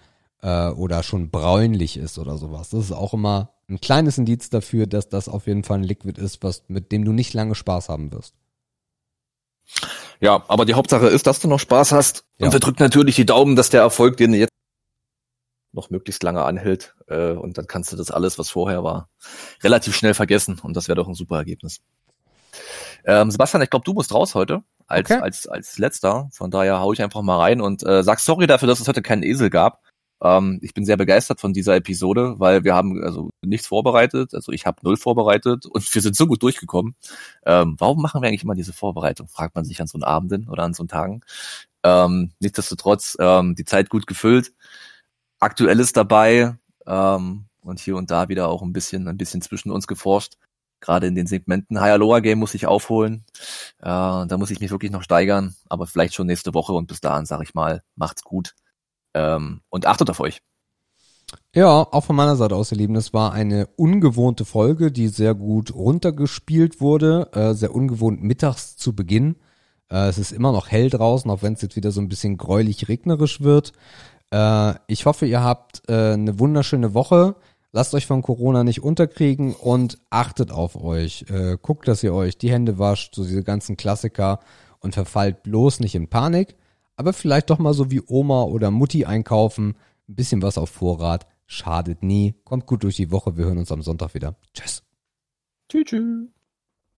[0.43, 2.69] äh, oder schon bräunlich ist oder sowas.
[2.69, 6.19] Das ist auch immer ein kleines Indiz dafür, dass das auf jeden Fall ein Liquid
[6.21, 8.35] ist, was mit dem du nicht lange Spaß haben wirst.
[10.19, 12.25] Ja, aber die Hauptsache ist, dass du noch Spaß hast.
[12.37, 12.47] Ja.
[12.47, 14.51] Und wir drücken natürlich die Daumen, dass der Erfolg, den du jetzt
[15.71, 16.95] noch möglichst lange anhält.
[17.07, 19.09] Äh, und dann kannst du das alles, was vorher war,
[19.63, 20.59] relativ schnell vergessen.
[20.61, 21.81] Und das wäre doch ein super Ergebnis.
[23.05, 25.19] Ähm, Sebastian, ich glaube, du musst raus heute als, Okay.
[25.19, 26.29] als, als letzter.
[26.31, 29.01] Von daher hau ich einfach mal rein und äh, sag sorry dafür, dass es heute
[29.01, 29.81] keinen Esel gab.
[30.23, 34.33] Ähm, ich bin sehr begeistert von dieser Episode, weil wir haben also nichts vorbereitet.
[34.33, 36.95] Also ich habe null vorbereitet und wir sind so gut durchgekommen.
[37.45, 39.27] Ähm, warum machen wir eigentlich immer diese Vorbereitung?
[39.27, 41.21] Fragt man sich an so einen Abenden oder an so einen Tagen.
[41.83, 44.53] Ähm, nichtsdestotrotz, ähm, die Zeit gut gefüllt.
[45.39, 46.55] Aktuelles dabei
[46.87, 50.35] ähm, und hier und da wieder auch ein bisschen, ein bisschen zwischen uns geforscht.
[50.79, 53.25] Gerade in den Segmenten High Aloha Game muss ich aufholen.
[53.79, 57.01] Äh, da muss ich mich wirklich noch steigern, aber vielleicht schon nächste Woche und bis
[57.01, 58.55] dahin sage ich mal, macht's gut
[59.13, 60.41] ähm, und achtet auf euch.
[61.55, 65.35] Ja, auch von meiner Seite aus, ihr Lieben, das war eine ungewohnte Folge, die sehr
[65.35, 69.35] gut runtergespielt wurde, äh, sehr ungewohnt mittags zu Beginn.
[69.89, 72.37] Äh, es ist immer noch hell draußen, auch wenn es jetzt wieder so ein bisschen
[72.37, 73.73] gräulich regnerisch wird.
[74.31, 77.35] Äh, ich hoffe, ihr habt äh, eine wunderschöne Woche.
[77.71, 81.25] Lasst euch von Corona nicht unterkriegen und achtet auf euch.
[81.29, 84.39] Äh, guckt, dass ihr euch die Hände wascht, so diese ganzen Klassiker
[84.79, 86.55] und verfallt bloß nicht in Panik.
[87.03, 89.75] Aber vielleicht doch mal so wie Oma oder Mutti einkaufen,
[90.07, 92.33] ein bisschen was auf Vorrat schadet nie.
[92.45, 93.35] Kommt gut durch die Woche.
[93.35, 94.37] Wir hören uns am Sonntag wieder.
[94.53, 94.83] Tschüss.
[95.67, 96.29] Tschüss.